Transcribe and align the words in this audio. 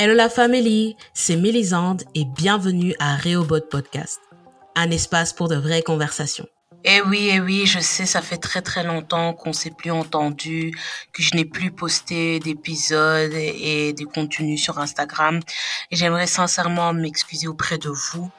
Hello 0.00 0.14
la 0.14 0.28
famille, 0.28 0.94
c'est 1.12 1.34
Mélisande 1.34 2.04
et 2.14 2.24
bienvenue 2.24 2.94
à 3.00 3.16
Reobot 3.16 3.62
Podcast, 3.68 4.20
un 4.76 4.92
espace 4.92 5.32
pour 5.32 5.48
de 5.48 5.56
vraies 5.56 5.82
conversations. 5.82 6.46
Eh 6.84 7.00
oui, 7.00 7.30
eh 7.32 7.40
oui, 7.40 7.66
je 7.66 7.80
sais, 7.80 8.06
ça 8.06 8.22
fait 8.22 8.36
très 8.36 8.62
très 8.62 8.84
longtemps 8.84 9.34
qu'on 9.34 9.52
s'est 9.52 9.72
plus 9.76 9.90
entendu, 9.90 10.70
que 11.12 11.20
je 11.20 11.34
n'ai 11.34 11.44
plus 11.44 11.72
posté 11.72 12.38
d'épisodes 12.38 13.32
et 13.34 13.92
des 13.92 14.04
contenus 14.04 14.62
sur 14.62 14.78
Instagram. 14.78 15.40
Et 15.90 15.96
j'aimerais 15.96 16.28
sincèrement 16.28 16.92
m'excuser 16.92 17.48
auprès 17.48 17.78
de 17.78 17.90
vous. 17.90 18.30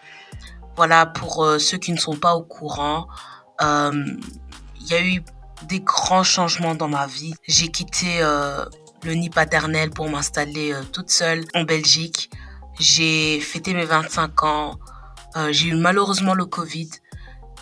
Voilà, 0.78 1.08
pour 1.08 1.44
euh, 1.44 1.60
ceux 1.60 1.78
qui 1.78 1.92
ne 1.92 1.98
sont 1.98 2.16
pas 2.16 2.36
au 2.36 2.44
courant, 2.44 3.10
euh, 3.62 4.06
il 4.80 4.88
y 4.88 4.94
a 4.94 5.04
eu 5.06 5.22
des 5.64 5.82
grands 5.82 6.24
changements 6.24 6.74
dans 6.74 6.88
ma 6.88 7.06
vie. 7.06 7.34
J'ai 7.50 7.68
quitté 7.68 8.22
euh, 8.22 8.64
le 9.04 9.14
nid 9.14 9.30
paternel 9.30 9.90
pour 9.90 10.10
m'installer 10.10 10.74
toute 10.92 11.10
seule 11.10 11.46
en 11.54 11.64
Belgique. 11.64 12.30
J'ai 12.80 13.40
fêté 13.40 13.74
mes 13.74 13.86
25 13.86 14.44
ans. 14.44 14.80
j'ai 15.52 15.68
eu 15.68 15.76
malheureusement 15.76 16.34
le 16.34 16.46
Covid 16.46 16.90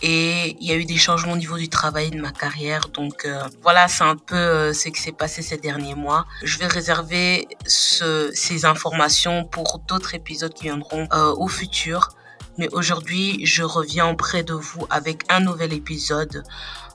et 0.01 0.55
il 0.59 0.67
y 0.67 0.71
a 0.71 0.75
eu 0.75 0.85
des 0.85 0.97
changements 0.97 1.33
au 1.33 1.37
niveau 1.37 1.57
du 1.57 1.69
travail 1.69 2.11
de 2.11 2.19
ma 2.21 2.31
carrière. 2.31 2.89
Donc 2.89 3.25
euh, 3.25 3.41
voilà, 3.63 3.87
c'est 3.87 4.03
un 4.03 4.15
peu 4.15 4.35
euh, 4.35 4.73
ce 4.73 4.89
qui 4.89 5.01
s'est 5.01 5.11
passé 5.11 5.41
ces 5.41 5.57
derniers 5.57 5.95
mois. 5.95 6.25
Je 6.43 6.57
vais 6.59 6.67
réserver 6.67 7.47
ce, 7.65 8.29
ces 8.33 8.65
informations 8.65 9.43
pour 9.43 9.79
d'autres 9.87 10.13
épisodes 10.13 10.53
qui 10.53 10.65
viendront 10.65 11.07
euh, 11.13 11.33
au 11.35 11.47
futur. 11.47 12.09
Mais 12.59 12.69
aujourd'hui, 12.71 13.45
je 13.45 13.63
reviens 13.63 14.09
auprès 14.09 14.43
de 14.43 14.53
vous 14.53 14.85
avec 14.89 15.23
un 15.29 15.39
nouvel 15.39 15.73
épisode 15.73 16.43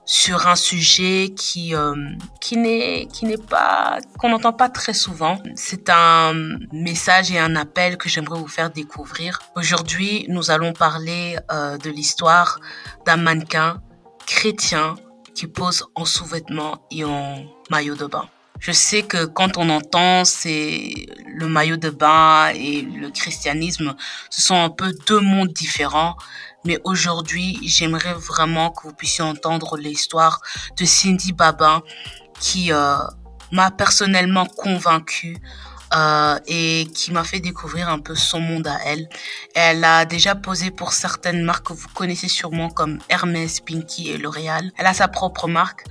sur 0.05 0.47
un 0.49 0.57
sujet 0.57 1.33
qui 1.37 1.75
euh, 1.75 1.95
qui 2.41 2.57
n'est 2.57 3.07
qui 3.13 3.25
n'est 3.25 3.37
pas 3.37 3.99
qu'on 4.19 4.31
n'entend 4.31 4.53
pas 4.53 4.69
très 4.69 4.95
souvent. 4.95 5.39
C'est 5.55 5.91
un 5.91 6.35
message 6.73 7.31
et 7.31 7.39
un 7.39 7.57
appel 7.57 7.97
que 7.97 8.09
j'aimerais 8.09 8.39
vous 8.39 8.49
faire 8.49 8.71
découvrir. 8.71 9.39
Aujourd'hui, 9.57 10.27
nous 10.29 10.51
allons 10.51 10.73
parler 10.73 11.39
euh, 11.51 11.79
de 11.79 11.91
l'histoire 11.91 12.59
d'un 13.07 13.17
mannequin 13.17 13.81
chrétien 14.27 14.97
qui 15.35 15.47
pose 15.47 15.85
en 15.95 16.05
sous-vêtements 16.05 16.87
et 16.91 17.05
en 17.05 17.45
maillot 17.71 17.95
de 17.95 18.07
bain. 18.07 18.29
Je 18.59 18.71
sais 18.71 19.03
que 19.03 19.25
quand 19.25 19.57
on 19.57 19.69
entend 19.71 20.25
c'est 20.25 20.93
le 21.27 21.49
maillot 21.49 21.77
de 21.77 21.91
bain 21.91 22.49
et 22.55 22.83
le 22.83 23.11
christianisme, 23.11 23.95
ce 24.31 24.43
sont 24.43 24.55
un 24.55 24.71
peu 24.71 24.93
deux 25.07 25.21
mondes 25.21 25.53
différents. 25.53 26.17
Mais 26.65 26.81
aujourd'hui, 26.85 27.59
j'aimerais 27.63 28.15
vraiment 28.15 28.71
que 28.71 28.89
vous 28.89 28.95
puissiez 28.95 29.25
entendre 29.25 29.77
l'histoire 29.77 30.41
de 30.77 30.85
Cindy 30.85 31.33
Babin 31.33 31.83
qui 32.41 32.73
euh, 32.73 32.97
m'a 33.51 33.71
personnellement 33.71 34.47
convaincue 34.47 35.37
euh, 35.95 36.39
et 36.47 36.87
qui 36.95 37.13
m'a 37.13 37.25
fait 37.25 37.41
découvrir 37.41 37.89
un 37.89 37.99
peu 37.99 38.15
son 38.15 38.41
monde 38.41 38.67
à 38.67 38.79
elle. 38.87 39.09
Elle 39.55 39.85
a 39.85 40.05
déjà 40.05 40.35
posé 40.35 40.71
pour 40.71 40.93
certaines 40.93 41.43
marques 41.43 41.67
que 41.67 41.73
vous 41.73 41.89
connaissez 41.95 42.29
sûrement 42.29 42.71
comme 42.71 42.99
Hermès, 43.09 43.61
Pinky 43.61 44.11
et 44.11 44.19
L'Oréal. 44.19 44.73
Elle 44.79 44.87
a 44.87 44.95
sa 44.95 45.09
propre 45.09 45.49
marque. 45.49 45.85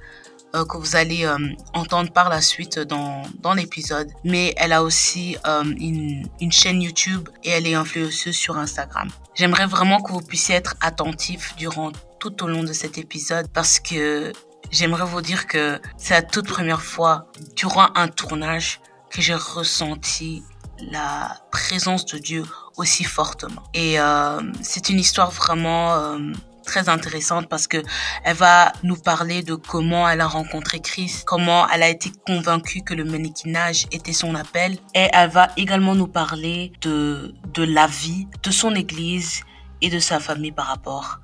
Euh, 0.54 0.66
que 0.66 0.76
vous 0.76 0.98
allez 0.98 1.24
euh, 1.26 1.38
entendre 1.74 2.12
par 2.12 2.28
la 2.28 2.42
suite 2.42 2.78
dans, 2.78 3.22
dans 3.40 3.54
l'épisode. 3.54 4.12
Mais 4.26 4.54
elle 4.58 4.74
a 4.74 4.84
aussi 4.84 5.38
euh, 5.48 5.64
une, 5.64 6.28
une 6.42 6.52
chaîne 6.52 6.82
YouTube 6.82 7.30
et 7.46 7.52
elle 7.52 7.68
est 7.68 7.74
influenceuse 7.74 8.36
sur 8.36 8.58
Instagram. 8.58 9.08
J'aimerais 9.42 9.66
vraiment 9.66 10.00
que 10.04 10.12
vous 10.12 10.22
puissiez 10.22 10.54
être 10.54 10.76
attentifs 10.82 11.56
durant 11.56 11.92
tout 12.20 12.44
au 12.44 12.48
long 12.48 12.62
de 12.62 12.74
cet 12.74 13.00
épisode 13.00 13.48
parce 13.52 13.80
que 13.80 14.34
j'aimerais 14.70 15.04
vous 15.06 15.22
dire 15.22 15.48
que 15.48 15.82
c'est 15.98 16.14
la 16.14 16.22
toute 16.22 16.48
première 16.48 16.84
fois 16.84 17.26
durant 17.56 17.88
un 17.96 18.08
tournage 18.08 18.82
que 19.10 19.20
j'ai 19.20 19.34
ressenti 19.34 20.44
la 20.92 21.42
présence 21.50 22.06
de 22.06 22.20
Dieu 22.20 22.44
aussi 22.78 23.04
fortement. 23.04 23.64
Et 23.74 24.00
euh, 24.00 24.42
c'est 24.62 24.90
une 24.90 25.00
histoire 25.00 25.32
vraiment 25.32 25.96
euh, 25.96 26.20
très 26.66 26.90
intéressante 26.90 27.50
parce 27.50 27.68
que 27.68 27.78
elle 28.24 28.36
va 28.36 28.72
nous 28.84 28.96
parler 28.96 29.44
de 29.44 29.56
comment 29.56 30.08
elle 30.08 30.22
a 30.22 30.28
rencontré 30.28 30.80
Christ, 30.80 31.24
comment 31.26 31.68
elle 31.70 31.84
a 31.84 31.90
été 31.90 32.12
convaincue 32.26 32.82
que 32.82 32.94
le 32.94 33.04
mannequinage 33.04 33.88
était 33.92 34.14
son 34.14 34.36
appel 34.36 34.78
et 34.96 35.08
elle 35.14 35.30
va 35.30 35.50
également 35.58 35.96
nous 35.96 36.08
parler 36.08 36.72
de 36.82 37.34
de 37.54 37.64
la 37.64 37.88
vie 37.88 38.28
de 38.44 38.52
son 38.52 38.76
église 38.76 39.42
et 39.82 39.90
de 39.90 40.00
sa 40.00 40.20
famille 40.20 40.52
par 40.52 40.68
rapport 40.68 41.20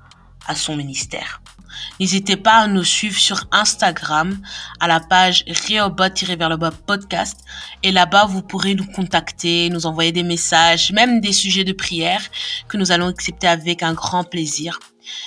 à 0.46 0.54
son 0.54 0.76
ministère. 0.76 1.40
N'hésitez 2.00 2.36
pas 2.36 2.58
à 2.58 2.66
nous 2.66 2.84
suivre 2.84 3.18
sur 3.18 3.46
Instagram 3.52 4.38
à 4.80 4.88
la 4.88 5.00
page 5.00 5.44
Reobot-vers-le-bas 5.46 6.72
podcast. 6.86 7.40
Et 7.82 7.92
là-bas, 7.92 8.26
vous 8.26 8.42
pourrez 8.42 8.74
nous 8.74 8.86
contacter, 8.86 9.68
nous 9.70 9.86
envoyer 9.86 10.12
des 10.12 10.22
messages, 10.22 10.92
même 10.92 11.20
des 11.20 11.32
sujets 11.32 11.64
de 11.64 11.72
prière 11.72 12.22
que 12.68 12.76
nous 12.76 12.92
allons 12.92 13.08
accepter 13.08 13.46
avec 13.46 13.82
un 13.82 13.92
grand 13.94 14.24
plaisir. 14.24 14.78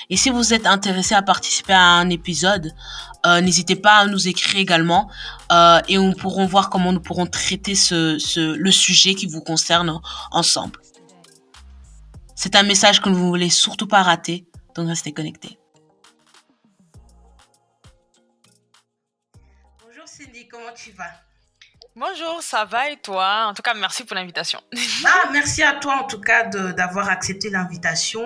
Et 0.10 0.18
si 0.18 0.30
vous 0.30 0.54
êtes 0.54 0.66
intéressé 0.66 1.16
à 1.16 1.22
participer 1.22 1.74
à 1.74 1.82
un 1.82 2.10
épisode, 2.10 2.74
euh, 3.26 3.42
n'hésitez 3.42 3.76
pas 3.76 3.98
à 3.98 4.06
nous 4.08 4.28
écrire 4.28 4.60
également 4.60 5.10
euh, 5.52 5.80
et 5.88 5.98
nous 5.98 6.14
pourrons 6.14 6.46
voir 6.46 6.70
comment 6.70 6.92
nous 6.92 7.02
pourrons 7.02 7.28
traiter 7.28 7.76
ce, 7.76 8.56
le 8.56 8.72
sujet 8.72 9.14
qui 9.14 9.28
vous 9.28 9.42
concerne 9.42 10.00
ensemble. 10.32 10.80
C'est 12.36 12.56
un 12.56 12.64
message 12.64 13.02
que 13.02 13.10
vous 13.10 13.24
ne 13.24 13.30
voulez 13.30 13.50
surtout 13.50 13.88
pas 13.88 14.02
rater, 14.02 14.48
donc 14.76 14.88
restez 14.88 15.14
connectés. 15.14 15.60
Bonjour 19.86 20.08
Cindy, 20.08 20.48
comment 20.48 20.74
tu 20.76 20.92
vas? 20.92 21.21
Bonjour, 21.94 22.42
ça 22.42 22.64
va 22.64 22.90
et 22.90 22.96
toi? 22.96 23.48
En 23.50 23.54
tout 23.54 23.62
cas, 23.62 23.74
merci 23.74 24.06
pour 24.06 24.16
l'invitation. 24.16 24.62
Ah, 25.04 25.30
merci 25.34 25.62
à 25.62 25.74
toi 25.74 25.98
en 26.04 26.08
tout 26.08 26.22
cas 26.22 26.46
d'avoir 26.46 27.10
accepté 27.10 27.50
l'invitation. 27.50 28.26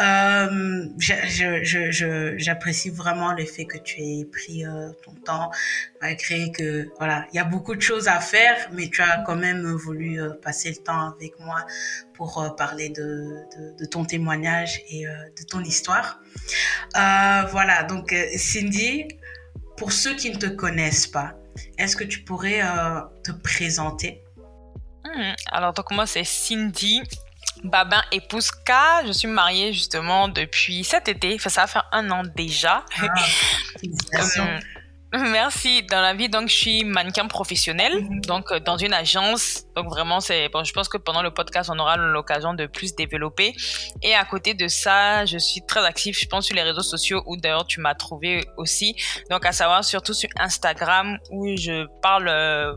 Euh, 0.00 0.86
J'apprécie 0.98 2.90
vraiment 2.90 3.34
le 3.34 3.44
fait 3.44 3.66
que 3.66 3.78
tu 3.78 4.00
aies 4.00 4.24
pris 4.24 4.66
euh, 4.66 4.90
ton 5.04 5.12
temps, 5.12 5.50
malgré 6.00 6.50
que 6.50 6.88
voilà, 6.98 7.26
il 7.32 7.36
y 7.36 7.38
a 7.38 7.44
beaucoup 7.44 7.76
de 7.76 7.80
choses 7.80 8.08
à 8.08 8.18
faire, 8.18 8.68
mais 8.72 8.88
tu 8.88 9.00
as 9.00 9.22
quand 9.24 9.36
même 9.36 9.64
voulu 9.74 10.20
euh, 10.20 10.30
passer 10.30 10.70
le 10.70 10.82
temps 10.82 11.12
avec 11.14 11.38
moi 11.38 11.64
pour 12.14 12.52
parler 12.56 12.88
de, 12.88 13.44
de, 13.78 13.84
ton 13.84 14.04
témoignage 14.04 14.80
et 14.88 15.04
de 15.04 15.44
ton 15.48 15.60
histoire. 15.60 16.18
voilà, 16.94 17.84
donc 17.84 18.12
Cindy, 18.36 19.06
pour 19.76 19.92
ceux 19.92 20.16
qui 20.16 20.30
ne 20.30 20.36
te 20.36 20.46
connaissent 20.46 21.06
pas, 21.06 21.37
est-ce 21.78 21.96
que 21.96 22.04
tu 22.04 22.20
pourrais 22.20 22.62
euh, 22.62 23.00
te 23.24 23.32
présenter? 23.32 24.22
Hmm, 25.04 25.32
Alors, 25.52 25.72
donc 25.72 25.90
moi, 25.90 26.06
c'est 26.06 26.24
Cindy. 26.24 27.02
Babin 27.64 28.02
épouse 28.12 28.50
K. 28.50 28.72
Je 29.06 29.12
suis 29.12 29.28
mariée 29.28 29.72
justement 29.72 30.28
depuis 30.28 30.84
cet 30.84 31.08
été. 31.08 31.34
Enfin, 31.34 31.50
ça 31.50 31.62
va 31.62 31.66
faire 31.66 31.88
un 31.92 32.10
an 32.10 32.22
déjà. 32.36 32.84
Ah, 33.00 33.06
Merci. 35.12 35.82
Dans 35.84 36.00
la 36.00 36.14
vie, 36.14 36.28
donc, 36.28 36.48
je 36.48 36.54
suis 36.54 36.84
mannequin 36.84 37.26
professionnel, 37.26 38.02
mhm. 38.02 38.20
donc 38.22 38.52
euh, 38.52 38.60
dans 38.60 38.76
une 38.76 38.92
agence. 38.92 39.64
Donc 39.74 39.88
vraiment, 39.88 40.20
c'est 40.20 40.48
bon. 40.50 40.64
Je 40.64 40.72
pense 40.72 40.88
que 40.88 40.98
pendant 40.98 41.22
le 41.22 41.30
podcast, 41.30 41.70
on 41.72 41.78
aura 41.78 41.96
l'occasion 41.96 42.54
de 42.54 42.66
plus 42.66 42.94
développer. 42.94 43.54
Et 44.02 44.14
à 44.14 44.24
côté 44.24 44.54
de 44.54 44.68
ça, 44.68 45.24
je 45.24 45.38
suis 45.38 45.62
très 45.66 45.84
active, 45.84 46.18
je 46.18 46.26
pense, 46.26 46.46
sur 46.46 46.54
les 46.54 46.62
réseaux 46.62 46.82
sociaux 46.82 47.22
où 47.26 47.36
d'ailleurs 47.36 47.66
tu 47.66 47.80
m'as 47.80 47.94
trouvé 47.94 48.44
aussi. 48.56 48.94
Donc 49.30 49.46
à 49.46 49.52
savoir 49.52 49.84
surtout 49.84 50.14
sur 50.14 50.28
Instagram 50.38 51.18
où 51.30 51.56
je 51.56 51.86
parle. 52.02 52.28
Euh, 52.28 52.74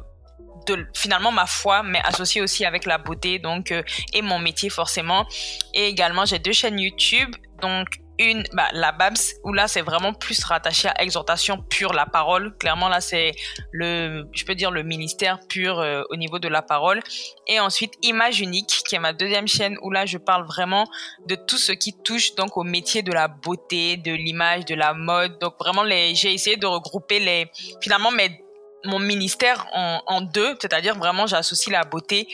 de 0.67 0.85
finalement 0.93 1.31
ma 1.31 1.47
foi, 1.47 1.81
mais 1.81 1.99
associée 2.03 2.39
aussi 2.39 2.65
avec 2.65 2.85
la 2.85 2.99
beauté, 2.99 3.39
donc 3.39 3.71
euh, 3.71 3.81
et 4.13 4.21
mon 4.21 4.37
métier 4.37 4.69
forcément. 4.69 5.25
Et 5.73 5.87
également 5.87 6.23
j'ai 6.25 6.37
deux 6.37 6.51
chaînes 6.51 6.79
YouTube, 6.79 7.35
donc 7.61 7.87
une, 8.29 8.43
bah, 8.53 8.67
la 8.73 8.91
Babs, 8.91 9.17
où 9.43 9.53
là, 9.53 9.67
c'est 9.67 9.81
vraiment 9.81 10.13
plus 10.13 10.43
rattaché 10.43 10.89
à 10.89 11.01
exhortation 11.01 11.63
pure, 11.69 11.93
la 11.93 12.05
parole. 12.05 12.55
Clairement, 12.57 12.89
là, 12.89 13.01
c'est 13.01 13.31
le, 13.71 14.27
je 14.31 14.45
peux 14.45 14.55
dire, 14.55 14.71
le 14.71 14.83
ministère 14.83 15.39
pur 15.47 15.79
euh, 15.79 16.03
au 16.09 16.15
niveau 16.15 16.39
de 16.39 16.47
la 16.47 16.61
parole. 16.61 17.01
Et 17.47 17.59
ensuite, 17.59 17.93
Image 18.01 18.41
Unique, 18.41 18.83
qui 18.87 18.95
est 18.95 18.99
ma 18.99 19.13
deuxième 19.13 19.47
chaîne, 19.47 19.77
où 19.81 19.91
là, 19.91 20.05
je 20.05 20.17
parle 20.17 20.45
vraiment 20.45 20.87
de 21.27 21.35
tout 21.35 21.57
ce 21.57 21.71
qui 21.71 21.93
touche 22.03 22.35
donc 22.35 22.57
au 22.57 22.63
métier 22.63 23.01
de 23.01 23.11
la 23.11 23.27
beauté, 23.27 23.97
de 23.97 24.11
l'image, 24.11 24.65
de 24.65 24.75
la 24.75 24.93
mode. 24.93 25.39
Donc, 25.39 25.55
vraiment, 25.59 25.83
les, 25.83 26.15
j'ai 26.15 26.33
essayé 26.33 26.57
de 26.57 26.67
regrouper 26.67 27.19
les, 27.19 27.51
finalement, 27.81 28.11
mes 28.11 28.41
mon 28.85 28.99
ministère 28.99 29.67
en, 29.73 30.01
en 30.07 30.21
deux, 30.21 30.55
c'est-à-dire 30.59 30.97
vraiment 30.97 31.27
j'associe 31.27 31.71
la 31.71 31.83
beauté 31.83 32.27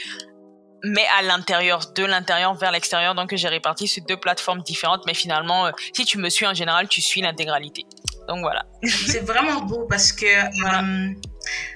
mais 0.83 1.05
à 1.17 1.21
l'intérieur, 1.21 1.91
de 1.95 2.03
l'intérieur 2.03 2.53
vers 2.55 2.71
l'extérieur. 2.71 3.15
Donc, 3.15 3.33
j'ai 3.35 3.47
réparti 3.47 3.87
sur 3.87 4.03
deux 4.05 4.17
plateformes 4.17 4.61
différentes. 4.61 5.03
Mais 5.05 5.13
finalement, 5.13 5.67
euh, 5.67 5.71
si 5.93 6.05
tu 6.05 6.17
me 6.17 6.29
suis 6.29 6.45
en 6.45 6.53
général, 6.53 6.87
tu 6.87 7.01
suis 7.01 7.21
l'intégralité. 7.21 7.85
Donc, 8.27 8.39
voilà. 8.41 8.65
C'est 8.83 9.25
vraiment 9.25 9.61
beau 9.61 9.85
parce 9.89 10.11
que 10.11 10.25
euh, 10.25 11.13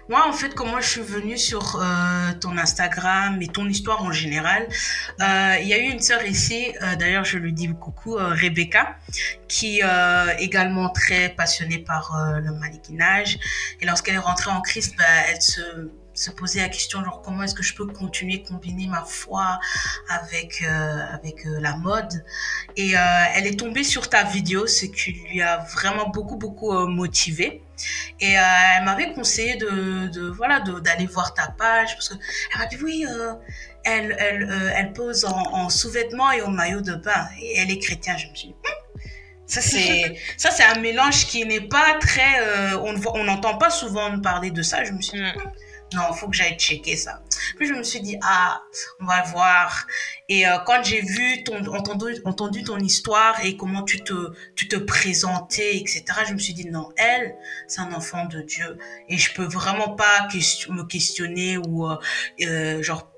moi, 0.10 0.28
en 0.28 0.34
fait, 0.34 0.54
comment 0.54 0.80
je 0.82 0.88
suis 0.88 1.02
venue 1.02 1.38
sur 1.38 1.78
euh, 1.78 2.34
ton 2.40 2.58
Instagram 2.58 3.42
et 3.42 3.48
ton 3.48 3.68
histoire 3.68 4.04
en 4.04 4.12
général, 4.12 4.68
il 5.20 5.68
y 5.68 5.74
a 5.74 5.78
eu 5.78 5.90
une 5.90 6.02
sœur 6.02 6.24
ici, 6.26 6.74
d'ailleurs, 7.00 7.24
je 7.24 7.38
lui 7.38 7.54
dis 7.54 7.70
coucou, 7.70 8.16
Rebecca, 8.16 8.98
qui 9.48 9.80
est 9.80 10.40
également 10.40 10.90
très 10.90 11.30
passionnée 11.30 11.80
par 11.80 12.12
le 12.36 12.52
mannequinage. 12.52 13.40
Et 13.80 13.86
lorsqu'elle 13.86 14.16
est 14.16 14.20
rentrée 14.20 14.52
en 14.52 14.62
Christ, 14.62 14.96
bah, 14.98 15.06
elle 15.30 15.42
se 15.42 15.90
se 16.14 16.30
poser 16.32 16.60
la 16.60 16.70
question 16.70 17.04
genre 17.04 17.22
comment 17.22 17.44
est-ce 17.44 17.56
que 17.56 17.64
je 17.64 17.74
peux 17.74 17.86
continuer 17.86 18.44
combiner 18.44 18.88
ma 18.88 19.04
foi 19.04 19.60
avec 20.10 20.62
euh, 20.62 21.00
avec 21.14 21.46
euh, 21.46 21.60
la 21.60 21.78
mode? 21.78 22.24
Et 22.76 22.98
euh, 22.98 23.00
elle 23.34 23.48
est 23.48 23.58
tombée 23.58 23.84
sur 23.84 24.10
ta 24.10 24.24
vidéo 24.24 24.68
ce 24.68 24.86
qui 24.86 25.14
lui 25.14 25.42
a 25.42 25.58
vraiment 25.74 26.10
beaucoup 26.10 26.36
beaucoup 26.38 26.72
motivé 26.88 27.64
et 28.20 28.34
elle 28.34 28.84
m'avait 28.84 29.14
conseillé 29.14 29.56
de, 29.56 30.08
de 30.08 30.30
voilà 30.30 30.60
d'aller 30.60 31.08
voir 31.08 31.34
ta 31.34 31.48
page 31.48 31.96
parce 31.96 32.10
que 32.10 32.16
elle 32.54 32.60
m'a 32.60 32.66
dit 32.68 32.78
oui 32.84 33.06
elle 33.84 34.16
elle 34.20 34.74
elle 34.76 34.94
pose 34.94 35.26
en, 35.26 35.42
en 35.54 35.70
sous-vêtements 35.70 36.32
et 36.32 36.42
au 36.42 36.50
maillot 36.50 36.82
de 36.82 36.94
bain. 36.94 37.28
Et 37.42 37.58
elle 37.58 37.72
est 37.72 37.80
chrétienne. 37.80 38.18
Je 38.18 38.28
me 38.28 38.36
suis 38.36 38.50
dit 38.50 38.54
hum, 38.54 39.02
ça 39.48 39.62
c'est 39.62 40.16
ça 40.38 40.52
c'est 40.52 40.64
un 40.64 40.80
mélange 40.80 41.26
qui 41.26 41.46
n'est 41.46 41.68
pas 41.68 41.98
très 42.00 42.32
on 42.76 42.94
on 43.16 43.24
n'entend 43.24 43.58
pas 43.58 43.70
souvent 43.72 44.20
parler 44.20 44.52
de 44.52 44.62
ça. 44.62 44.84
Je 44.84 44.92
me 44.92 45.02
suis 45.02 45.18
dit, 45.18 45.24
hum, 45.24 45.52
non, 45.94 46.14
faut 46.14 46.28
que 46.30 46.36
j'aille 46.36 46.58
checker 46.58 46.96
ça. 46.96 47.22
Puis 47.58 47.68
je 47.68 47.74
me 47.74 47.84
suis 47.84 48.00
dit, 48.00 48.18
ah, 48.24 48.62
on 49.00 49.06
va 49.06 49.24
voir. 49.24 49.86
Et 50.30 50.48
euh, 50.48 50.58
quand 50.66 50.84
j'ai 50.84 51.02
vu, 51.02 51.44
ton, 51.44 51.66
entendu, 51.74 52.16
entendu 52.24 52.64
ton 52.64 52.78
histoire 52.78 53.44
et 53.44 53.58
comment 53.58 53.84
tu 53.84 54.02
te, 54.02 54.32
tu 54.56 54.68
te 54.68 54.78
présentais, 54.78 55.78
etc., 55.78 56.04
je 56.28 56.34
me 56.34 56.40
suis 56.40 56.54
dit, 56.54 56.70
non, 56.70 56.90
elle, 56.96 57.36
c'est 57.68 57.82
un 57.82 57.92
enfant 57.92 58.26
de 58.26 58.42
Dieu. 58.42 58.78
Et 59.10 59.18
je 59.18 59.34
peux 59.34 59.46
vraiment 59.46 59.96
pas 59.96 60.28
me 60.70 60.84
questionner 60.84 61.58
ou, 61.58 61.90
euh, 61.90 61.98
euh, 62.42 62.82
genre, 62.82 63.11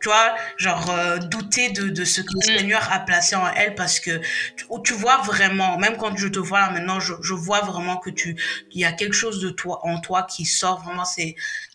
tu 0.00 0.08
vois, 0.08 0.34
genre 0.56 0.92
douter 1.28 1.70
de, 1.70 1.88
de 1.88 2.04
ce 2.04 2.20
que 2.20 2.32
le 2.32 2.54
mm. 2.54 2.58
Seigneur 2.58 2.92
a 2.92 3.00
placé 3.00 3.36
en 3.36 3.46
elle 3.54 3.74
parce 3.74 4.00
que 4.00 4.20
tu, 4.56 4.64
tu, 4.84 4.94
vois 4.94 5.18
vraiment, 5.18 5.78
même 5.78 5.96
quand 5.96 6.16
je 6.16 6.28
te 6.28 6.38
vois 6.38 6.60
là 6.60 6.70
maintenant, 6.70 7.00
je, 7.00 7.14
je 7.22 7.34
vois 7.34 7.60
vraiment 7.60 7.96
que 7.96 8.10
tu, 8.10 8.36
il 8.72 8.80
y 8.80 8.84
a 8.84 8.92
quelque 8.92 9.14
chose 9.14 9.40
de 9.40 9.50
toi, 9.50 9.80
en 9.84 10.00
toi 10.00 10.22
qui 10.22 10.44
sort 10.44 10.82
vraiment, 10.82 11.04
c'est, 11.04 11.34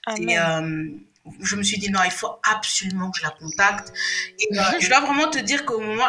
euh, 0.10 0.90
je 1.42 1.56
me 1.56 1.64
suis 1.64 1.78
dit 1.78 1.90
non, 1.90 2.02
il 2.06 2.12
faut 2.12 2.40
absolument 2.44 3.10
que 3.12 3.20
je 3.20 3.24
la 3.24 3.32
contacte. 3.32 3.92
Et 4.40 4.58
euh, 4.58 4.62
je 4.80 4.88
dois 4.88 5.02
vraiment 5.02 5.30
te 5.30 5.40
dire 5.40 5.66
qu'au 5.66 5.80
moment, 5.80 6.06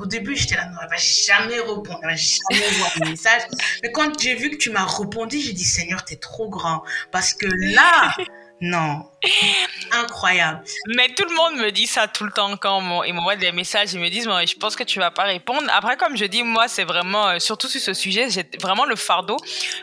au 0.00 0.06
début, 0.06 0.36
j'étais 0.36 0.56
là, 0.56 0.66
non, 0.66 0.78
elle 0.82 0.88
va 0.88 0.96
jamais 0.96 1.60
répondre, 1.60 2.00
elle 2.02 2.10
va 2.10 2.16
jamais 2.16 2.70
voir 2.78 2.90
mes 3.00 3.10
messages. 3.10 3.42
Mais 3.82 3.92
quand 3.92 4.18
j'ai 4.18 4.34
vu 4.34 4.50
que 4.50 4.56
tu 4.56 4.70
m'as 4.70 4.86
répondu, 4.86 5.38
j'ai 5.40 5.52
dit 5.52 5.64
Seigneur, 5.64 6.04
t'es 6.04 6.16
trop 6.16 6.48
grand, 6.48 6.82
parce 7.10 7.34
que 7.34 7.46
là. 7.46 8.14
Non. 8.60 9.04
Incroyable. 9.92 10.62
Mais 10.88 11.08
tout 11.14 11.24
le 11.28 11.34
monde 11.34 11.56
me 11.56 11.70
dit 11.70 11.86
ça 11.86 12.08
tout 12.08 12.24
le 12.24 12.32
temps 12.32 12.56
quand 12.56 13.02
ils 13.02 13.12
m'envoient 13.12 13.36
des 13.36 13.52
messages. 13.52 13.92
Ils 13.92 14.00
me 14.00 14.08
disent, 14.08 14.26
moi, 14.26 14.44
je 14.44 14.54
pense 14.54 14.76
que 14.76 14.84
tu 14.84 14.98
vas 14.98 15.10
pas 15.10 15.24
répondre. 15.24 15.66
Après, 15.70 15.96
comme 15.96 16.16
je 16.16 16.24
dis, 16.24 16.42
moi, 16.42 16.68
c'est 16.68 16.84
vraiment, 16.84 17.28
euh, 17.28 17.38
surtout 17.38 17.68
sur 17.68 17.80
ce 17.80 17.94
sujet, 17.94 18.30
j'ai 18.30 18.48
vraiment 18.60 18.84
le 18.84 18.96
fardeau. 18.96 19.36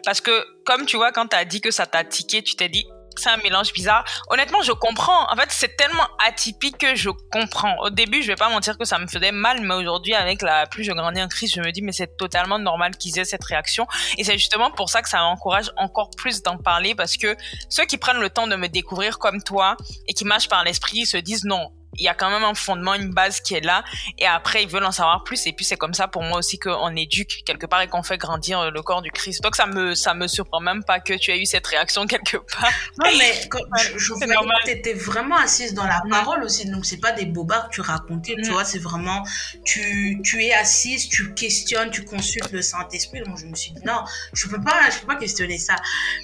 Parce 0.05 0.21
que, 0.21 0.45
comme 0.65 0.85
tu 0.85 0.97
vois, 0.97 1.11
quand 1.11 1.27
tu 1.27 1.35
as 1.35 1.45
dit 1.45 1.61
que 1.61 1.71
ça 1.71 1.85
t'a 1.85 2.03
tiqué, 2.03 2.41
tu 2.41 2.55
t'es 2.55 2.69
dit, 2.69 2.85
c'est 3.15 3.29
un 3.29 3.37
mélange 3.37 3.73
bizarre. 3.73 4.03
Honnêtement, 4.29 4.61
je 4.61 4.71
comprends. 4.71 5.31
En 5.31 5.35
fait, 5.35 5.49
c'est 5.49 5.75
tellement 5.75 6.07
atypique 6.25 6.77
que 6.77 6.95
je 6.95 7.09
comprends. 7.31 7.77
Au 7.79 7.89
début, 7.89 8.21
je 8.21 8.27
vais 8.27 8.35
pas 8.35 8.49
mentir 8.49 8.77
que 8.77 8.85
ça 8.85 8.97
me 8.99 9.07
faisait 9.07 9.31
mal, 9.31 9.61
mais 9.61 9.73
aujourd'hui, 9.73 10.13
avec 10.13 10.41
la 10.41 10.67
plus 10.67 10.83
je 10.83 10.91
grandis 10.91 11.21
en 11.21 11.27
crise, 11.27 11.53
je 11.53 11.61
me 11.61 11.71
dis, 11.71 11.81
mais 11.81 11.91
c'est 11.91 12.17
totalement 12.17 12.59
normal 12.59 12.97
qu'ils 12.97 13.17
aient 13.19 13.25
cette 13.25 13.43
réaction. 13.43 13.87
Et 14.17 14.23
c'est 14.23 14.37
justement 14.37 14.71
pour 14.71 14.89
ça 14.89 15.01
que 15.01 15.09
ça 15.09 15.19
m'encourage 15.19 15.71
encore 15.77 16.11
plus 16.11 16.41
d'en 16.41 16.57
parler 16.57 16.95
parce 16.95 17.17
que 17.17 17.35
ceux 17.69 17.85
qui 17.85 17.97
prennent 17.97 18.19
le 18.19 18.29
temps 18.29 18.47
de 18.47 18.55
me 18.55 18.67
découvrir 18.67 19.19
comme 19.19 19.41
toi 19.43 19.77
et 20.07 20.13
qui 20.13 20.25
marchent 20.25 20.49
par 20.49 20.63
l'esprit 20.63 21.05
se 21.05 21.17
disent 21.17 21.45
non, 21.45 21.71
il 21.97 22.03
y 22.03 22.07
a 22.07 22.13
quand 22.13 22.29
même 22.29 22.43
un 22.43 22.53
fondement, 22.53 22.93
une 22.93 23.11
base 23.11 23.41
qui 23.41 23.55
est 23.55 23.61
là. 23.61 23.83
Et 24.17 24.25
après, 24.25 24.63
ils 24.63 24.69
veulent 24.69 24.85
en 24.85 24.91
savoir 24.91 25.23
plus. 25.23 25.45
Et 25.47 25.53
puis, 25.53 25.65
c'est 25.65 25.75
comme 25.75 25.93
ça 25.93 26.07
pour 26.07 26.23
moi 26.23 26.37
aussi 26.37 26.57
qu'on 26.57 26.95
éduque 26.95 27.43
quelque 27.45 27.65
part 27.65 27.81
et 27.81 27.87
qu'on 27.87 28.03
fait 28.03 28.17
grandir 28.17 28.59
euh, 28.59 28.71
le 28.71 28.81
corps 28.81 29.01
du 29.01 29.11
Christ. 29.11 29.41
Donc, 29.43 29.55
ça 29.55 29.65
me, 29.65 29.93
ça 29.93 30.13
me 30.13 30.27
surprend 30.27 30.59
même 30.61 30.83
pas 30.83 30.99
que 30.99 31.13
tu 31.13 31.31
aies 31.31 31.41
eu 31.41 31.45
cette 31.45 31.67
réaction 31.67 32.07
quelque 32.07 32.37
part. 32.37 32.71
Non, 32.97 33.09
mais 33.17 33.33
je, 33.77 33.97
je 33.97 34.13
que 34.13 34.65
tu 34.65 34.71
étais 34.71 34.93
vraiment 34.93 35.37
assise 35.37 35.73
dans 35.73 35.85
la 35.85 36.01
parole 36.09 36.43
aussi. 36.43 36.69
Donc, 36.69 36.85
c'est 36.85 36.99
pas 36.99 37.11
des 37.11 37.25
bobards 37.25 37.69
que 37.69 37.75
tu 37.75 37.81
racontais, 37.81 38.35
tu 38.35 38.49
mm. 38.49 38.53
vois. 38.53 38.65
C'est 38.65 38.79
vraiment, 38.79 39.23
tu, 39.65 40.21
tu 40.23 40.43
es 40.43 40.53
assise, 40.53 41.09
tu 41.09 41.33
questionnes, 41.33 41.91
tu 41.91 42.05
consultes 42.05 42.51
le 42.51 42.61
Saint-Esprit. 42.61 43.21
Donc, 43.21 43.37
je 43.37 43.45
me 43.45 43.55
suis 43.55 43.71
dit, 43.71 43.81
non, 43.85 44.03
je 44.33 44.47
peux 44.47 44.61
pas, 44.61 44.89
je 44.89 44.99
peux 44.99 45.07
pas 45.07 45.17
questionner 45.17 45.57
ça. 45.57 45.75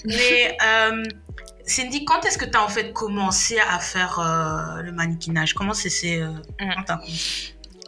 Mais, 0.05 0.57
euh, 0.65 1.03
Cindy, 1.67 2.05
quand 2.05 2.25
est-ce 2.25 2.37
que 2.37 2.45
tu 2.45 2.57
as 2.57 2.63
en 2.63 2.69
fait 2.69 2.93
commencé 2.93 3.59
à 3.59 3.77
faire 3.79 4.19
euh, 4.19 4.81
le 4.81 4.93
mannequinage? 4.93 5.53
Comment 5.53 5.73
c'est 5.73 6.21
euh, 6.21 6.31
mm. 6.61 6.85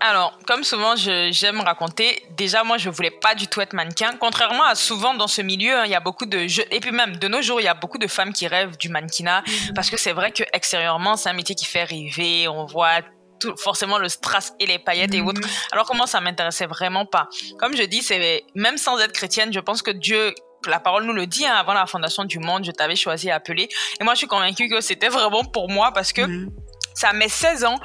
alors, 0.02 0.38
comme 0.46 0.66
souvent, 0.66 0.96
j'aime 0.98 1.62
raconter. 1.62 2.22
Déjà, 2.36 2.64
moi, 2.66 2.78
je 2.78 2.90
voulais 2.90 3.12
pas 3.12 3.36
du 3.36 3.48
tout 3.48 3.62
être 3.62 3.72
mannequin. 3.74 4.12
Contrairement 4.20 4.66
à 4.66 4.76
souvent 4.76 5.14
dans 5.14 5.28
ce 5.28 5.42
milieu, 5.42 5.78
hein, 5.78 5.86
il 5.86 5.92
y 5.92 5.96
a 5.96 6.02
beaucoup 6.02 6.26
de 6.26 6.46
jeux. 6.48 6.66
Et 6.72 6.82
puis 6.82 6.92
même, 6.92 7.16
de 7.16 7.28
nos 7.30 7.42
jours, 7.42 7.62
il 7.62 7.64
y 7.64 7.70
a 7.70 7.74
beaucoup 7.74 7.98
de 7.98 8.08
femmes 8.08 8.34
qui 8.34 8.48
rêvent 8.48 8.78
du 8.78 8.90
mannequinat. 8.90 9.42
Mm. 9.42 9.74
Parce 9.74 9.90
que 9.90 9.96
c'est 9.96 10.14
vrai 10.14 10.34
que 10.34 10.44
extérieurement, 10.52 11.16
c'est 11.16 11.30
un 11.30 11.34
métier 11.34 11.56
qui 11.56 11.66
fait 11.66 11.86
rêver. 11.86 12.50
On 12.50 12.66
voit 12.66 13.00
tout, 13.40 13.56
forcément 13.56 13.98
le 13.98 14.10
strass 14.10 14.54
et 14.60 14.66
les 14.66 14.80
paillettes 14.80 15.14
et 15.14 15.22
autres. 15.22 15.42
Alors, 15.72 15.86
comment 15.86 16.06
ça 16.06 16.20
m'intéressait 16.20 16.68
vraiment 16.68 17.06
pas? 17.06 17.30
Comme 17.58 17.78
je 17.78 17.84
dis, 17.84 18.02
c'est 18.02 18.44
même 18.56 18.78
sans 18.78 19.00
être 19.00 19.14
chrétienne, 19.14 19.54
je 19.54 19.62
pense 19.62 19.82
que 19.82 19.92
Dieu 19.92 20.34
la 20.68 20.80
parole 20.80 21.06
nous 21.06 21.14
le 21.14 21.28
dit, 21.28 21.46
hein, 21.46 21.54
avant 21.54 21.74
la 21.74 21.86
fondation 21.86 22.26
du 22.26 22.40
monde, 22.40 22.66
je 22.66 22.72
t'avais 22.72 22.96
choisi 22.96 23.30
à 23.30 23.36
appeler. 23.36 23.70
Et 24.00 24.04
moi, 24.04 24.14
je 24.14 24.20
suis 24.20 24.28
convaincue 24.28 24.70
que 24.70 24.82
c'était 24.82 25.10
vraiment 25.10 25.44
pour 25.44 25.70
moi 25.70 25.92
parce 25.94 26.14
que 26.14 26.22
mhm. 26.22 26.50
ça 26.94 27.14
met 27.14 27.30
16 27.30 27.66
ans. 27.66 27.80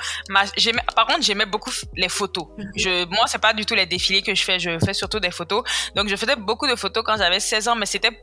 par 0.94 1.06
contre, 1.06 1.22
j'aimais 1.22 1.46
beaucoup 1.46 1.70
les 1.96 2.08
photos. 2.08 2.46
Mhm. 2.58 2.70
Je, 2.76 3.04
moi, 3.06 3.24
c'est 3.26 3.40
pas 3.40 3.52
du 3.52 3.64
tout 3.64 3.74
les 3.74 3.86
défilés 3.86 4.22
que 4.22 4.34
je 4.34 4.42
fais. 4.42 4.58
Je 4.58 4.78
fais 4.78 4.94
surtout 4.94 5.20
des 5.20 5.30
photos. 5.30 5.62
Donc, 5.94 6.08
je 6.08 6.16
faisais 6.16 6.36
beaucoup 6.36 6.66
de 6.66 6.74
photos 6.74 7.04
quand 7.04 7.16
j'avais 7.16 7.40
16 7.40 7.68
ans, 7.68 7.76
mais 7.76 7.86
c'était 7.86 8.18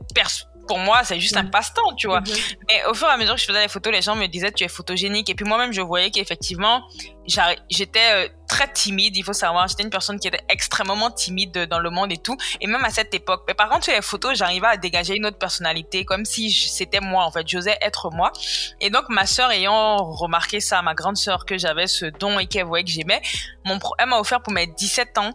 pour 0.68 0.78
moi, 0.78 1.02
c'est 1.04 1.18
juste 1.18 1.36
un 1.36 1.42
mhm. 1.42 1.50
passe-temps, 1.50 1.94
tu 1.96 2.06
vois. 2.06 2.22
Et 2.68 2.84
au 2.88 2.94
fur 2.94 3.08
et 3.08 3.10
à 3.10 3.16
mesure 3.16 3.34
que 3.34 3.40
je 3.40 3.46
faisais 3.46 3.62
les 3.62 3.68
photos, 3.68 3.92
les 3.92 4.02
gens 4.02 4.14
me 4.14 4.26
disaient, 4.26 4.52
tu 4.52 4.64
es 4.64 4.68
photogénique. 4.68 5.28
Et 5.28 5.34
puis 5.34 5.44
moi-même, 5.44 5.72
je 5.72 5.80
voyais 5.80 6.10
qu'effectivement, 6.10 6.82
j'étais 7.26 8.00
euh, 8.12 8.28
très 8.52 8.70
timide, 8.70 9.16
il 9.16 9.24
faut 9.24 9.32
savoir. 9.32 9.66
J'étais 9.68 9.82
une 9.82 9.90
personne 9.90 10.18
qui 10.20 10.28
était 10.28 10.44
extrêmement 10.48 11.10
timide 11.10 11.66
dans 11.70 11.78
le 11.78 11.90
monde 11.90 12.12
et 12.12 12.18
tout. 12.18 12.36
Et 12.60 12.66
même 12.66 12.84
à 12.84 12.90
cette 12.90 13.14
époque. 13.14 13.44
Mais 13.48 13.54
par 13.54 13.68
contre, 13.68 13.84
sur 13.84 13.94
les 13.94 14.02
photos, 14.02 14.36
j'arrivais 14.36 14.66
à 14.66 14.76
dégager 14.76 15.16
une 15.16 15.26
autre 15.26 15.38
personnalité, 15.38 16.04
comme 16.04 16.24
si 16.24 16.50
c'était 16.50 17.00
moi, 17.00 17.24
en 17.24 17.30
fait. 17.30 17.48
J'osais 17.48 17.78
être 17.80 18.10
moi. 18.10 18.32
Et 18.80 18.90
donc, 18.90 19.04
ma 19.08 19.26
sœur 19.26 19.50
ayant 19.50 19.96
remarqué 19.96 20.60
ça, 20.60 20.82
ma 20.82 20.94
grande 20.94 21.16
sœur, 21.16 21.46
que 21.46 21.56
j'avais 21.56 21.86
ce 21.86 22.06
don 22.06 22.38
et 22.38 22.46
qu'elle 22.46 22.66
voyait 22.66 22.84
que 22.84 22.90
j'aimais, 22.90 23.22
mon 23.64 23.78
elle 23.98 24.08
m'a 24.08 24.18
offert 24.18 24.42
pour 24.42 24.52
mes 24.52 24.66
17 24.66 25.18
ans 25.18 25.30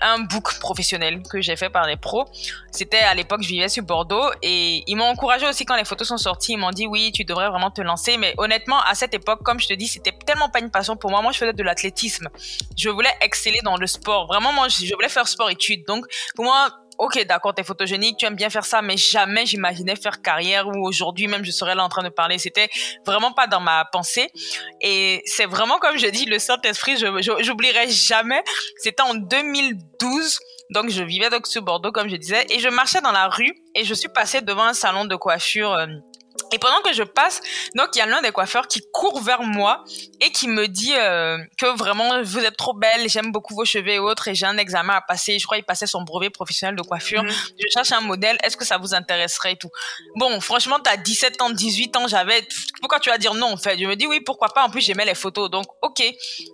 un 0.00 0.20
book 0.20 0.58
professionnel 0.58 1.22
que 1.30 1.40
j'ai 1.40 1.56
fait 1.56 1.70
par 1.70 1.86
des 1.86 1.96
pros. 1.96 2.26
C'était 2.70 2.98
à 2.98 3.14
l'époque, 3.14 3.42
je 3.42 3.48
vivais 3.48 3.68
sur 3.68 3.84
Bordeaux 3.84 4.30
et 4.42 4.82
ils 4.86 4.96
m'ont 4.96 5.04
encouragé 5.04 5.46
aussi 5.46 5.64
quand 5.64 5.76
les 5.76 5.84
photos 5.84 6.08
sont 6.08 6.16
sorties. 6.16 6.52
Ils 6.52 6.58
m'ont 6.58 6.70
dit, 6.70 6.86
oui, 6.86 7.12
tu 7.12 7.24
devrais 7.24 7.48
vraiment 7.48 7.70
te 7.70 7.80
lancer. 7.80 8.16
Mais 8.16 8.34
honnêtement, 8.38 8.80
à 8.82 8.94
cette 8.94 9.14
époque, 9.14 9.42
comme 9.42 9.60
je 9.60 9.68
te 9.68 9.74
dis, 9.74 9.88
c'était 9.88 10.12
tellement 10.12 10.48
pas 10.48 10.60
une 10.60 10.70
passion 10.70 10.96
pour 10.96 11.10
moi 11.10 11.32
je 11.32 11.38
faisais 11.38 11.52
de 11.52 11.62
l'athlétisme. 11.62 12.28
Je 12.76 12.88
voulais 12.88 13.12
exceller 13.20 13.60
dans 13.62 13.76
le 13.76 13.86
sport. 13.86 14.26
Vraiment, 14.26 14.52
moi, 14.52 14.68
je 14.68 14.94
voulais 14.94 15.08
faire 15.08 15.28
sport-études. 15.28 15.84
Donc, 15.86 16.06
pour 16.34 16.44
moi, 16.44 16.82
ok, 16.98 17.24
d'accord, 17.26 17.54
t'es 17.54 17.64
photogénique, 17.64 18.16
tu 18.18 18.26
aimes 18.26 18.36
bien 18.36 18.50
faire 18.50 18.64
ça, 18.64 18.82
mais 18.82 18.96
jamais 18.96 19.46
j'imaginais 19.46 19.96
faire 19.96 20.22
carrière 20.22 20.68
ou 20.68 20.86
aujourd'hui 20.86 21.26
même 21.26 21.44
je 21.44 21.50
serais 21.50 21.74
là 21.74 21.84
en 21.84 21.88
train 21.88 22.02
de 22.02 22.08
parler. 22.08 22.38
C'était 22.38 22.68
vraiment 23.06 23.32
pas 23.32 23.46
dans 23.46 23.60
ma 23.60 23.84
pensée. 23.86 24.30
Et 24.80 25.22
c'est 25.26 25.46
vraiment, 25.46 25.78
comme 25.78 25.98
je 25.98 26.06
dis, 26.06 26.26
le 26.26 26.38
Saint-Esprit, 26.38 26.96
je, 26.96 27.38
j'oublierai 27.40 27.88
jamais. 27.88 28.42
C'était 28.78 29.02
en 29.02 29.14
2012. 29.14 30.38
Donc, 30.70 30.88
je 30.88 31.02
vivais 31.02 31.28
donc 31.28 31.46
sur 31.46 31.62
Bordeaux, 31.62 31.92
comme 31.92 32.08
je 32.08 32.16
disais, 32.16 32.46
et 32.48 32.58
je 32.58 32.68
marchais 32.68 33.00
dans 33.00 33.12
la 33.12 33.28
rue 33.28 33.52
et 33.74 33.84
je 33.84 33.94
suis 33.94 34.08
passée 34.08 34.40
devant 34.40 34.64
un 34.64 34.74
salon 34.74 35.04
de 35.04 35.16
coiffure. 35.16 35.72
Euh, 35.72 35.86
et 36.52 36.58
pendant 36.58 36.80
que 36.82 36.92
je 36.92 37.02
passe, 37.02 37.40
donc 37.74 37.88
il 37.94 37.98
y 37.98 38.02
a 38.02 38.06
l'un 38.06 38.20
des 38.20 38.30
coiffeurs 38.30 38.68
qui 38.68 38.82
court 38.92 39.20
vers 39.22 39.42
moi 39.42 39.84
et 40.20 40.30
qui 40.30 40.48
me 40.48 40.68
dit 40.68 40.92
euh, 40.94 41.38
que 41.58 41.66
vraiment 41.76 42.22
vous 42.22 42.40
êtes 42.40 42.56
trop 42.56 42.74
belle, 42.74 43.08
j'aime 43.08 43.32
beaucoup 43.32 43.54
vos 43.54 43.64
cheveux 43.64 43.88
et 43.88 43.98
autres 43.98 44.28
et 44.28 44.34
j'ai 44.34 44.46
un 44.46 44.58
examen 44.58 44.94
à 44.94 45.00
passer. 45.00 45.38
Je 45.38 45.44
crois 45.44 45.56
qu'il 45.56 45.64
passait 45.64 45.86
son 45.86 46.02
brevet 46.02 46.30
professionnel 46.30 46.76
de 46.76 46.82
coiffure. 46.82 47.22
Mhm. 47.22 47.30
Je 47.30 47.66
cherche 47.72 47.92
un 47.92 48.00
modèle. 48.00 48.36
Est-ce 48.42 48.56
que 48.56 48.64
ça 48.64 48.76
vous 48.76 48.94
intéresserait 48.94 49.52
et 49.52 49.56
tout 49.56 49.70
Bon, 50.16 50.40
franchement, 50.40 50.78
tu 50.78 50.90
as 50.90 50.96
17 50.96 51.40
ans, 51.40 51.50
18 51.50 51.96
ans, 51.96 52.06
j'avais. 52.06 52.46
Pourquoi 52.80 53.00
tu 53.00 53.08
vas 53.08 53.18
dire 53.18 53.34
non 53.34 53.52
en 53.52 53.56
fait? 53.56 53.78
Je 53.78 53.86
me 53.86 53.96
dis 53.96 54.06
oui, 54.06 54.20
pourquoi 54.20 54.48
pas. 54.48 54.64
En 54.64 54.70
plus, 54.70 54.82
j'aimais 54.82 55.06
les 55.06 55.14
photos, 55.14 55.50
donc 55.50 55.66
ok. 55.80 56.02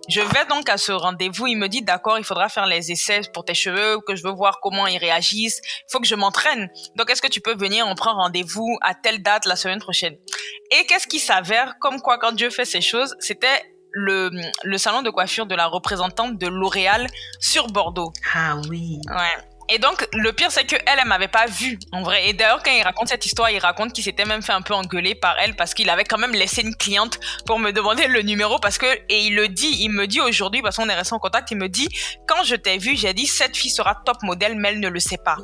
Je 0.07 0.21
vais 0.21 0.45
donc 0.49 0.69
à 0.69 0.77
ce 0.77 0.93
rendez-vous. 0.93 1.47
Il 1.47 1.57
me 1.57 1.67
dit 1.67 1.81
d'accord, 1.81 2.17
il 2.17 2.23
faudra 2.23 2.47
faire 2.47 2.67
les 2.67 2.91
essais 2.91 3.21
pour 3.33 3.43
tes 3.43 3.53
cheveux, 3.53 3.99
que 4.07 4.15
je 4.15 4.23
veux 4.23 4.31
voir 4.31 4.59
comment 4.61 4.87
ils 4.87 4.97
réagissent. 4.97 5.59
Il 5.63 5.91
faut 5.91 5.99
que 5.99 6.07
je 6.07 6.15
m'entraîne. 6.15 6.69
Donc 6.95 7.09
est-ce 7.09 7.21
que 7.21 7.27
tu 7.27 7.41
peux 7.41 7.55
venir? 7.55 7.85
On 7.87 7.95
prend 7.95 8.13
rendez-vous 8.13 8.77
à 8.81 8.95
telle 8.95 9.21
date 9.21 9.45
la 9.45 9.57
semaine 9.57 9.79
prochaine. 9.79 9.88
Et 9.91 10.85
qu'est-ce 10.85 11.07
qui 11.07 11.19
s'avère 11.19 11.75
Comme 11.79 12.01
quoi, 12.01 12.17
quand 12.17 12.31
Dieu 12.31 12.49
fait 12.49 12.65
ces 12.65 12.81
choses, 12.81 13.15
c'était 13.19 13.63
le, 13.91 14.29
le 14.63 14.77
salon 14.77 15.01
de 15.01 15.09
coiffure 15.09 15.45
de 15.45 15.55
la 15.55 15.65
représentante 15.65 16.37
de 16.37 16.47
L'Oréal 16.47 17.07
sur 17.39 17.67
Bordeaux. 17.67 18.11
Ah 18.33 18.57
oui. 18.69 18.99
Ouais. 19.09 19.43
Et 19.71 19.77
donc, 19.77 20.07
le 20.13 20.33
pire, 20.33 20.51
c'est 20.51 20.65
que 20.65 20.75
elle, 20.87 20.97
elle 20.99 21.07
m'avait 21.07 21.27
pas 21.27 21.45
vu, 21.45 21.77
en 21.91 22.01
vrai. 22.01 22.27
Et 22.27 22.33
d'ailleurs, 22.33 22.63
quand 22.63 22.71
il 22.71 22.81
raconte 22.81 23.09
cette 23.09 23.25
histoire, 23.25 23.51
il 23.51 23.59
raconte 23.59 23.93
qu'il 23.93 24.03
s'était 24.03 24.25
même 24.25 24.41
fait 24.41 24.51
un 24.51 24.63
peu 24.63 24.73
engueuler 24.73 25.13
par 25.13 25.35
elle 25.39 25.55
parce 25.55 25.75
qu'il 25.75 25.91
avait 25.91 26.05
quand 26.05 26.17
même 26.17 26.33
laissé 26.33 26.61
une 26.61 26.75
cliente 26.75 27.19
pour 27.45 27.59
me 27.59 27.71
demander 27.71 28.07
le 28.07 28.23
numéro 28.23 28.57
parce 28.57 28.79
que, 28.79 28.87
et 28.87 29.25
il 29.25 29.35
le 29.35 29.47
dit, 29.47 29.77
il 29.81 29.89
me 29.89 30.07
dit 30.07 30.21
aujourd'hui, 30.21 30.63
parce 30.63 30.77
qu'on 30.77 30.89
est 30.89 30.95
resté 30.95 31.13
en 31.13 31.19
contact, 31.19 31.51
il 31.51 31.57
me 31.57 31.69
dit, 31.69 31.87
quand 32.27 32.43
je 32.43 32.55
t'ai 32.55 32.79
vu, 32.79 32.95
j'ai 32.95 33.13
dit, 33.13 33.27
cette 33.27 33.55
fille 33.55 33.69
sera 33.69 33.95
top 34.05 34.17
modèle, 34.23 34.55
mais 34.55 34.69
elle 34.69 34.79
ne 34.79 34.89
le 34.89 34.99
sait 34.99 35.19
pas. 35.23 35.37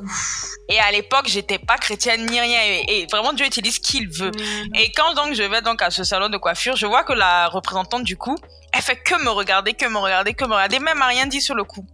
Et 0.68 0.80
à 0.80 0.90
l'époque, 0.90 1.28
j'étais 1.28 1.58
pas 1.58 1.78
chrétienne 1.78 2.26
ni 2.26 2.40
rien. 2.40 2.60
Et, 2.88 3.06
vraiment, 3.10 3.32
Dieu 3.32 3.46
utilise 3.46 3.78
qui 3.78 3.98
il 3.98 4.08
veut. 4.08 4.32
Et 4.74 4.90
quand 4.90 5.14
donc 5.14 5.34
je 5.34 5.42
vais 5.44 5.62
donc 5.62 5.82
à 5.82 5.90
ce 5.90 6.02
salon 6.02 6.28
de 6.28 6.36
coiffure, 6.36 6.74
je 6.74 6.86
vois 6.86 7.04
que 7.04 7.12
la 7.12 7.46
représentante 7.46 8.02
du 8.02 8.16
coup, 8.16 8.36
elle 8.72 8.82
fait 8.82 8.96
que 8.96 9.22
me 9.22 9.30
regarder, 9.30 9.74
que 9.74 9.86
me 9.86 9.98
regarder, 9.98 10.34
que 10.34 10.44
me 10.44 10.52
regarder, 10.52 10.80
même 10.80 11.00
à 11.00 11.06
rien 11.06 11.26
dit 11.26 11.40
sur 11.40 11.54
le 11.54 11.62
coup. 11.62 11.86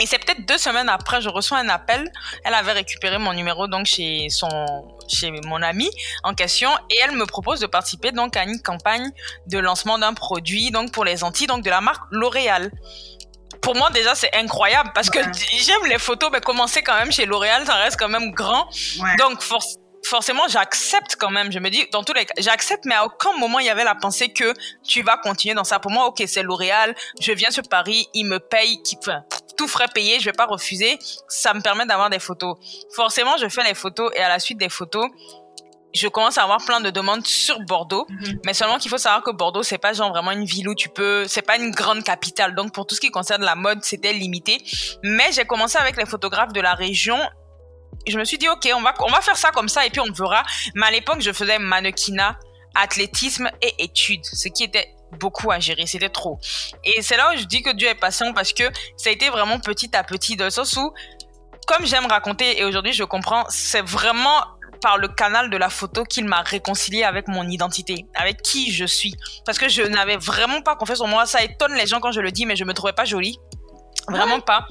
Et 0.00 0.06
c'est 0.06 0.18
peut-être 0.18 0.46
deux 0.46 0.58
semaines 0.58 0.88
après, 0.88 1.20
je 1.20 1.28
reçois 1.28 1.58
un 1.58 1.68
appel. 1.68 2.10
Elle 2.44 2.54
avait 2.54 2.72
récupéré 2.72 3.18
mon 3.18 3.32
numéro 3.32 3.66
donc 3.66 3.86
chez 3.86 4.28
son, 4.30 4.48
chez 5.08 5.30
mon 5.30 5.62
ami 5.62 5.90
en 6.22 6.34
question, 6.34 6.70
et 6.90 6.98
elle 7.02 7.12
me 7.12 7.26
propose 7.26 7.60
de 7.60 7.66
participer 7.66 8.12
donc 8.12 8.36
à 8.36 8.44
une 8.44 8.60
campagne 8.60 9.10
de 9.46 9.58
lancement 9.58 9.98
d'un 9.98 10.14
produit 10.14 10.70
donc 10.70 10.92
pour 10.92 11.04
les 11.04 11.24
Antilles, 11.24 11.46
donc 11.46 11.64
de 11.64 11.70
la 11.70 11.80
marque 11.80 12.02
L'Oréal. 12.10 12.70
Pour 13.62 13.74
moi 13.74 13.90
déjà 13.90 14.14
c'est 14.14 14.34
incroyable 14.36 14.90
parce 14.94 15.08
que 15.08 15.18
j'aime 15.58 15.86
les 15.88 15.98
photos, 15.98 16.30
mais 16.32 16.40
commencer 16.40 16.82
quand 16.82 16.98
même 16.98 17.10
chez 17.10 17.26
L'Oréal, 17.26 17.64
ça 17.66 17.74
reste 17.74 17.98
quand 17.98 18.08
même 18.08 18.32
grand. 18.32 18.68
Donc 19.18 19.40
forcément 19.40 19.85
forcément, 20.06 20.46
j'accepte 20.48 21.16
quand 21.16 21.30
même. 21.30 21.52
Je 21.52 21.58
me 21.58 21.68
dis, 21.68 21.86
dans 21.92 22.02
tous 22.02 22.12
les 22.12 22.24
cas, 22.24 22.34
j'accepte, 22.38 22.84
mais 22.84 22.94
à 22.94 23.04
aucun 23.04 23.36
moment 23.38 23.58
il 23.58 23.66
y 23.66 23.70
avait 23.70 23.84
la 23.84 23.94
pensée 23.94 24.28
que 24.28 24.52
tu 24.84 25.02
vas 25.02 25.16
continuer 25.16 25.54
dans 25.54 25.64
ça. 25.64 25.78
Pour 25.78 25.90
moi, 25.90 26.06
ok, 26.06 26.22
c'est 26.26 26.42
L'Oréal, 26.42 26.94
je 27.20 27.32
viens 27.32 27.50
sur 27.50 27.64
Paris, 27.68 28.08
il 28.14 28.24
me 28.26 28.38
paye, 28.38 28.80
qui, 28.82 28.96
enfin, 28.98 29.24
tout 29.56 29.68
frais 29.68 29.88
payé, 29.92 30.20
je 30.20 30.26
vais 30.26 30.32
pas 30.32 30.46
refuser. 30.46 30.98
Ça 31.28 31.54
me 31.54 31.60
permet 31.60 31.86
d'avoir 31.86 32.10
des 32.10 32.18
photos. 32.18 32.56
Forcément, 32.94 33.36
je 33.38 33.48
fais 33.48 33.64
les 33.64 33.74
photos 33.74 34.12
et 34.14 34.20
à 34.20 34.28
la 34.28 34.38
suite 34.38 34.58
des 34.58 34.68
photos, 34.68 35.06
je 35.94 36.08
commence 36.08 36.36
à 36.36 36.42
avoir 36.42 36.62
plein 36.64 36.80
de 36.80 36.90
demandes 36.90 37.26
sur 37.26 37.58
Bordeaux, 37.60 38.06
mhm. 38.08 38.40
mais 38.44 38.52
seulement 38.52 38.78
qu'il 38.78 38.90
faut 38.90 38.98
savoir 38.98 39.22
que 39.22 39.30
Bordeaux 39.30 39.62
c'est 39.62 39.78
pas 39.78 39.94
genre 39.94 40.10
vraiment 40.10 40.30
une 40.30 40.44
ville 40.44 40.68
où 40.68 40.74
tu 40.74 40.90
peux, 40.90 41.26
c'est 41.26 41.42
pas 41.42 41.56
une 41.56 41.70
grande 41.70 42.04
capitale, 42.04 42.54
donc 42.54 42.72
pour 42.74 42.86
tout 42.86 42.94
ce 42.94 43.00
qui 43.00 43.10
concerne 43.10 43.42
la 43.42 43.54
mode 43.54 43.82
c'était 43.82 44.12
limité. 44.12 44.58
Mais 45.02 45.32
j'ai 45.32 45.46
commencé 45.46 45.78
avec 45.78 45.96
les 45.96 46.04
photographes 46.04 46.52
de 46.52 46.60
la 46.60 46.74
région 46.74 47.18
je 48.06 48.18
me 48.18 48.24
suis 48.24 48.38
dit, 48.38 48.48
OK, 48.48 48.68
on 48.74 48.82
va, 48.82 48.94
on 49.00 49.10
va 49.10 49.20
faire 49.20 49.36
ça 49.36 49.50
comme 49.50 49.68
ça 49.68 49.84
et 49.86 49.90
puis 49.90 50.00
on 50.00 50.12
verra. 50.12 50.42
Mais 50.74 50.86
à 50.86 50.90
l'époque, 50.90 51.20
je 51.20 51.32
faisais 51.32 51.58
mannequinat, 51.58 52.38
athlétisme 52.74 53.50
et 53.62 53.74
études, 53.78 54.24
ce 54.24 54.48
qui 54.48 54.64
était 54.64 54.94
beaucoup 55.18 55.50
à 55.50 55.60
gérer, 55.60 55.86
c'était 55.86 56.08
trop. 56.08 56.38
Et 56.84 57.02
c'est 57.02 57.16
là 57.16 57.32
où 57.32 57.38
je 57.38 57.44
dis 57.44 57.62
que 57.62 57.74
Dieu 57.74 57.88
est 57.88 57.94
patient 57.94 58.32
parce 58.32 58.52
que 58.52 58.64
ça 58.96 59.10
a 59.10 59.12
été 59.12 59.30
vraiment 59.30 59.58
petit 59.60 59.94
à 59.96 60.04
petit, 60.04 60.36
dans 60.36 60.44
le 60.44 60.50
sens 60.50 60.76
où, 60.76 60.92
comme 61.66 61.86
j'aime 61.86 62.06
raconter 62.06 62.60
et 62.60 62.64
aujourd'hui 62.64 62.92
je 62.92 63.04
comprends, 63.04 63.44
c'est 63.48 63.82
vraiment 63.82 64.44
par 64.80 64.98
le 64.98 65.08
canal 65.08 65.50
de 65.50 65.56
la 65.56 65.70
photo 65.70 66.04
qu'il 66.04 66.26
m'a 66.26 66.42
réconcilié 66.42 67.02
avec 67.02 67.28
mon 67.28 67.48
identité, 67.48 68.06
avec 68.14 68.42
qui 68.42 68.72
je 68.72 68.84
suis. 68.84 69.14
Parce 69.44 69.58
que 69.58 69.68
je 69.68 69.82
n'avais 69.82 70.16
vraiment 70.16 70.60
pas 70.60 70.76
confiance 70.76 71.00
en 71.00 71.06
moi. 71.06 71.26
Ça 71.26 71.42
étonne 71.42 71.74
les 71.74 71.86
gens 71.86 71.98
quand 72.00 72.12
je 72.12 72.20
le 72.20 72.30
dis, 72.30 72.46
mais 72.46 72.56
je 72.56 72.64
me 72.64 72.74
trouvais 72.74 72.92
pas 72.92 73.04
jolie. 73.04 73.38
Vraiment 74.08 74.40
pas. 74.40 74.66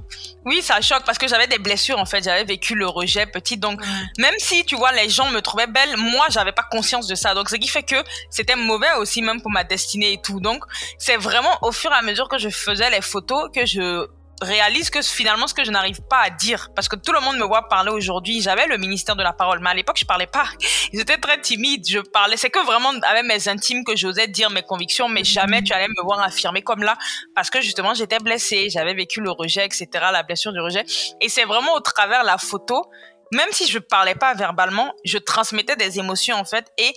Oui, 0.46 0.62
ça 0.62 0.79
choque 0.79 1.03
parce 1.05 1.17
que 1.17 1.27
j'avais 1.27 1.48
des 1.48 1.58
blessures 1.58 2.00
en 2.00 2.05
fait. 2.05 2.24
J'avais 2.24 2.46
vécu 2.46 2.74
le 2.75 2.88
rejet 2.88 3.25
petit, 3.25 3.58
donc 3.58 3.82
même 4.17 4.36
si 4.38 4.63
tu 4.65 4.75
vois 4.75 4.91
les 4.94 5.10
gens 5.10 5.29
me 5.29 5.41
trouvaient 5.41 5.67
belle, 5.67 5.98
moi 5.98 6.27
j'avais 6.29 6.53
pas 6.53 6.63
conscience 6.63 7.08
de 7.08 7.15
ça. 7.15 7.34
Donc 7.34 7.50
ce 7.50 7.55
qui 7.55 7.67
fait 7.67 7.84
que 7.84 8.01
c'était 8.29 8.55
mauvais 8.55 8.94
aussi 8.98 9.22
même 9.22 9.41
pour 9.41 9.51
ma 9.51 9.63
destinée 9.63 10.13
et 10.13 10.22
tout. 10.22 10.39
Donc 10.39 10.63
c'est 10.98 11.17
vraiment 11.17 11.58
au 11.63 11.72
fur 11.72 11.91
et 11.91 11.96
à 11.96 12.01
mesure 12.01 12.29
que 12.29 12.38
je 12.38 12.50
faisais 12.50 12.89
les 12.89 13.01
photos 13.01 13.50
que 13.53 13.65
je 13.65 14.08
réalise 14.41 14.89
que 14.89 15.01
finalement 15.01 15.47
ce 15.47 15.53
que 15.53 15.63
je 15.63 15.71
n'arrive 15.71 16.01
pas 16.09 16.21
à 16.21 16.29
dire. 16.29 16.69
Parce 16.75 16.87
que 16.87 16.95
tout 16.95 17.11
le 17.11 17.19
monde 17.21 17.37
me 17.37 17.45
voit 17.45 17.67
parler 17.67 17.91
aujourd'hui. 17.91 18.41
J'avais 18.41 18.67
le 18.67 18.77
ministère 18.77 19.15
de 19.15 19.23
la 19.23 19.33
parole 19.33 19.59
mais 19.59 19.69
à 19.69 19.73
l'époque 19.73 19.97
je 19.99 20.05
parlais 20.05 20.27
pas. 20.27 20.45
J'étais 20.93 21.17
très 21.17 21.39
timide 21.39 21.87
je 21.87 21.99
parlais 21.99 22.37
c'est 22.37 22.49
que 22.49 22.63
vraiment 22.65 22.91
avec 23.03 23.25
mes 23.25 23.47
intimes 23.47 23.83
que 23.83 23.95
j'osais 23.95 24.27
dire 24.27 24.49
mes 24.49 24.63
convictions 24.63 25.07
mais 25.07 25.23
jamais 25.23 25.63
tu 25.63 25.73
allais 25.73 25.87
me 25.87 26.03
voir 26.03 26.19
affirmer 26.21 26.61
comme 26.61 26.83
là. 26.83 26.97
Parce 27.35 27.49
que 27.49 27.61
justement 27.61 27.93
j'étais 27.93 28.19
blessée. 28.19 28.69
J'avais 28.69 28.93
vécu 28.93 29.21
le 29.21 29.31
rejet 29.31 29.65
etc 29.65 29.87
la 30.11 30.23
blessure 30.23 30.53
du 30.53 30.59
rejet. 30.59 30.85
Et 31.21 31.29
c'est 31.29 31.45
vraiment 31.45 31.73
au 31.73 31.79
travers 31.79 32.23
la 32.23 32.37
photo 32.37 32.89
même 33.31 33.49
si 33.51 33.67
je 33.67 33.79
parlais 33.79 34.15
pas 34.15 34.33
verbalement, 34.33 34.93
je 35.03 35.17
transmettais 35.17 35.75
des 35.75 35.99
émotions 35.99 36.35
en 36.35 36.45
fait. 36.45 36.71
Et 36.77 36.93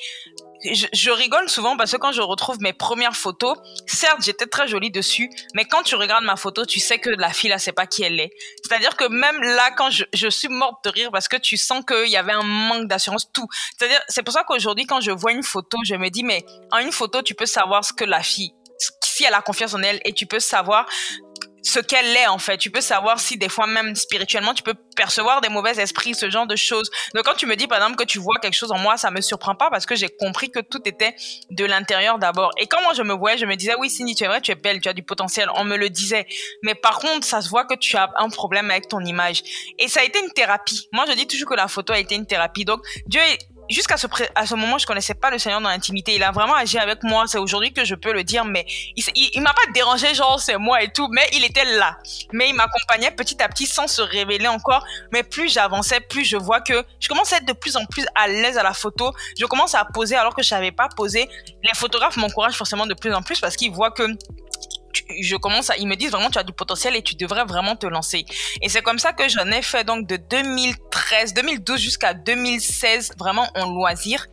je, 0.65 1.11
rigole 1.11 1.49
souvent 1.49 1.77
parce 1.77 1.93
que 1.93 1.97
quand 1.97 2.12
je 2.12 2.23
retrouve 2.23 2.61
mes 2.61 2.73
premières 2.73 3.17
photos, 3.17 3.57
certes, 3.87 4.19
j'étais 4.23 4.47
très 4.47 4.69
jolie 4.69 4.91
dessus, 4.91 5.31
mais 5.55 5.65
quand 5.65 5.83
tu 5.83 5.95
regardes 5.95 6.25
ma 6.25 6.37
photo, 6.37 6.65
tu 6.65 6.81
sais 6.81 6.99
que 6.99 7.11
la 7.11 7.31
fille 7.31 7.50
là, 7.50 7.59
c'est 7.59 7.73
pas 7.73 7.87
qui 7.87 8.03
elle 8.03 8.21
est. 8.21 8.31
C'est-à-dire 8.62 8.97
que 8.97 9.05
même 9.09 9.41
là, 9.43 9.71
quand 9.73 9.91
je, 9.91 10.05
je 10.12 10.29
suis 10.29 10.49
morte 10.49 10.85
de 10.85 10.91
rire 10.91 11.11
parce 11.12 11.29
que 11.29 11.37
tu 11.37 11.57
sens 11.57 11.85
qu'il 11.87 12.09
y 12.09 12.17
avait 12.17 12.33
un 12.33 12.43
manque 12.43 12.88
d'assurance, 12.88 13.31
tout. 13.33 13.47
C'est-à-dire, 13.79 14.00
c'est 14.09 14.23
pour 14.23 14.33
ça 14.33 14.45
qu'aujourd'hui, 14.45 14.87
quand 14.87 15.00
je 15.00 15.11
vois 15.11 15.33
une 15.33 15.43
photo, 15.43 15.79
je 15.85 15.95
me 15.95 16.09
dis, 16.09 16.25
mais 16.25 16.45
en 16.73 16.79
une 16.79 16.93
photo, 16.93 17.23
tu 17.23 17.35
peux 17.35 17.47
savoir 17.47 17.85
ce 17.85 17.93
que 17.93 18.05
la 18.05 18.23
fille, 18.23 18.53
si 19.03 19.25
elle 19.25 19.35
a 19.35 19.43
confiance 19.43 19.75
en 19.75 19.83
elle 19.83 20.00
et 20.05 20.12
tu 20.12 20.27
peux 20.27 20.41
savoir 20.41 20.87
ce 21.62 21.81
qu'elle 21.81 22.17
est 22.17 22.27
en 22.27 22.38
fait. 22.38 22.59
Tu 22.59 22.71
peux 22.71 22.81
savoir 22.81 23.21
si 23.21 23.37
des 23.37 23.49
fois 23.49 23.67
même 23.67 23.95
spirituellement 23.95 24.55
tu 24.55 24.62
peux 24.62 24.75
percevoir 24.97 25.41
des 25.41 25.49
mauvais 25.49 25.79
esprits, 25.79 26.15
ce 26.15 26.31
genre 26.31 26.47
de 26.47 26.57
choses. 26.57 26.91
Donc 27.15 27.25
quand 27.25 27.35
tu 27.35 27.47
me 27.47 27.57
dis 27.57 27.67
par 27.67 27.79
exemple 27.79 27.97
que 27.97 28.05
tu 28.05 28.19
vois 28.19 28.38
quelque 28.41 28.55
chose 28.55 28.73
en 28.73 28.79
moi, 28.79 28.97
ça 28.97 29.11
me 29.11 29.21
surprend 29.21 29.55
pas 29.55 29.71
parce 29.71 29.87
que 29.87 29.95
j'ai 29.95 30.09
compris 30.09 30.50
que 30.50 30.61
tout 30.61 30.81
était 30.87 31.15
de 31.50 31.65
l'intérieur 31.65 32.19
d'abord. 32.19 32.50
Et 32.59 32.67
quand 32.67 32.83
moi 32.83 32.95
je 32.95 33.03
me 33.03 33.15
voyais, 33.15 33.38
je 33.38 33.47
me 33.47 33.57
disais 33.57 33.75
oui 33.79 33.91
Cindy, 33.91 34.15
tu 34.15 34.25
es 34.25 34.29
vrai, 34.29 34.41
tu 34.41 34.50
es 34.50 34.55
belle, 34.55 34.81
tu 34.81 34.88
as 34.88 34.95
du 34.95 35.03
potentiel. 35.03 35.49
On 35.55 35.65
me 35.65 35.77
le 35.77 35.91
disait. 35.91 36.27
Mais 36.62 36.75
par 36.75 36.99
contre, 36.99 37.27
ça 37.27 37.41
se 37.41 37.49
voit 37.49 37.65
que 37.65 37.75
tu 37.75 37.97
as 37.97 38.11
un 38.17 38.29
problème 38.29 38.71
avec 38.71 38.88
ton 38.88 39.00
image. 39.00 39.43
Et 39.79 39.88
ça 39.88 40.00
a 40.00 40.05
été 40.05 40.19
une 40.21 40.33
thérapie. 40.33 40.88
Moi 40.93 41.05
je 41.09 41.12
dis 41.12 41.27
toujours 41.27 41.49
que 41.49 41.55
la 41.55 41.69
photo 41.69 41.93
a 41.93 41.99
été 41.99 42.15
une 42.15 42.27
thérapie. 42.27 42.65
Donc 42.65 42.83
Dieu 43.07 43.21
jusqu'à 43.71 43.97
ce, 43.97 44.07
à 44.35 44.47
ce 44.47 44.55
moment, 44.55 44.79
je 44.79 44.87
connaissais 44.87 45.15
pas 45.15 45.31
le 45.31 45.39
Seigneur 45.39 45.61
dans 45.61 45.69
l'intimité. 45.69 46.15
Il 46.15 46.23
a 46.23 46.31
vraiment 46.31 46.55
agi 46.55 46.79
avec 46.79 47.03
moi. 47.03 47.25
C'est 47.27 47.39
aujourd'hui 47.39 47.73
que 47.73 47.85
je 47.85 47.95
peux 47.95 48.13
le 48.13 48.25
dire, 48.25 48.45
mais 48.45 48.65
il, 48.97 49.05
il, 49.35 49.41
m'a 49.41 49.53
pas 49.53 49.71
dérangé, 49.75 50.15
genre 50.15 50.41
c'est 50.41 50.57
moi 50.59 50.83
et 50.83 50.89
tout, 50.89 51.09
mais 51.09 51.27
il 51.33 51.45
était 51.45 51.65
là. 51.65 51.99
Mais 52.33 52.49
il 52.49 52.55
m'accompagnait 52.55 53.11
petit 53.11 53.43
à 53.43 53.49
petit 53.49 53.67
sans 53.67 53.87
se 53.87 54.03
révéler 54.03 54.49
encore. 54.49 54.85
Mais 55.13 55.23
plus 55.23 55.53
j'avançais, 55.53 56.01
plus 56.01 56.25
je 56.25 56.37
vois 56.37 56.61
que 56.61 56.85
je 57.01 57.09
commence 57.09 57.33
à 57.33 57.39
être 57.39 57.47
de 57.47 57.53
plus 57.53 57.77
en 57.77 57.85
plus 57.87 58.07
à 58.15 58.29
l'aise 58.29 58.59
à 58.59 58.63
la 58.63 58.73
photo. 58.73 59.13
Je 59.39 59.47
commence 59.47 59.75
à 59.75 59.85
poser 59.85 60.17
alors 60.17 60.35
que 60.35 60.43
je 60.43 60.49
savais 60.49 60.73
pas 60.73 60.89
poser. 60.89 61.29
Les 61.63 61.75
photographes 61.75 62.17
m'encouragent 62.17 62.57
forcément 62.57 62.87
de 62.87 62.95
plus 62.95 63.13
en 63.13 63.23
plus 63.23 63.41
parce 63.41 63.57
qu'ils 63.57 63.73
voient 63.73 63.91
que 63.91 64.05
je 65.21 65.37
commence 65.37 65.71
à, 65.71 65.76
ils 65.76 65.87
me 65.87 65.97
disent 65.97 66.11
vraiment 66.11 66.31
tu 66.31 66.38
as 66.38 66.43
du 66.43 66.52
potentiel 66.52 66.97
et 66.97 67.02
tu 67.02 67.14
devrais 67.14 67.45
vraiment 67.45 67.76
te 67.76 67.87
lancer. 67.87 68.25
Et 68.62 68.69
c'est 68.69 68.83
comme 68.83 68.99
ça 68.99 69.12
que 69.12 69.28
j'en 69.28 69.47
ai 69.50 69.62
fait 69.62 69.85
donc 69.85 70.07
de 70.07 70.17
2013, 70.17 71.35
2012 71.35 71.81
jusqu'à 71.81 72.14
2016 72.14 73.12
vraiment 73.19 73.49
en 73.55 73.71
loisir. 73.73 74.26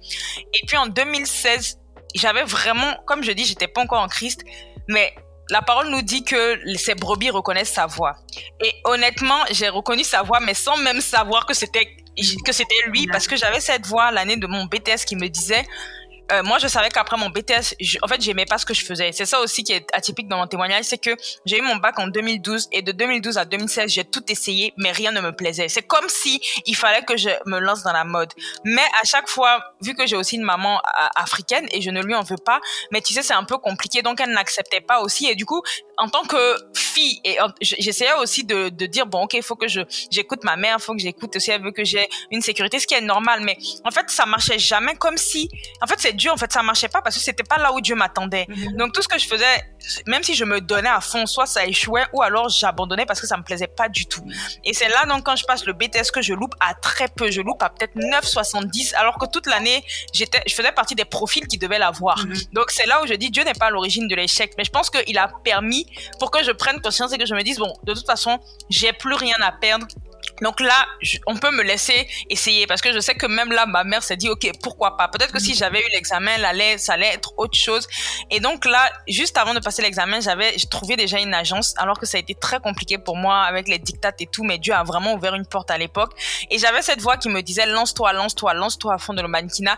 Et 0.53 0.65
puis 0.67 0.77
en 0.77 0.87
2016, 0.87 1.79
j'avais 2.15 2.43
vraiment, 2.43 2.95
comme 3.05 3.23
je 3.23 3.31
dis, 3.31 3.45
j'étais 3.45 3.67
pas 3.67 3.81
encore 3.81 4.01
en 4.01 4.07
Christ, 4.07 4.43
mais 4.87 5.13
la 5.49 5.61
parole 5.61 5.89
nous 5.89 6.01
dit 6.01 6.23
que 6.23 6.59
ces 6.75 6.95
brebis 6.95 7.29
reconnaissent 7.29 7.73
sa 7.73 7.85
voix. 7.85 8.15
Et 8.63 8.73
honnêtement, 8.85 9.39
j'ai 9.51 9.69
reconnu 9.69 10.03
sa 10.03 10.23
voix, 10.23 10.39
mais 10.39 10.53
sans 10.53 10.77
même 10.77 11.01
savoir 11.01 11.45
que 11.45 11.53
c'était 11.53 11.97
que 12.45 12.53
c'était 12.53 12.81
lui, 12.87 13.07
parce 13.07 13.27
que 13.27 13.35
j'avais 13.35 13.59
cette 13.59 13.85
voix 13.85 14.09
l'année 14.09 14.37
de 14.37 14.47
mon 14.47 14.65
BTS 14.65 15.03
qui 15.05 15.17
me 15.17 15.27
disait 15.27 15.65
euh, 16.31 16.43
moi, 16.43 16.57
je 16.59 16.67
savais 16.67 16.89
qu'après 16.89 17.17
mon 17.17 17.29
BTS, 17.29 17.75
en 18.01 18.07
fait, 18.07 18.21
j'aimais 18.21 18.45
pas 18.45 18.57
ce 18.57 18.65
que 18.65 18.73
je 18.73 18.83
faisais. 18.83 19.11
C'est 19.11 19.25
ça 19.25 19.39
aussi 19.41 19.63
qui 19.63 19.73
est 19.73 19.85
atypique 19.93 20.27
dans 20.27 20.37
mon 20.37 20.47
témoignage, 20.47 20.85
c'est 20.85 20.97
que 20.97 21.11
j'ai 21.45 21.59
eu 21.59 21.61
mon 21.61 21.75
bac 21.75 21.99
en 21.99 22.07
2012 22.07 22.69
et 22.71 22.81
de 22.81 22.91
2012 22.91 23.37
à 23.37 23.45
2016, 23.45 23.91
j'ai 23.91 24.03
tout 24.03 24.23
essayé, 24.29 24.73
mais 24.77 24.91
rien 24.91 25.11
ne 25.11 25.21
me 25.21 25.31
plaisait. 25.31 25.69
C'est 25.69 25.83
comme 25.83 26.09
si 26.09 26.41
il 26.65 26.75
fallait 26.75 27.03
que 27.03 27.15
je 27.17 27.29
me 27.45 27.59
lance 27.59 27.83
dans 27.83 27.93
la 27.93 28.03
mode. 28.03 28.31
Mais 28.63 28.83
à 29.01 29.05
chaque 29.05 29.29
fois, 29.29 29.63
vu 29.81 29.93
que 29.93 30.07
j'ai 30.07 30.15
aussi 30.15 30.37
une 30.37 30.43
maman 30.43 30.81
africaine 31.15 31.67
et 31.71 31.81
je 31.81 31.91
ne 31.91 32.01
lui 32.01 32.15
en 32.15 32.23
veux 32.23 32.37
pas, 32.43 32.59
mais 32.91 33.01
tu 33.01 33.13
sais, 33.13 33.21
c'est 33.21 33.33
un 33.33 33.43
peu 33.43 33.57
compliqué, 33.57 34.01
donc 34.01 34.19
elle 34.19 34.31
n'acceptait 34.31 34.81
pas 34.81 35.01
aussi. 35.01 35.27
Et 35.27 35.35
du 35.35 35.45
coup, 35.45 35.61
en 35.97 36.09
tant 36.09 36.23
que 36.23 36.55
fille, 36.73 37.21
j'essayais 37.61 38.13
aussi 38.13 38.43
de, 38.43 38.69
de 38.69 38.85
dire 38.85 39.05
bon, 39.05 39.23
ok, 39.23 39.33
il 39.33 39.43
faut 39.43 39.55
que 39.55 39.67
je 39.67 39.81
j'écoute 40.09 40.43
ma 40.43 40.55
mère, 40.55 40.77
il 40.79 40.83
faut 40.83 40.93
que 40.93 41.01
j'écoute 41.01 41.35
aussi, 41.35 41.51
elle 41.51 41.61
veut 41.61 41.71
que 41.71 41.83
j'ai 41.83 42.07
une 42.31 42.41
sécurité, 42.41 42.79
ce 42.79 42.87
qui 42.87 42.95
est 42.95 43.01
normal. 43.01 43.41
Mais 43.43 43.57
en 43.83 43.91
fait, 43.91 44.09
ça 44.09 44.25
marchait 44.25 44.59
jamais 44.59 44.95
comme 44.95 45.17
si, 45.17 45.49
en 45.81 45.87
fait, 45.87 45.99
c'est 45.99 46.14
Dieu, 46.15 46.31
en 46.31 46.37
fait, 46.37 46.51
ça 46.51 46.63
marchait 46.63 46.87
pas 46.87 47.01
parce 47.01 47.15
que 47.15 47.21
c'était 47.21 47.43
pas 47.43 47.57
là 47.57 47.73
où 47.73 47.81
Dieu 47.81 47.95
m'attendait. 47.95 48.45
Mhm. 48.47 48.77
Donc 48.77 48.93
tout 48.93 49.01
ce 49.01 49.07
que 49.07 49.19
je 49.19 49.27
faisais, 49.27 49.73
même 50.07 50.23
si 50.23 50.35
je 50.35 50.45
me 50.45 50.61
donnais 50.61 50.89
à 50.89 51.01
fond, 51.01 51.25
soit 51.25 51.45
ça 51.45 51.65
échouait 51.65 52.05
ou 52.13 52.21
alors 52.21 52.49
j'abandonnais 52.49 53.05
parce 53.05 53.21
que 53.21 53.27
ça 53.27 53.37
me 53.37 53.43
plaisait 53.43 53.67
pas 53.67 53.89
du 53.89 54.05
tout. 54.05 54.25
Et 54.63 54.73
c'est 54.73 54.89
là 54.89 55.05
donc 55.07 55.23
quand 55.25 55.35
je 55.35 55.45
passe 55.45 55.65
le 55.65 55.73
BTS 55.73 56.11
que 56.13 56.21
je 56.21 56.33
loupe 56.33 56.55
à 56.59 56.73
très 56.73 57.07
peu, 57.07 57.31
je 57.31 57.41
loupe 57.41 57.61
à 57.61 57.69
peut-être 57.69 57.95
9,70 57.95 58.95
alors 58.95 59.17
que 59.17 59.25
toute 59.25 59.47
l'année 59.47 59.83
j'étais, 60.13 60.41
je 60.47 60.53
faisais 60.53 60.71
partie 60.71 60.95
des 60.95 61.05
profils 61.05 61.47
qui 61.47 61.57
devaient 61.57 61.79
l'avoir. 61.79 62.25
Mhm. 62.25 62.35
Donc 62.53 62.71
c'est 62.71 62.85
là 62.85 63.01
où 63.03 63.07
je 63.07 63.13
dis 63.13 63.29
Dieu 63.29 63.43
n'est 63.43 63.53
pas 63.53 63.67
à 63.67 63.69
l'origine 63.69 64.07
de 64.07 64.15
l'échec, 64.15 64.53
mais 64.57 64.63
je 64.63 64.71
pense 64.71 64.89
qu'il 64.89 65.17
a 65.17 65.29
permis 65.43 65.85
pour 66.19 66.31
que 66.31 66.43
je 66.43 66.51
prenne 66.51 66.81
conscience 66.81 67.13
et 67.13 67.17
que 67.17 67.25
je 67.25 67.35
me 67.35 67.43
dise 67.43 67.59
bon, 67.59 67.73
de 67.83 67.93
toute 67.93 68.05
façon, 68.05 68.39
j'ai 68.69 68.93
plus 68.93 69.15
rien 69.15 69.35
à 69.41 69.51
perdre 69.51 69.85
Donc 70.41 70.59
là, 70.59 70.85
on 71.27 71.37
peut 71.37 71.51
me 71.51 71.63
laisser 71.63 72.07
essayer 72.29 72.67
parce 72.67 72.81
que 72.81 72.91
je 72.93 72.99
sais 72.99 73.15
que 73.15 73.25
même 73.25 73.51
là, 73.51 73.65
ma 73.65 73.83
mère 73.83 74.03
s'est 74.03 74.17
dit, 74.17 74.29
OK, 74.29 74.49
pourquoi 74.61 74.97
pas? 74.97 75.07
Peut-être 75.07 75.31
que 75.31 75.39
si 75.39 75.55
j'avais 75.55 75.79
eu 75.79 75.89
l'examen, 75.93 76.31
ça 76.77 76.93
allait 76.93 77.13
être 77.13 77.33
autre 77.37 77.57
chose. 77.57 77.87
Et 78.31 78.39
donc 78.39 78.65
là, 78.65 78.91
juste 79.07 79.37
avant 79.37 79.53
de 79.53 79.59
passer 79.59 79.81
l'examen, 79.81 80.19
j'avais 80.19 80.55
trouvé 80.69 80.95
déjà 80.95 81.19
une 81.19 81.33
agence 81.33 81.73
alors 81.77 81.99
que 81.99 82.05
ça 82.05 82.17
a 82.17 82.19
été 82.19 82.35
très 82.35 82.59
compliqué 82.59 82.97
pour 82.97 83.15
moi 83.15 83.43
avec 83.43 83.67
les 83.67 83.79
dictates 83.79 84.21
et 84.21 84.27
tout, 84.27 84.43
mais 84.43 84.57
Dieu 84.57 84.73
a 84.73 84.83
vraiment 84.83 85.13
ouvert 85.13 85.35
une 85.35 85.45
porte 85.45 85.71
à 85.71 85.77
l'époque. 85.77 86.11
Et 86.49 86.59
j'avais 86.59 86.81
cette 86.81 87.01
voix 87.01 87.17
qui 87.17 87.29
me 87.29 87.41
disait, 87.41 87.65
lance-toi, 87.65 88.13
lance-toi, 88.13 88.53
lance-toi 88.53 88.93
à 88.93 88.97
fond 88.97 89.13
de 89.13 89.21
le 89.21 89.27
mannequinat. 89.27 89.77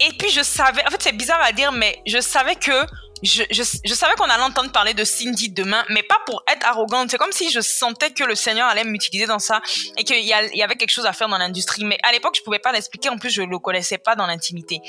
Et 0.00 0.12
puis 0.18 0.30
je 0.30 0.42
savais, 0.42 0.84
en 0.86 0.90
fait 0.90 1.02
c'est 1.02 1.16
bizarre 1.16 1.40
à 1.42 1.52
dire, 1.52 1.72
mais 1.72 2.00
je 2.06 2.20
savais 2.20 2.56
que 2.56 2.72
je, 3.24 3.42
je, 3.50 3.62
je, 3.84 3.94
savais 3.94 4.14
qu'on 4.14 4.24
allait 4.24 4.42
entendre 4.42 4.70
parler 4.70 4.94
de 4.94 5.04
Cindy 5.04 5.48
demain, 5.48 5.84
mais 5.88 6.02
pas 6.02 6.18
pour 6.26 6.44
être 6.46 6.66
arrogante. 6.66 7.10
C'est 7.10 7.18
comme 7.18 7.32
si 7.32 7.50
je 7.50 7.60
sentais 7.60 8.10
que 8.10 8.24
le 8.24 8.34
Seigneur 8.34 8.68
allait 8.68 8.84
m'utiliser 8.84 9.26
dans 9.26 9.38
ça 9.38 9.62
et 9.96 10.04
qu'il 10.04 10.18
y, 10.18 10.28
y, 10.28 10.62
avait 10.62 10.76
quelque 10.76 10.90
chose 10.90 11.06
à 11.06 11.12
faire 11.12 11.28
dans 11.28 11.38
l'industrie. 11.38 11.84
Mais 11.84 11.98
à 12.02 12.12
l'époque, 12.12 12.36
je 12.36 12.42
pouvais 12.42 12.58
pas 12.58 12.72
l'expliquer. 12.72 13.08
En 13.08 13.18
plus, 13.18 13.30
je 13.30 13.42
le 13.42 13.58
connaissais 13.58 13.98
pas 13.98 14.14
dans 14.14 14.26
l'intimité 14.26 14.80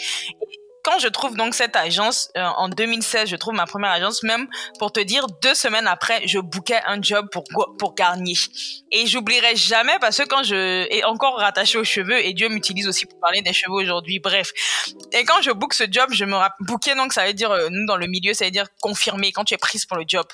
quand 0.86 1.00
je 1.00 1.08
trouve 1.08 1.36
donc 1.36 1.56
cette 1.56 1.76
agence, 1.76 2.30
euh, 2.38 2.44
en 2.44 2.70
2016, 2.70 3.28
je 3.28 3.36
trouve 3.36 3.56
ma 3.56 3.66
première 3.66 3.90
agence, 3.90 4.22
même 4.22 4.48
pour 4.78 4.92
te 4.92 5.00
dire, 5.00 5.26
deux 5.42 5.56
semaines 5.56 5.88
après, 5.88 6.28
je 6.28 6.38
bookais 6.38 6.80
un 6.86 7.02
job 7.02 7.28
pour, 7.32 7.44
pour 7.80 7.96
Garnier. 7.96 8.38
Et 8.92 9.08
j'oublierai 9.08 9.56
jamais 9.56 9.98
parce 10.00 10.18
que 10.18 10.28
quand 10.28 10.44
je, 10.44 10.86
et 10.92 11.04
encore 11.04 11.40
rattaché 11.40 11.80
aux 11.80 11.84
cheveux, 11.84 12.24
et 12.24 12.34
Dieu 12.34 12.50
m'utilise 12.50 12.88
aussi 12.88 13.08
pour 13.08 13.20
parler 13.20 13.42
des 13.42 13.52
cheveux 13.52 13.74
aujourd'hui, 13.74 14.20
bref. 14.20 14.52
Et 15.12 15.24
quand 15.26 15.42
je 15.42 15.50
book 15.52 15.74
ce 15.74 15.86
job, 15.90 16.12
je 16.12 16.24
me 16.24 16.38
booker 16.60 16.94
donc 16.94 17.14
ça 17.14 17.26
veut 17.26 17.34
dire, 17.34 17.50
euh, 17.50 17.70
nous 17.72 17.88
dans 17.88 17.98
le 17.98 18.06
milieu, 18.06 18.36
ça 18.36 18.46
veut 18.46 18.52
dire 18.52 18.68
confirmer 18.80 19.32
quand 19.32 19.44
tu 19.44 19.56
es 19.56 19.58
prise 19.58 19.86
pour 19.86 19.98
le 19.98 20.06
job. 20.08 20.28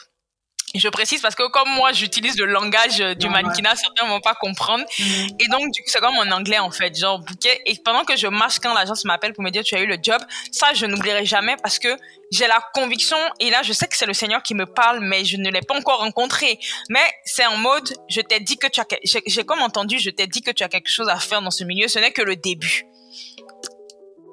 Je 0.74 0.88
précise 0.90 1.22
parce 1.22 1.36
que 1.36 1.48
comme 1.50 1.70
moi, 1.70 1.92
j'utilise 1.92 2.38
le 2.38 2.46
langage 2.46 3.02
euh, 3.02 3.14
du 3.14 3.28
mannequinat, 3.28 3.76
certains 3.76 4.08
vont 4.08 4.22
pas 4.22 4.36
comprendre. 4.36 4.86
Mhm. 5.00 5.28
Et 5.40 5.48
donc, 5.50 5.72
du 5.72 5.82
coup, 5.82 5.88
c'est 5.88 6.00
comme 6.00 6.16
en 6.16 6.32
anglais, 6.32 6.60
en 6.60 6.72
fait, 6.72 6.98
genre 6.98 7.20
bouquet. 7.20 7.62
Et 7.66 7.76
pendant 7.84 8.04
que 8.04 8.16
je 8.16 8.28
marche, 8.28 8.60
quand 8.60 8.74
l'agence 8.74 9.04
m'appelle 9.06 9.34
pour 9.34 9.44
me 9.44 9.50
dire 9.50 9.64
tu 9.64 9.76
as 9.76 9.82
eu 9.82 9.86
le 9.86 9.98
job, 10.02 10.22
ça, 10.52 10.74
je 10.74 10.86
n'oublierai 10.86 11.26
jamais 11.26 11.56
parce 11.62 11.80
que 11.80 11.90
j'ai 12.32 12.48
la 12.48 12.62
conviction, 12.74 13.18
et 13.40 13.50
là, 13.50 13.62
je 13.62 13.74
sais 13.74 13.88
que 13.88 13.98
c'est 13.98 14.06
le 14.06 14.14
Seigneur 14.14 14.42
qui 14.42 14.56
me 14.56 14.66
parle, 14.66 15.02
mais 15.02 15.26
je 15.26 15.36
ne 15.36 15.50
l'ai 15.50 15.62
pas 15.62 15.76
encore 15.76 16.00
rencontré. 16.00 16.60
Mais 16.90 17.04
c'est 17.26 17.46
en 17.46 17.58
mode, 17.58 17.94
je 18.10 18.22
t'ai 18.22 18.40
dit 18.40 18.58
que 18.58 18.68
tu 18.68 18.80
as, 18.80 18.86
j'ai 19.04 19.44
comme 19.44 19.62
entendu, 19.62 20.00
je 20.00 20.10
t'ai 20.10 20.28
dit 20.28 20.42
que 20.42 20.52
tu 20.52 20.64
as 20.64 20.70
quelque 20.70 20.90
chose 20.90 21.10
à 21.10 21.20
faire 21.20 21.42
dans 21.42 21.52
ce 21.52 21.66
milieu. 21.66 21.90
Ce 21.90 22.00
n'est 22.00 22.12
que 22.12 22.22
le 22.22 22.38
début. 22.38 22.86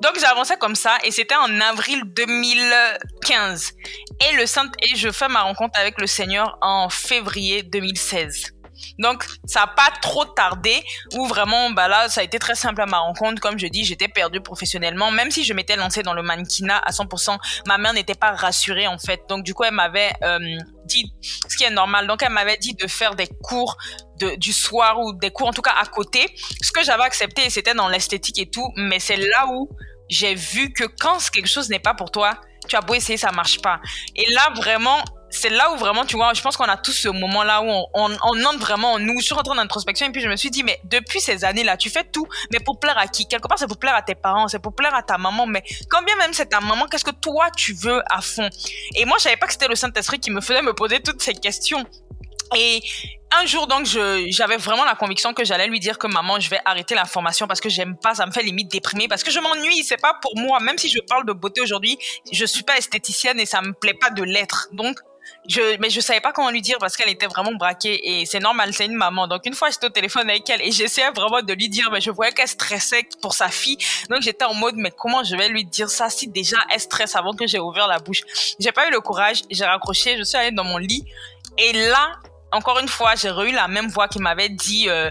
Donc 0.03 0.23
avancé 0.23 0.55
comme 0.57 0.77
ça 0.77 0.99
et 1.05 1.11
c'était 1.11 1.35
en 1.35 1.61
avril 1.61 2.03
2015. 2.07 3.73
Et 4.31 4.37
le 4.37 4.47
Saint 4.47 4.71
et 4.83 4.97
je 4.97 5.11
fais 5.11 5.29
ma 5.29 5.43
rencontre 5.43 5.79
avec 5.79 6.01
le 6.01 6.07
Seigneur 6.07 6.57
en 6.61 6.89
février 6.89 7.63
2016. 7.63 8.53
Donc 8.99 9.25
ça 9.45 9.63
a 9.63 9.67
pas 9.67 9.91
trop 10.01 10.25
tardé 10.25 10.83
ou 11.15 11.27
vraiment 11.27 11.71
bah 11.71 11.89
là 11.89 12.09
ça 12.09 12.21
a 12.21 12.25
été 12.25 12.39
très 12.39 12.55
simple 12.55 12.81
à 12.81 12.87
ma 12.87 12.99
rencontre. 12.99 13.41
Comme 13.41 13.59
je 13.59 13.67
dis 13.67 13.85
j'étais 13.85 14.09
perdue 14.09 14.41
professionnellement. 14.41 15.11
Même 15.11 15.31
si 15.31 15.45
je 15.45 15.53
m'étais 15.53 15.77
lancée 15.77 16.03
dans 16.03 16.15
le 16.15 16.23
mannequinat 16.23 16.79
à 16.79 16.91
100% 16.91 17.37
ma 17.67 17.79
mère 17.79 17.93
n'était 17.93 18.15
pas 18.15 18.33
rassurée 18.33 18.87
en 18.87 18.99
fait. 18.99 19.23
Donc 19.29 19.45
du 19.45 19.55
coup 19.55 19.65
elle 19.65 19.75
m'avait 19.75 20.13
euh, 20.23 20.39
dit 20.85 21.13
ce 21.49 21.57
qui 21.57 21.65
est 21.65 21.71
normal. 21.71 22.07
Donc 22.07 22.23
elle 22.23 22.33
m'avait 22.33 22.57
dit 22.59 22.75
de 22.75 22.87
faire 22.87 23.15
des 23.15 23.27
cours 23.43 23.77
de, 24.21 24.37
du 24.37 24.53
soir 24.53 25.01
ou 25.01 25.13
des 25.13 25.31
cours 25.31 25.49
en 25.49 25.53
tout 25.53 25.63
cas 25.63 25.75
à 25.79 25.87
côté. 25.87 26.27
Ce 26.63 26.73
que 26.73 26.83
j'avais 26.83 27.05
accepté 27.05 27.51
c'était 27.51 27.75
dans 27.75 27.89
l'esthétique 27.89 28.39
et 28.39 28.51
tout. 28.51 28.73
Mais 28.77 29.01
c'est 29.01 29.17
là 29.17 29.47
où 29.49 29.69
j'ai 30.09 30.35
vu 30.35 30.73
que 30.73 30.85
quand 30.85 31.19
quelque 31.31 31.49
chose 31.49 31.69
n'est 31.69 31.79
pas 31.79 31.95
pour 31.95 32.11
toi, 32.11 32.41
tu 32.69 32.77
as 32.77 32.81
beau 32.81 32.95
essayer, 32.95 33.17
ça 33.17 33.33
marche 33.33 33.61
pas. 33.61 33.81
Et 34.15 34.31
là, 34.31 34.51
vraiment, 34.57 35.03
c'est 35.31 35.51
là 35.51 35.73
où 35.73 35.77
vraiment, 35.77 36.05
tu 36.05 36.17
vois, 36.17 36.33
je 36.35 36.41
pense 36.41 36.57
qu'on 36.57 36.65
a 36.65 36.77
tous 36.77 36.93
ce 36.93 37.09
moment-là 37.09 37.63
où 37.63 37.87
on, 37.95 38.17
entre 38.23 38.59
vraiment 38.59 38.93
en 38.93 38.99
nous. 38.99 39.21
Je 39.21 39.27
suis 39.27 39.35
rentrée 39.35 39.55
dans 39.55 39.63
l'introspection 39.63 40.07
et 40.07 40.11
puis 40.11 40.21
je 40.21 40.29
me 40.29 40.37
suis 40.37 40.51
dit, 40.51 40.63
mais 40.63 40.81
depuis 40.85 41.21
ces 41.21 41.45
années-là, 41.45 41.77
tu 41.77 41.91
fais 41.91 42.05
tout, 42.05 42.27
mais 42.53 42.61
pour 42.61 42.79
plaire 42.79 42.99
à 42.99 43.07
qui? 43.07 43.27
Quelque 43.27 43.47
part, 43.49 43.59
c'est 43.59 43.67
pour 43.67 43.79
plaire 43.79 43.95
à 43.95 44.03
tes 44.03 44.15
parents, 44.15 44.49
c'est 44.49 44.59
pour 44.59 44.75
plaire 44.75 44.95
à 44.95 45.03
ta 45.03 45.19
maman, 45.19 45.47
mais 45.47 45.63
quand 45.89 46.03
bien 46.03 46.17
même 46.17 46.33
c'est 46.33 46.47
ta 46.47 46.61
maman, 46.61 46.87
qu'est-ce 46.87 47.05
que 47.05 47.11
toi 47.11 47.51
tu 47.57 47.75
veux 47.75 48.03
à 48.11 48.21
fond? 48.21 48.49
Et 48.95 49.05
moi, 49.05 49.17
je 49.19 49.25
savais 49.25 49.37
pas 49.37 49.47
que 49.47 49.53
c'était 49.53 49.69
le 49.69 49.77
Saint-Esprit 49.77 50.19
qui 50.19 50.31
me 50.31 50.41
faisait 50.41 50.63
me 50.63 50.73
poser 50.73 51.01
toutes 51.01 51.23
ces 51.23 51.35
questions. 51.35 51.85
Et 52.57 52.81
un 53.31 53.45
jour, 53.47 53.67
donc, 53.67 53.87
j'avais 53.87 54.57
vraiment 54.57 54.85
la 54.85 54.95
conviction 54.95 55.35
que 55.35 55.45
j'allais 55.45 55.67
lui 55.67 55.81
dire 55.81 55.99
que 55.99 56.07
maman, 56.07 56.41
je 56.41 56.49
vais 56.49 56.61
arrêter 56.65 56.95
la 56.95 57.05
formation 57.05 57.47
parce 57.47 57.61
que 57.61 57.69
j'aime 57.69 57.97
pas, 57.97 58.15
ça 58.15 58.27
me 58.27 58.33
fait 58.33 58.43
limite 58.43 58.71
déprimer, 58.71 59.07
parce 59.07 59.23
que 59.23 59.31
je 59.31 59.39
m'ennuie, 59.39 59.85
c'est 59.85 60.01
pas 60.01 60.15
pour 60.23 60.37
moi. 60.39 60.61
Même 60.61 60.79
si 60.79 60.89
je 60.89 61.01
parle 61.01 61.27
de 61.27 61.33
beauté 61.33 61.61
aujourd'hui, 61.61 61.99
je 62.33 62.45
suis 62.47 62.63
pas 62.63 62.79
esthéticienne 62.79 63.39
et 63.39 63.47
ça 63.47 63.61
me 63.61 63.73
plaît 63.73 63.95
pas 63.95 64.11
de 64.11 64.23
l'être. 64.23 64.69
Donc, 64.73 64.99
je, 65.47 65.79
mais 65.79 65.91
je 65.91 66.01
savais 66.01 66.21
pas 66.21 66.33
comment 66.33 66.51
lui 66.51 66.63
dire 66.63 66.79
parce 66.79 66.97
qu'elle 66.97 67.11
était 67.11 67.27
vraiment 67.27 67.53
braquée 67.53 68.01
et 68.03 68.25
c'est 68.25 68.39
normal, 68.41 68.73
c'est 68.73 68.87
une 68.87 68.95
maman. 68.95 69.27
Donc, 69.29 69.45
une 69.45 69.55
fois, 69.55 69.69
j'étais 69.69 69.87
au 69.87 69.91
téléphone 69.91 70.29
avec 70.31 70.49
elle 70.49 70.63
et 70.63 70.73
j'essayais 70.73 71.11
vraiment 71.11 71.43
de 71.43 71.53
lui 71.53 71.69
dire, 71.69 71.91
mais 71.91 72.01
je 72.01 72.11
voyais 72.11 72.33
qu'elle 72.33 72.49
stressait 72.49 73.07
pour 73.21 73.35
sa 73.35 73.49
fille. 73.49 73.77
Donc, 74.09 74.23
j'étais 74.23 74.47
en 74.47 74.55
mode, 74.55 74.77
mais 74.77 74.91
comment 74.91 75.23
je 75.23 75.37
vais 75.37 75.51
lui 75.51 75.67
dire 75.67 75.91
ça 75.91 76.09
si 76.09 76.29
déjà 76.29 76.57
elle 76.73 76.81
stresse 76.81 77.15
avant 77.15 77.35
que 77.35 77.47
j'ai 77.47 77.59
ouvert 77.59 77.87
la 77.89 77.99
bouche? 77.99 78.23
J'ai 78.59 78.73
pas 78.73 78.89
eu 78.89 78.91
le 78.91 79.01
courage, 79.01 79.43
j'ai 79.51 79.65
raccroché, 79.65 80.17
je 80.17 80.23
suis 80.23 80.39
allée 80.39 80.51
dans 80.51 80.65
mon 80.65 80.79
lit 80.79 81.05
et 81.59 81.73
là, 81.73 82.13
encore 82.53 82.79
une 82.79 82.89
fois, 82.89 83.15
j'ai 83.15 83.29
eu 83.29 83.53
la 83.53 83.69
même 83.69 83.89
voix 83.89 84.09
qui 84.09 84.19
m'avait 84.19 84.49
dit 84.49 84.89
euh, 84.89 85.11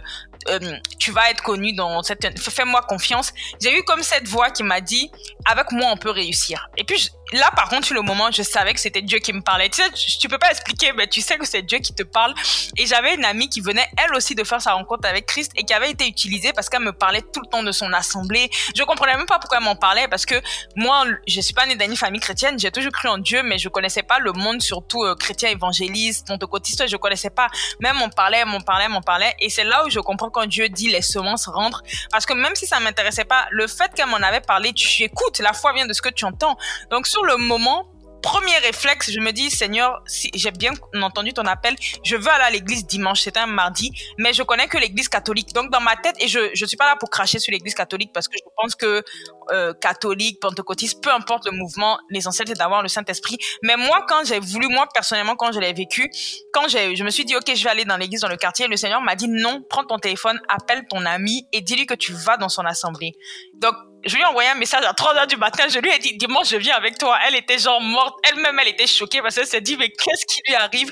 euh, 0.50 0.60
tu 1.00 1.12
vas 1.12 1.30
être 1.30 1.44
connu 1.44 1.74
dans 1.74 2.02
cette 2.04 2.40
fais-moi 2.40 2.82
confiance. 2.84 3.34
J'ai 3.62 3.78
eu 3.78 3.84
comme 3.84 4.02
cette 4.02 4.28
voix 4.28 4.50
qui 4.50 4.64
m'a 4.64 4.82
dit 4.82 5.12
avec 5.46 5.72
moi 5.72 5.90
on 5.92 5.98
peut 5.98 6.10
réussir. 6.10 6.70
Et 6.78 6.84
puis 6.84 7.10
là 7.34 7.50
par 7.56 7.70
contre 7.70 7.86
sur 7.86 7.96
le 7.96 8.02
moment 8.02 8.32
je 8.32 8.42
savais 8.42 8.74
que 8.74 8.80
c'était 8.80 9.02
Dieu 9.02 9.20
qui 9.20 9.34
me 9.34 9.42
parlait. 9.42 9.70
Tu 9.70 9.82
sais 9.82 9.90
tu 10.20 10.28
peux 10.28 10.38
pas 10.38 10.50
expliquer 10.52 10.94
mais 10.94 11.08
tu 11.08 11.22
sais 11.22 11.38
que 11.38 11.46
c'est 11.46 11.62
Dieu 11.62 11.80
qui 11.80 11.94
te 11.94 12.04
parle. 12.04 12.34
Et 12.78 12.86
j'avais 12.86 13.16
une 13.16 13.26
amie 13.26 13.50
qui 13.50 13.62
venait 13.62 13.88
elle 13.98 14.14
aussi 14.16 14.36
de 14.36 14.44
faire 14.44 14.62
sa 14.62 14.74
rencontre 14.74 15.08
avec 15.08 15.26
Christ 15.26 15.52
et 15.56 15.64
qui 15.64 15.74
avait 15.74 15.92
été 15.92 16.08
utilisée 16.08 16.54
parce 16.54 16.70
qu'elle 16.70 16.82
me 16.82 16.94
parlait 16.94 17.22
tout 17.22 17.42
le 17.42 17.48
temps 17.50 17.64
de 17.64 17.72
son 17.72 17.92
assemblée. 17.94 18.50
Je 18.76 18.84
comprenais 18.84 19.16
même 19.16 19.26
pas 19.26 19.40
pourquoi 19.40 19.58
elle 19.58 19.64
m'en 19.64 19.76
parlait 19.76 20.08
parce 20.08 20.26
que 20.26 20.36
moi 20.76 21.06
je 21.28 21.42
suis 21.42 21.54
pas 21.54 21.66
née 21.66 21.76
dans 21.76 21.86
une 21.86 21.98
famille 21.98 22.22
chrétienne, 22.22 22.58
j'ai 22.60 22.72
toujours 22.72 22.92
cru 22.92 23.08
en 23.08 23.18
Dieu 23.18 23.44
mais 23.44 23.58
je 23.58 23.70
connaissais 23.70 24.04
pas 24.04 24.20
le 24.20 24.32
monde 24.32 24.62
surtout 24.62 25.04
euh, 25.04 25.16
chrétien 25.16 25.50
évangéliste, 25.50 26.28
pentecôtiste, 26.28 26.88
je 26.88 26.98
connaissais 26.98 27.30
pas. 27.30 27.48
Même 27.80 28.02
on 28.02 28.10
parlait, 28.10 28.44
on 28.48 28.62
parlait, 28.62 28.88
on 28.90 29.02
parlait 29.02 29.34
et 29.40 29.50
c'est 29.50 29.64
là 29.64 29.86
où 29.86 29.90
je 29.90 30.00
comprends 30.00 30.30
quand 30.30 30.46
Dieu 30.46 30.70
dit 30.70 30.90
les 30.90 31.02
semences 31.02 31.48
rentrent. 31.48 31.84
Parce 32.12 32.26
que 32.26 32.34
même 32.34 32.56
si 32.56 32.66
ça 32.66 32.80
m'intéressait 32.80 33.26
pas, 33.26 33.48
le 33.52 33.68
fait 33.68 33.94
qu'elle 33.94 34.08
m'en 34.08 34.18
avait 34.18 34.42
parlé, 34.42 34.74
tu 34.74 35.04
écoutes, 35.04 35.40
la 35.40 35.54
foi 35.54 35.74
vient 35.74 35.86
de 35.86 35.94
ce 35.94 36.02
que 36.02 36.10
tu 36.10 36.26
entends. 36.26 36.58
Donc 36.90 37.08
le 37.24 37.38
moment, 37.38 37.86
premier 38.22 38.58
réflexe, 38.58 39.12
je 39.12 39.20
me 39.20 39.32
dis, 39.32 39.50
Seigneur, 39.50 40.02
si 40.06 40.30
j'ai 40.34 40.52
bien 40.52 40.72
entendu 41.02 41.34
ton 41.34 41.46
appel, 41.46 41.76
je 42.04 42.16
veux 42.16 42.30
aller 42.30 42.44
à 42.44 42.50
l'église 42.50 42.86
dimanche, 42.86 43.22
c'était 43.22 43.40
un 43.40 43.46
mardi, 43.46 43.92
mais 44.18 44.34
je 44.34 44.44
connais 44.44 44.68
que 44.68 44.78
l'église 44.78 45.08
catholique. 45.08 45.54
Donc, 45.54 45.72
dans 45.72 45.80
ma 45.80 45.96
tête, 45.96 46.16
et 46.20 46.28
je, 46.28 46.50
je 46.54 46.66
suis 46.66 46.78
pas 46.78 46.86
là 46.86 46.96
pour 47.00 47.10
cracher 47.10 47.40
sur 47.40 47.52
l'église 47.52 47.74
catholique 47.74 48.12
parce 48.14 48.28
que 48.28 48.36
je 48.38 48.50
pense 48.56 48.76
que 48.76 49.04
euh, 49.52 49.74
catholique, 49.74 50.42
pentecôtiste, 50.42 51.02
peu 51.02 51.12
importe 51.12 51.46
le 51.46 51.52
mouvement, 51.52 52.00
l'essentiel 52.10 52.48
c'est 52.50 52.58
d'avoir 52.58 52.82
le 52.82 52.90
Saint-Esprit. 52.90 53.38
Mais 53.64 53.78
moi, 53.78 54.06
quand 54.10 54.26
j'ai 54.26 54.40
voulu, 54.40 54.68
moi 54.68 54.88
personnellement, 54.94 55.36
quand 55.36 55.54
je 55.54 55.60
l'ai 55.60 55.74
vécu, 55.74 56.10
quand 56.52 56.68
j'ai, 56.68 56.96
je 56.96 57.04
me 57.04 57.10
suis 57.10 57.24
dit, 57.24 57.36
ok, 57.36 57.56
je 57.56 57.64
vais 57.64 57.70
aller 57.70 57.86
dans 57.86 57.98
l'église, 57.98 58.22
dans 58.22 58.28
le 58.28 58.36
quartier, 58.38 58.68
le 58.68 58.76
Seigneur 58.76 59.02
m'a 59.02 59.16
dit, 59.16 59.28
non, 59.30 59.64
prends 59.70 59.86
ton 59.86 60.00
téléphone, 60.00 60.40
appelle 60.50 60.86
ton 60.90 61.06
ami 61.06 61.48
et 61.54 61.62
dis-lui 61.62 61.86
que 61.86 61.94
tu 61.94 62.12
vas 62.14 62.36
dans 62.36 62.50
son 62.50 62.66
assemblée. 62.66 63.14
Donc, 63.62 63.76
je 64.06 64.16
lui 64.16 64.22
ai 64.22 64.26
envoyé 64.26 64.50
un 64.50 64.56
message 64.56 64.86
à 64.86 64.94
3 64.94 65.16
heures 65.16 65.28
du 65.28 65.38
matin. 65.38 65.68
Je 65.68 65.80
lui 65.80 65.92
ai 65.92 66.00
dit, 66.00 66.16
dimanche, 66.18 66.50
je 66.50 66.58
viens 66.58 66.76
avec 66.76 66.98
toi. 66.98 67.18
Elle 67.28 67.36
était 67.36 67.58
genre 67.58 67.82
morte. 67.82 68.18
Elle-même, 68.24 68.58
elle 68.60 68.70
était 68.70 68.88
choquée 68.88 69.22
parce 69.22 69.36
qu'elle 69.36 69.48
s'est 69.48 69.62
dit, 69.62 69.76
mais 69.76 69.90
qu'est-ce 69.90 70.26
qui 70.26 70.42
lui 70.48 70.56
arrive? 70.56 70.92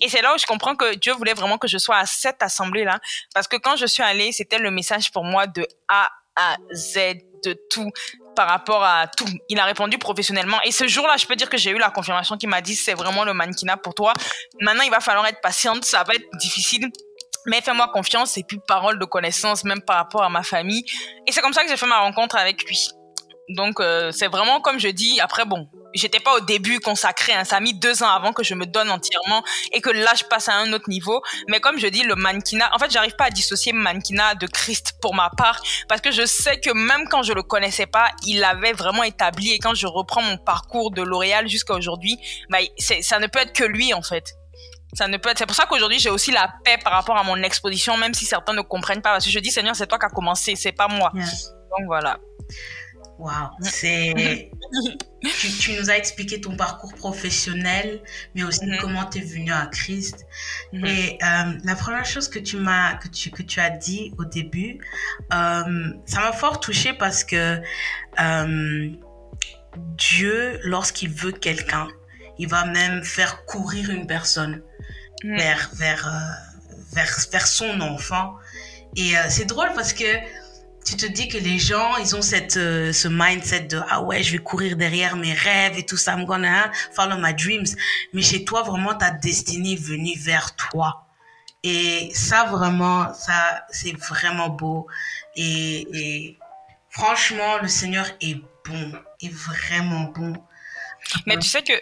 Et 0.00 0.08
c'est 0.08 0.22
là 0.22 0.34
où 0.34 0.38
je 0.38 0.46
comprends 0.46 0.76
que 0.76 0.94
Dieu 0.94 1.12
voulait 1.14 1.34
vraiment 1.34 1.58
que 1.58 1.66
je 1.66 1.78
sois 1.78 1.96
à 1.96 2.06
cette 2.06 2.42
assemblée-là. 2.42 3.00
Parce 3.34 3.48
que 3.48 3.56
quand 3.56 3.76
je 3.76 3.86
suis 3.86 4.02
allée, 4.02 4.32
c'était 4.32 4.58
le 4.58 4.70
message 4.70 5.10
pour 5.10 5.24
moi 5.24 5.46
de 5.46 5.66
A 5.88 6.08
à 6.36 6.56
Z 6.72 7.16
de 7.44 7.58
tout 7.70 7.90
par 8.36 8.48
rapport 8.48 8.84
à 8.84 9.08
tout. 9.08 9.28
Il 9.48 9.58
a 9.58 9.64
répondu 9.64 9.98
professionnellement. 9.98 10.60
Et 10.62 10.70
ce 10.72 10.86
jour-là, 10.86 11.16
je 11.16 11.26
peux 11.26 11.36
dire 11.36 11.50
que 11.50 11.58
j'ai 11.58 11.70
eu 11.70 11.78
la 11.78 11.90
confirmation 11.90 12.36
qui 12.36 12.46
m'a 12.46 12.60
dit, 12.60 12.76
c'est 12.76 12.94
vraiment 12.94 13.24
le 13.24 13.34
mannequinat 13.34 13.76
pour 13.78 13.94
toi. 13.94 14.12
Maintenant, 14.60 14.84
il 14.84 14.90
va 14.90 15.00
falloir 15.00 15.26
être 15.26 15.40
patiente. 15.40 15.84
Ça 15.84 16.04
va 16.04 16.14
être 16.14 16.28
difficile 16.38 16.90
mais 17.46 17.60
fais-moi 17.60 17.88
confiance 17.92 18.36
et 18.38 18.44
puis 18.44 18.58
parole 18.66 18.98
de 18.98 19.04
connaissance 19.04 19.64
même 19.64 19.82
par 19.82 19.96
rapport 19.96 20.22
à 20.22 20.28
ma 20.28 20.42
famille. 20.42 20.84
Et 21.26 21.32
c'est 21.32 21.40
comme 21.40 21.52
ça 21.52 21.62
que 21.62 21.68
j'ai 21.68 21.76
fait 21.76 21.86
ma 21.86 22.00
rencontre 22.00 22.36
avec 22.36 22.64
lui. 22.64 22.88
Donc 23.48 23.80
euh, 23.80 24.12
c'est 24.12 24.28
vraiment 24.28 24.60
comme 24.60 24.78
je 24.78 24.88
dis. 24.88 25.20
Après 25.20 25.44
bon, 25.44 25.68
j'étais 25.94 26.20
pas 26.20 26.34
au 26.36 26.40
début 26.40 26.80
consacré. 26.80 27.32
Hein, 27.32 27.44
ça 27.44 27.56
a 27.56 27.60
mis 27.60 27.74
deux 27.74 28.02
ans 28.02 28.08
avant 28.08 28.32
que 28.32 28.42
je 28.42 28.54
me 28.54 28.66
donne 28.66 28.90
entièrement 28.90 29.42
et 29.72 29.80
que 29.80 29.90
là 29.90 30.12
je 30.16 30.24
passe 30.24 30.48
à 30.48 30.54
un 30.54 30.72
autre 30.72 30.88
niveau. 30.88 31.22
Mais 31.48 31.60
comme 31.60 31.78
je 31.78 31.86
dis, 31.86 32.02
le 32.02 32.14
mannequinat, 32.14 32.70
en 32.74 32.78
fait, 32.78 32.90
j'arrive 32.90 33.16
pas 33.16 33.24
à 33.24 33.30
dissocier 33.30 33.72
mannequinat 33.72 34.34
de 34.36 34.46
Christ 34.46 34.94
pour 35.00 35.14
ma 35.14 35.30
part 35.30 35.60
parce 35.88 36.00
que 36.00 36.10
je 36.10 36.24
sais 36.24 36.60
que 36.60 36.70
même 36.70 37.08
quand 37.08 37.22
je 37.22 37.32
le 37.32 37.42
connaissais 37.42 37.86
pas, 37.86 38.10
il 38.26 38.42
avait 38.44 38.72
vraiment 38.72 39.02
établi. 39.02 39.52
Et 39.52 39.58
quand 39.58 39.74
je 39.74 39.86
reprends 39.86 40.22
mon 40.22 40.38
parcours 40.38 40.90
de 40.90 41.02
L'Oréal 41.02 41.48
jusqu'à 41.48 41.74
aujourd'hui, 41.74 42.18
bah, 42.48 42.58
ça 42.78 43.18
ne 43.18 43.26
peut 43.26 43.40
être 43.40 43.52
que 43.52 43.64
lui 43.64 43.92
en 43.92 44.02
fait. 44.02 44.34
Ça 44.92 45.08
ne 45.08 45.16
peut 45.16 45.30
être. 45.30 45.38
C'est 45.38 45.46
pour 45.46 45.56
ça 45.56 45.66
qu'aujourd'hui 45.66 45.98
j'ai 45.98 46.10
aussi 46.10 46.30
la 46.32 46.52
paix 46.64 46.76
par 46.82 46.92
rapport 46.92 47.16
à 47.16 47.22
mon 47.22 47.36
exposition, 47.42 47.96
même 47.96 48.14
si 48.14 48.24
certains 48.24 48.52
ne 48.52 48.62
comprennent 48.62 49.02
pas. 49.02 49.12
Parce 49.12 49.24
que 49.24 49.30
je 49.30 49.38
dis 49.38 49.50
Seigneur, 49.50 49.74
c'est 49.74 49.86
toi 49.86 49.98
qui 49.98 50.06
as 50.06 50.10
commencé, 50.10 50.54
c'est 50.56 50.72
pas 50.72 50.88
moi. 50.88 51.12
Donc 51.14 51.86
voilà. 51.86 52.18
Waouh, 53.18 53.50
c'est. 53.60 54.50
tu, 55.60 55.72
nous 55.78 55.90
as 55.90 55.96
expliqué 55.96 56.40
ton 56.40 56.56
parcours 56.56 56.94
professionnel, 56.94 58.02
mais 58.34 58.42
aussi 58.42 58.66
mhm. 58.66 58.78
comment 58.80 59.04
tu 59.04 59.18
es 59.18 59.20
venu 59.20 59.52
à 59.52 59.66
Christ. 59.66 60.26
Mhm. 60.72 60.86
Et 60.86 61.18
euh, 61.22 61.52
la 61.62 61.76
première 61.76 62.04
chose 62.04 62.28
que 62.28 62.38
tu 62.38 62.56
m'as 62.56 62.94
que 62.94 63.08
tu 63.08 63.30
que 63.30 63.42
tu 63.42 63.60
as 63.60 63.70
dit 63.70 64.12
au 64.18 64.24
début, 64.24 64.78
euh, 65.32 65.92
ça 66.04 66.20
m'a 66.20 66.32
fort 66.32 66.58
touché 66.60 66.94
parce 66.94 67.22
que 67.22 67.60
euh, 68.20 68.90
Dieu, 69.76 70.58
lorsqu'il 70.64 71.10
veut 71.10 71.32
quelqu'un, 71.32 71.88
il 72.38 72.48
va 72.48 72.64
même 72.64 73.04
faire 73.04 73.44
courir 73.44 73.90
une 73.90 74.06
personne 74.06 74.62
mhm. 75.24 75.36
vers 75.36 75.70
vers 75.74 76.10
vers 76.92 77.18
vers 77.30 77.46
son 77.46 77.80
enfant. 77.80 78.34
Et 78.96 79.14
c'est 79.30 79.46
drôle 79.46 79.72
parce 79.74 79.94
que 79.94 80.04
tu 80.84 80.96
te 80.96 81.06
dis 81.06 81.28
que 81.28 81.38
les 81.38 81.58
gens, 81.58 81.96
ils 81.98 82.16
ont 82.16 82.22
cette, 82.22 82.56
euh, 82.56 82.92
ce 82.92 83.08
mindset 83.08 83.62
de 83.62 83.80
ah 83.88 84.02
ouais, 84.02 84.22
je 84.22 84.32
vais 84.32 84.38
courir 84.38 84.76
derrière 84.76 85.16
mes 85.16 85.32
rêves 85.32 85.78
et 85.78 85.86
tout 85.86 85.96
ça, 85.96 86.14
I'm 86.14 86.24
gonna 86.24 86.70
follow 86.92 87.16
my 87.18 87.34
dreams. 87.34 87.66
Mais 88.12 88.22
chez 88.22 88.44
toi, 88.44 88.62
vraiment, 88.62 88.94
ta 88.94 89.10
destinée 89.10 89.72
est 89.72 89.82
venue 89.82 90.16
vers 90.18 90.56
toi. 90.56 91.06
Et 91.62 92.10
ça, 92.14 92.44
vraiment, 92.44 93.14
ça, 93.14 93.64
c'est 93.70 93.96
vraiment 93.96 94.48
beau. 94.48 94.88
Et, 95.36 95.86
et 95.92 96.38
franchement, 96.90 97.58
le 97.62 97.68
Seigneur 97.68 98.06
est 98.20 98.36
bon, 98.66 98.92
est 99.20 99.32
vraiment 99.32 100.04
bon. 100.14 100.32
Mais 101.26 101.38
tu 101.38 101.48
sais 101.48 101.62
que 101.62 101.72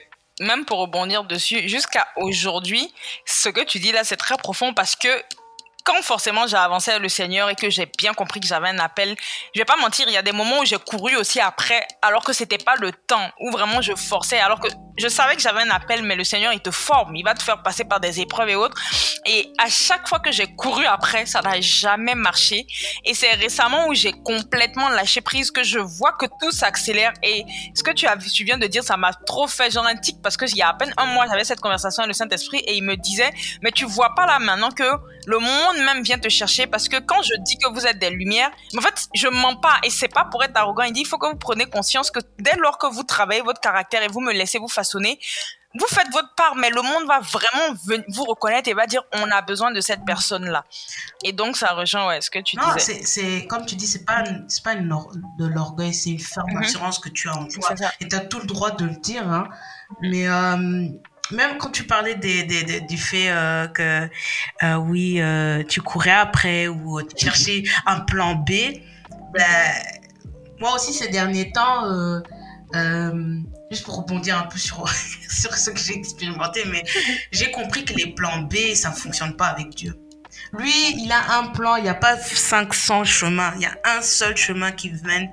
même 0.41 0.65
pour 0.65 0.79
rebondir 0.79 1.25
dessus, 1.25 1.69
jusqu'à 1.69 2.09
aujourd'hui, 2.17 2.93
ce 3.27 3.49
que 3.49 3.61
tu 3.61 3.79
dis 3.79 3.93
là, 3.93 4.03
c'est 4.05 4.17
très 4.17 4.37
profond 4.37 4.75
parce 4.75 4.97
que 4.97 5.09
quand 5.85 6.03
forcément 6.03 6.47
j'ai 6.47 6.57
avancé 6.57 6.99
le 6.99 7.09
Seigneur 7.09 7.49
et 7.49 7.55
que 7.55 7.71
j'ai 7.71 7.87
bien 7.99 8.13
compris 8.15 8.41
que 8.41 8.47
j'avais 8.47 8.69
un 8.69 8.79
appel, 8.79 9.17
je 9.55 9.61
vais 9.61 9.65
pas 9.65 9.77
mentir, 9.77 10.07
il 10.09 10.15
y 10.15 10.17
a 10.17 10.23
des 10.23 10.33
moments 10.33 10.61
où 10.61 10.65
j'ai 10.65 10.79
couru 10.79 11.17
aussi 11.17 11.41
après, 11.41 11.87
alors 12.03 12.25
que 12.25 12.33
c'était 12.33 12.59
pas 12.59 12.75
le 12.77 12.93
temps, 12.93 13.31
où 13.41 13.51
vraiment 13.51 13.81
je 13.81 13.95
forçais, 13.95 14.39
alors 14.39 14.61
que 14.61 14.69
je 15.01 15.09
savais 15.09 15.35
que 15.35 15.43
j'avais 15.43 15.63
un 15.63 15.71
appel, 15.71 16.03
mais 16.03 16.15
le 16.15 16.25
Seigneur, 16.25 16.53
il 16.53 16.61
te 16.61 16.71
forme, 16.71 17.17
il 17.17 17.25
va 17.25 17.35
te 17.35 17.43
faire 17.43 17.63
passer 17.63 17.85
par 17.85 18.01
des 18.01 18.21
épreuves 18.21 18.51
et 18.51 18.55
autres. 18.55 18.77
Et 19.27 19.53
à 19.59 19.69
chaque 19.69 20.07
fois 20.09 20.19
que 20.19 20.31
j'ai 20.31 20.47
couru 20.55 20.85
après, 20.85 21.27
ça 21.27 21.41
n'a 21.41 21.61
jamais 21.61 22.15
marché. 22.15 22.67
Et 23.05 23.15
c'est 23.15 23.33
récemment 23.33 23.89
où 23.89 23.95
j'ai 23.95 24.13
complètement 24.13 24.89
lâché 24.91 25.21
prise 25.21 25.51
que 25.51 25.63
je 25.63 25.79
vois 25.79 26.13
que 26.13 26.27
tout 26.41 26.51
s'accélère. 26.53 27.13
Et 27.23 27.45
ce 27.75 27.83
que 27.83 27.91
tu, 27.93 28.07
viens 28.45 28.59
de 28.59 28.67
dire, 28.67 28.85
ça 28.85 28.97
m'a 28.97 29.13
trop 29.13 29.47
fait 29.47 29.71
genre 29.71 29.87
un 29.87 29.97
tic 29.97 30.21
parce 30.23 30.37
qu'il 30.37 30.57
y 30.57 30.63
a 30.63 30.69
à 30.69 30.75
peine 30.75 30.93
un 30.97 31.07
mois, 31.07 31.27
j'avais 31.29 31.45
cette 31.45 31.61
conversation 31.61 32.03
avec 32.03 32.09
le 32.09 32.15
Saint-Esprit 32.15 32.59
et 32.59 32.77
il 32.77 32.85
me 32.85 32.97
disait, 32.97 33.31
mais 33.63 33.73
tu 33.73 33.87
vois 33.87 34.15
pas 34.15 34.27
là 34.27 34.39
maintenant 34.39 34.71
que 34.71 34.85
le 35.27 35.39
monde 35.39 35.85
même 35.85 36.03
vient 36.03 36.19
te 36.19 36.29
chercher 36.29 36.67
parce 36.67 36.89
que 36.89 36.99
quand 36.99 37.23
je 37.23 37.35
dis 37.41 37.57
que 37.57 37.69
vous 37.73 37.87
êtes 37.87 37.99
des 37.99 38.11
lumières, 38.11 38.51
en 38.77 38.81
fait, 38.81 39.09
je 39.15 39.29
mens 39.29 39.57
pas 39.57 39.79
et 39.83 39.91
c'est 39.91 40.09
pas 40.09 40.25
pour 40.25 40.43
être 40.45 40.57
arrogant. 40.57 40.83
Il 40.83 40.93
dit, 40.93 41.01
il 41.01 41.07
faut 41.07 41.19
que 41.19 41.27
vous 41.27 41.37
preniez 41.37 41.67
conscience 41.67 42.11
que 42.11 42.21
dès 42.39 42.57
lors 42.57 42.79
que 42.79 42.87
vous 42.87 43.03
travaillez 43.03 43.43
votre 43.43 43.61
caractère 43.61 44.03
et 44.03 44.09
vous 44.09 44.21
me 44.21 44.33
laissez 44.33 44.59
vous 44.59 44.69
façonner, 44.69 44.90
vous 45.75 45.87
faites 45.87 46.11
votre 46.13 46.35
part, 46.35 46.57
mais 46.57 46.69
le 46.71 46.83
monde 46.83 47.07
va 47.07 47.21
vraiment 47.21 47.77
vous 48.09 48.25
reconnaître 48.25 48.69
et 48.69 48.75
va 48.75 48.87
dire 48.87 49.05
on 49.13 49.31
a 49.31 49.41
besoin 49.41 49.71
de 49.71 49.81
cette 49.81 50.05
personne-là. 50.05 50.65
Et 51.25 51.33
donc, 51.33 51.57
ça 51.57 51.69
rejoint 51.75 52.09
ouais, 52.09 52.21
ce 52.21 52.29
que 52.29 52.41
tu 52.41 52.57
non, 52.57 52.75
disais. 52.75 53.03
c'est 53.05 53.47
comme 53.47 53.65
tu 53.65 53.77
dis, 53.77 53.87
c'est 53.87 54.05
pas, 54.05 54.25
c'est 54.49 54.65
pas 54.65 54.75
de 54.75 55.47
l'orgueil, 55.47 55.95
c'est 55.95 56.11
une 56.11 56.19
ferme 56.19 56.51
mhm. 56.51 56.63
assurance 56.63 56.99
que 56.99 57.09
tu 57.09 57.29
as 57.29 57.37
en 57.37 57.47
toi. 57.47 57.75
Et 58.01 58.09
tu 58.09 58.17
as 58.17 58.21
tout 58.21 58.41
le 58.41 58.47
droit 58.47 58.73
de 58.73 58.85
le 58.85 58.97
dire. 58.97 59.29
Hein. 59.31 59.49
Mais 60.01 60.29
euh, 60.29 60.89
même 61.31 61.59
quand 61.59 61.71
tu 61.71 61.85
parlais 61.85 62.17
des, 62.17 62.43
des, 62.43 62.81
du 62.81 62.99
fait 62.99 63.31
euh, 63.31 63.69
que, 63.69 64.09
euh, 64.65 64.75
oui, 64.75 65.21
tu 65.69 65.81
courais 65.83 66.11
après 66.11 66.67
ou 66.67 67.01
tu 67.03 67.27
cherchais 67.27 67.63
un 67.87 68.01
plan 68.01 68.35
B, 68.35 68.51
ben, 69.33 69.45
moi 70.59 70.75
aussi, 70.75 70.93
ces 70.93 71.09
derniers 71.09 71.53
temps, 71.53 71.85
juste 73.71 73.85
pour 73.85 73.97
rebondir 73.97 74.39
un 74.39 74.47
peu 74.47 74.59
sur, 74.59 74.89
sur 75.29 75.55
ce 75.55 75.71
que 75.71 75.79
j'ai 75.79 75.95
expérimenté, 75.95 76.65
mais 76.67 76.85
j'ai 77.33 77.51
compris 77.51 77.85
que 77.85 77.95
les 77.95 78.09
plans 78.09 78.43
B, 78.43 78.75
ça 78.75 78.91
ne 78.91 78.95
fonctionne 78.95 79.37
pas 79.37 79.47
avec 79.47 79.71
Dieu. 79.71 79.95
Lui, 80.53 80.73
il 80.97 81.11
a 81.13 81.39
un 81.39 81.49
plan, 81.49 81.77
il 81.77 81.85
n'y 81.85 81.89
a 81.89 81.95
pas 81.95 82.17
500 82.17 83.05
chemins, 83.05 83.53
il 83.57 83.63
y 83.63 83.67
a 83.67 83.77
un 83.85 84.03
seul 84.03 84.37
chemin 84.37 84.73
qui 84.73 84.93
mène 85.05 85.31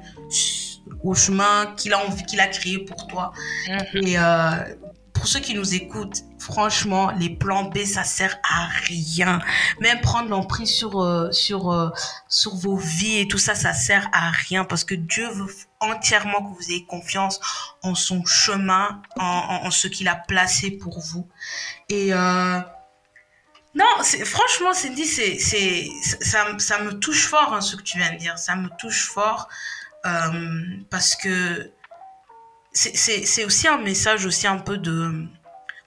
au 1.04 1.14
chemin 1.14 1.74
qu'il 1.76 1.94
a 1.94 2.06
envie, 2.06 2.24
qu'il 2.24 2.40
a 2.40 2.48
créé 2.48 2.80
pour 2.80 3.08
toi. 3.08 3.32
Mm-hmm. 3.68 4.08
Et 4.08 4.18
euh, 4.18 4.76
pour 5.14 5.28
ceux 5.28 5.40
qui 5.40 5.56
nous 5.56 5.74
écoutent, 5.74 6.24
franchement, 6.40 7.12
les 7.12 7.30
plans 7.30 7.66
B, 7.66 7.80
ça 7.80 8.04
sert 8.04 8.38
à 8.44 8.68
rien. 8.86 9.40
Même 9.82 10.00
prendre 10.02 10.30
l'emprise 10.30 10.70
sur, 10.70 11.02
euh, 11.02 11.32
sur, 11.32 11.72
euh, 11.72 11.90
sur 12.28 12.56
vos 12.56 12.78
vies 12.78 13.20
et 13.20 13.28
tout 13.28 13.40
ça, 13.40 13.56
ça 13.56 13.74
sert 13.74 14.08
à 14.14 14.30
rien 14.32 14.64
parce 14.64 14.84
que 14.84 14.96
Dieu 14.96 15.28
veut 15.32 15.48
entièrement 15.80 16.44
que 16.44 16.58
vous 16.58 16.72
ayez 16.72 16.86
confiance 16.86 17.40
en 17.84 17.96
son 17.96 18.26
chemin, 18.26 19.02
en, 19.18 19.62
en, 19.64 19.72
ce 19.72 19.88
qu'il 19.88 20.08
a 20.08 20.16
placé 20.16 20.72
pour 20.72 21.00
vous. 21.00 21.28
Et 21.90 22.14
euh, 22.14 22.60
non, 23.76 23.86
franchement, 24.26 24.74
Cindy, 24.74 25.06
c'est, 25.06 25.38
c'est, 25.40 25.88
ça, 26.02 26.46
ça 26.58 26.80
me 26.80 27.00
touche 27.00 27.28
fort 27.28 27.54
hein, 27.54 27.62
ce 27.62 27.76
que 27.76 27.84
tu 27.84 27.98
viens 27.98 28.12
de 28.12 28.18
dire. 28.18 28.38
Ça 28.40 28.56
me 28.56 28.70
touche 28.78 29.08
fort 29.08 29.48
parce 30.90 31.16
que 31.18 31.72
c'est 32.74 33.46
aussi 33.46 33.68
un 33.68 33.78
message 33.78 34.26
aussi 34.26 34.48
un 34.48 34.58
peu 34.58 34.78
de 34.78 35.26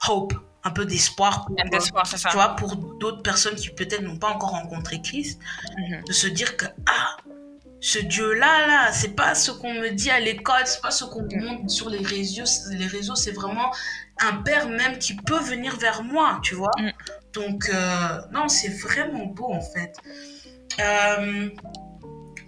hope, 0.07 0.33
un 0.63 0.71
peu 0.71 0.85
d'espoir 0.85 1.45
pour, 1.45 1.55
tu 1.55 2.29
vois, 2.33 2.49
pour 2.55 2.75
d'autres 2.75 3.21
personnes 3.21 3.55
qui 3.55 3.69
peut-être 3.69 4.01
n'ont 4.01 4.17
pas 4.17 4.29
encore 4.29 4.51
rencontré 4.51 5.01
Christ, 5.01 5.39
mhm. 5.77 6.03
de 6.05 6.13
se 6.13 6.27
dire 6.27 6.57
que 6.57 6.65
ah, 6.87 7.17
ce 7.81 7.97
Dieu-là, 7.97 8.67
là, 8.67 8.91
c'est 8.93 9.15
pas 9.15 9.33
ce 9.33 9.49
qu'on 9.49 9.73
me 9.73 9.89
dit 9.89 10.11
à 10.11 10.19
l'école, 10.19 10.61
c'est 10.65 10.81
pas 10.81 10.91
ce 10.91 11.03
qu'on 11.03 11.23
me 11.23 11.43
montre 11.43 11.69
sur 11.69 11.89
les 11.89 12.05
réseaux, 12.05 12.43
les 12.69 12.85
réseaux, 12.85 13.15
c'est 13.15 13.31
vraiment 13.31 13.73
un 14.19 14.33
père 14.33 14.69
même 14.69 14.99
qui 14.99 15.15
peut 15.15 15.39
venir 15.39 15.75
vers 15.77 16.03
moi, 16.03 16.39
tu 16.43 16.53
vois. 16.53 16.71
Mhm. 16.77 16.91
Donc, 17.33 17.69
euh, 17.69 18.21
non, 18.31 18.47
c'est 18.47 18.69
vraiment 18.69 19.25
beau 19.25 19.51
en 19.51 19.61
fait. 19.61 19.95
Euh, 20.79 21.49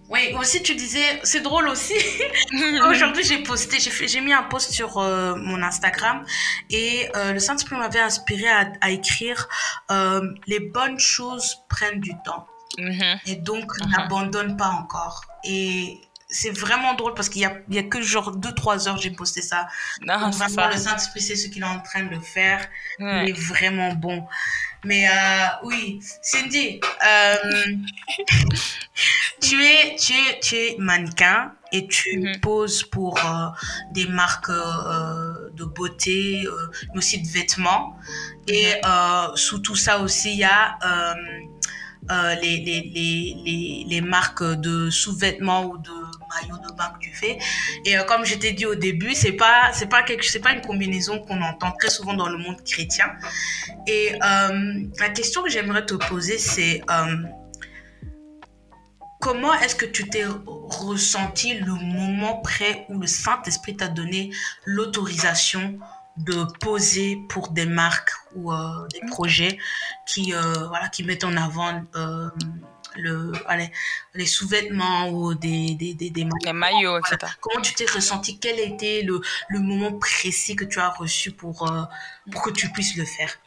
oui, 0.09 0.35
aussi 0.39 0.61
tu 0.61 0.75
disais, 0.75 1.19
c'est 1.23 1.41
drôle 1.41 1.67
aussi. 1.67 1.95
Aujourd'hui, 2.87 3.23
j'ai 3.23 3.41
posté, 3.41 3.77
j'ai 3.79 4.21
mis 4.21 4.33
un 4.33 4.43
post 4.43 4.71
sur 4.71 4.99
euh, 4.99 5.33
mon 5.35 5.63
Instagram 5.63 6.23
et 6.69 7.09
le 7.15 7.39
Saint-Esprit 7.39 7.75
m'avait 7.75 8.01
inspiré 8.01 8.45
à, 8.47 8.91
écrire 8.91 9.49
les 10.45 10.59
bonnes 10.59 10.99
choses 10.99 11.57
prennent 11.69 12.01
du 12.01 12.11
temps 12.23 12.45
mm-hmm. 12.77 13.19
et 13.27 13.35
donc 13.35 13.65
mm-hmm. 13.65 13.91
n'abandonne 13.91 14.57
pas 14.57 14.69
encore. 14.69 15.23
Et 15.43 15.99
c'est 16.29 16.51
vraiment 16.51 16.95
drôle 16.95 17.13
parce 17.13 17.29
qu'il 17.29 17.41
y 17.41 17.45
a, 17.45 17.53
il 17.69 17.75
y 17.75 17.79
a 17.79 17.83
que 17.83 18.01
genre 18.01 18.35
2-3 18.35 18.89
heures 18.89 18.97
j'ai 18.97 19.11
posté 19.11 19.41
ça. 19.41 19.67
Non, 20.01 20.31
vraiment, 20.31 20.67
le 20.67 20.77
Saint-Esprit 20.77 21.21
c'est 21.21 21.35
ce 21.35 21.47
qu'il 21.47 21.61
est 21.61 21.67
en 21.67 21.79
train 21.79 22.03
de 22.03 22.19
faire. 22.19 22.67
Il 22.99 23.29
est 23.29 23.39
vraiment 23.39 23.93
bon. 23.93 24.27
Mais 24.85 25.07
euh, 25.07 25.47
oui, 25.63 25.99
Cindy, 26.21 26.81
euh, 27.07 27.35
tu, 29.41 29.63
es, 29.63 29.95
tu, 29.95 30.13
es, 30.13 30.39
tu 30.41 30.55
es 30.55 30.75
mannequin 30.77 31.53
et 31.71 31.87
tu 31.87 32.19
mhm. 32.19 32.39
poses 32.41 32.83
pour 32.83 33.17
euh, 33.17 33.47
des 33.91 34.07
marques 34.07 34.51
de 34.51 35.63
beauté, 35.63 36.45
mais 36.91 36.97
aussi 36.97 37.21
de 37.21 37.27
vêtements. 37.27 37.97
Et 38.47 38.73
sous 39.35 39.59
tout 39.59 39.75
ça 39.75 39.99
aussi, 39.99 40.33
il 40.33 40.39
y 40.39 40.43
a 40.43 40.77
les, 42.09 42.57
les, 42.57 42.91
les, 42.93 43.85
les, 43.87 44.01
marques 44.01 44.43
de 44.43 44.89
sous-vêtements 44.89 45.65
ou 45.65 45.77
de 45.77 45.91
maillot 46.33 46.57
de 46.57 46.75
bain 46.75 46.91
que 46.95 46.99
tu 46.99 47.13
fais. 47.13 47.37
Et 47.85 47.97
euh, 47.97 48.03
comme 48.03 48.25
je 48.25 48.35
t'ai 48.35 48.51
dit 48.51 48.65
au 48.65 48.75
début, 48.75 49.13
c'est 49.13 49.33
pas 49.33 49.71
pas 49.89 50.03
pas 50.03 50.51
une 50.51 50.61
combinaison 50.61 51.19
qu'on 51.19 51.41
entend 51.41 51.71
très 51.71 51.89
souvent 51.89 52.13
dans 52.13 52.29
le 52.29 52.37
monde 52.37 52.63
chrétien. 52.63 53.07
Et 53.87 54.13
euh, 54.13 54.83
la 54.99 55.09
question 55.09 55.43
que 55.43 55.49
j'aimerais 55.49 55.85
te 55.85 55.95
poser, 55.95 56.37
c'est 56.37 56.81
euh, 56.89 57.15
comment 59.21 59.53
est-ce 59.53 59.75
que 59.75 59.85
tu 59.85 60.09
t'es 60.09 60.25
ressenti 60.25 61.55
le 61.55 61.73
moment 61.73 62.37
près 62.37 62.85
où 62.89 62.99
le 62.99 63.07
Saint-Esprit 63.07 63.77
t'a 63.77 63.87
donné 63.87 64.31
l'autorisation 64.65 65.79
de 66.17 66.45
poser 66.59 67.17
pour 67.29 67.49
des 67.49 67.65
marques 67.65 68.11
ou 68.35 68.51
des 68.91 69.01
projets 69.07 69.57
qui 70.05 70.31
voilà 70.31 70.89
qui 70.89 71.03
mettent 71.03 71.23
en 71.23 71.35
avant 71.35 71.81
le, 72.95 73.31
allez, 73.47 73.71
les 74.13 74.25
sous-vêtements 74.25 75.09
ou 75.09 75.33
des, 75.33 75.75
des, 75.75 75.93
des, 75.93 76.09
des 76.09 76.53
maillots. 76.53 76.97
etc. 76.99 77.31
Comment 77.39 77.61
tu 77.61 77.73
t'es 77.73 77.85
ressenti? 77.85 78.39
Quel 78.39 78.59
a 78.59 78.63
été 78.63 79.03
le, 79.03 79.21
le, 79.49 79.59
moment 79.59 79.93
précis 79.93 80.55
que 80.55 80.65
tu 80.65 80.79
as 80.79 80.89
reçu 80.89 81.31
pour, 81.31 81.69
euh, 81.71 81.83
pour 82.31 82.41
que 82.43 82.51
tu 82.51 82.69
puisses 82.71 82.95
le 82.95 83.05
faire? 83.05 83.37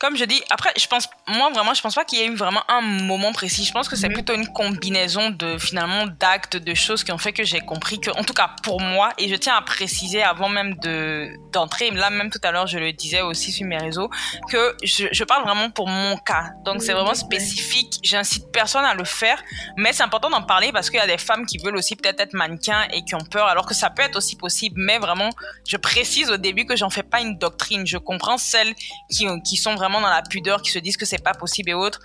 Comme 0.00 0.16
je 0.16 0.24
dis, 0.24 0.42
après, 0.48 0.70
je 0.78 0.86
pense, 0.86 1.06
moi 1.28 1.50
vraiment, 1.50 1.74
je 1.74 1.82
pense 1.82 1.94
pas 1.94 2.06
qu'il 2.06 2.18
y 2.18 2.22
ait 2.22 2.26
eu 2.26 2.34
vraiment 2.34 2.62
un 2.68 2.80
moment 2.80 3.32
précis. 3.32 3.64
Je 3.64 3.72
pense 3.72 3.86
que 3.86 3.96
c'est 3.96 4.08
mhm. 4.08 4.14
plutôt 4.14 4.32
une 4.32 4.46
combinaison 4.48 5.28
de 5.28 5.58
finalement 5.58 6.06
d'actes, 6.06 6.56
de 6.56 6.74
choses 6.74 7.04
qui 7.04 7.12
ont 7.12 7.18
fait 7.18 7.34
que 7.34 7.44
j'ai 7.44 7.60
compris 7.60 8.00
que, 8.00 8.10
en 8.18 8.24
tout 8.24 8.32
cas 8.32 8.50
pour 8.62 8.80
moi, 8.80 9.10
et 9.18 9.28
je 9.28 9.34
tiens 9.34 9.54
à 9.56 9.60
préciser 9.60 10.22
avant 10.22 10.48
même 10.48 10.74
de 10.76 11.28
d'entrer, 11.52 11.90
là 11.90 12.08
même 12.08 12.30
tout 12.30 12.38
à 12.42 12.50
l'heure 12.50 12.66
je 12.66 12.78
le 12.78 12.92
disais 12.92 13.20
aussi 13.20 13.52
sur 13.52 13.66
mes 13.66 13.76
réseaux, 13.76 14.08
que 14.48 14.74
je, 14.82 15.06
je 15.12 15.24
parle 15.24 15.44
vraiment 15.44 15.68
pour 15.68 15.86
mon 15.86 16.16
cas. 16.16 16.52
Donc 16.64 16.82
c'est 16.82 16.94
vraiment 16.94 17.14
spécifique. 17.14 17.98
J'incite 18.02 18.50
personne 18.52 18.86
à 18.86 18.94
le 18.94 19.04
faire, 19.04 19.42
mais 19.76 19.92
c'est 19.92 20.02
important 20.02 20.30
d'en 20.30 20.42
parler 20.42 20.72
parce 20.72 20.88
qu'il 20.88 20.98
y 20.98 21.02
a 21.02 21.06
des 21.06 21.18
femmes 21.18 21.44
qui 21.44 21.58
veulent 21.58 21.76
aussi 21.76 21.94
peut-être 21.94 22.20
être 22.20 22.32
mannequins 22.32 22.88
et 22.94 23.04
qui 23.04 23.14
ont 23.14 23.26
peur, 23.30 23.46
alors 23.48 23.66
que 23.66 23.74
ça 23.74 23.90
peut 23.90 24.02
être 24.02 24.16
aussi 24.16 24.36
possible. 24.36 24.76
Mais 24.80 24.98
vraiment, 24.98 25.28
je 25.68 25.76
précise 25.76 26.30
au 26.30 26.38
début 26.38 26.64
que 26.64 26.74
j'en 26.74 26.88
fais 26.88 27.02
pas 27.02 27.20
une 27.20 27.36
doctrine. 27.36 27.86
Je 27.86 27.98
comprends 27.98 28.38
celles 28.38 28.74
qui, 29.10 29.26
qui 29.44 29.58
sont 29.58 29.74
vraiment 29.74 29.89
dans 29.98 30.10
la 30.10 30.20
pudeur, 30.20 30.60
qui 30.60 30.70
se 30.70 30.78
disent 30.78 30.98
que 30.98 31.06
c'est 31.06 31.22
pas 31.22 31.32
possible 31.32 31.70
et 31.70 31.74
autres. 31.74 32.00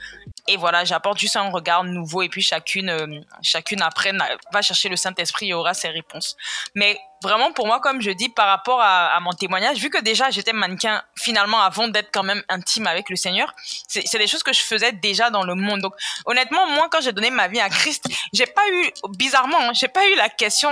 Et 0.47 0.55
voilà, 0.55 0.85
j'apporte 0.85 1.17
juste 1.17 1.35
un 1.35 1.49
regard 1.49 1.83
nouveau 1.83 2.21
et 2.21 2.29
puis 2.29 2.41
chacune, 2.41 2.89
euh, 2.89 3.19
chacune 3.41 3.81
après 3.81 4.13
va 4.53 4.61
chercher 4.61 4.87
le 4.87 4.95
Saint-Esprit 4.95 5.49
et 5.49 5.53
aura 5.53 5.73
ses 5.73 5.89
réponses. 5.89 6.37
Mais 6.73 6.97
vraiment 7.25 7.51
pour 7.51 7.65
moi, 7.65 7.79
comme 7.79 8.01
je 8.01 8.11
dis, 8.11 8.29
par 8.29 8.47
rapport 8.47 8.79
à, 8.81 9.19
mon 9.19 9.31
témoignage, 9.31 9.77
vu 9.77 9.89
que 9.89 9.99
déjà 10.01 10.29
j'étais 10.29 10.53
mannequin 10.53 11.01
finalement 11.15 11.59
avant 11.59 11.87
d'être 11.87 12.09
quand 12.13 12.23
même 12.23 12.43
intime 12.49 12.85
avec 12.85 13.09
le 13.09 13.15
Seigneur, 13.15 13.53
c'est 13.87 14.19
des 14.19 14.27
choses 14.27 14.43
que 14.43 14.53
je 14.53 14.61
faisais 14.61 14.91
déjà 14.91 15.31
dans 15.31 15.43
le 15.43 15.55
monde. 15.55 15.81
Donc 15.81 15.93
honnêtement, 16.25 16.67
moi 16.67 16.87
quand 16.91 17.01
j'ai 17.01 17.13
donné 17.13 17.31
ma 17.31 17.47
vie 17.47 17.59
à 17.59 17.69
Christ, 17.69 18.05
j'ai 18.33 18.45
pas 18.45 18.67
eu, 18.69 18.91
bizarrement, 19.17 19.57
hein, 19.59 19.71
j'ai 19.73 19.87
pas 19.87 20.07
eu 20.07 20.15
la 20.15 20.29
question, 20.29 20.69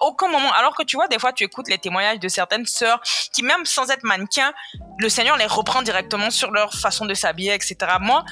aucun 0.00 0.28
moment. 0.28 0.52
Alors 0.54 0.74
que 0.74 0.82
tu 0.82 0.96
vois, 0.96 1.08
des 1.08 1.18
fois 1.18 1.32
tu 1.32 1.44
écoutes 1.44 1.68
les 1.68 1.78
témoignages 1.78 2.18
de 2.18 2.28
certaines 2.28 2.66
sœurs 2.66 3.00
qui 3.32 3.42
même 3.42 3.66
sans 3.66 3.90
être 3.90 4.04
mannequin, 4.04 4.52
le 4.98 5.08
Seigneur 5.08 5.36
les 5.36 5.46
reprend 5.46 5.82
directement 5.82 6.30
sur 6.30 6.50
leur 6.50 6.72
façon 6.74 7.04
de 7.04 7.14
s'habiller, 7.14 7.52
etc. 7.54 7.76
Moi, 8.00 8.24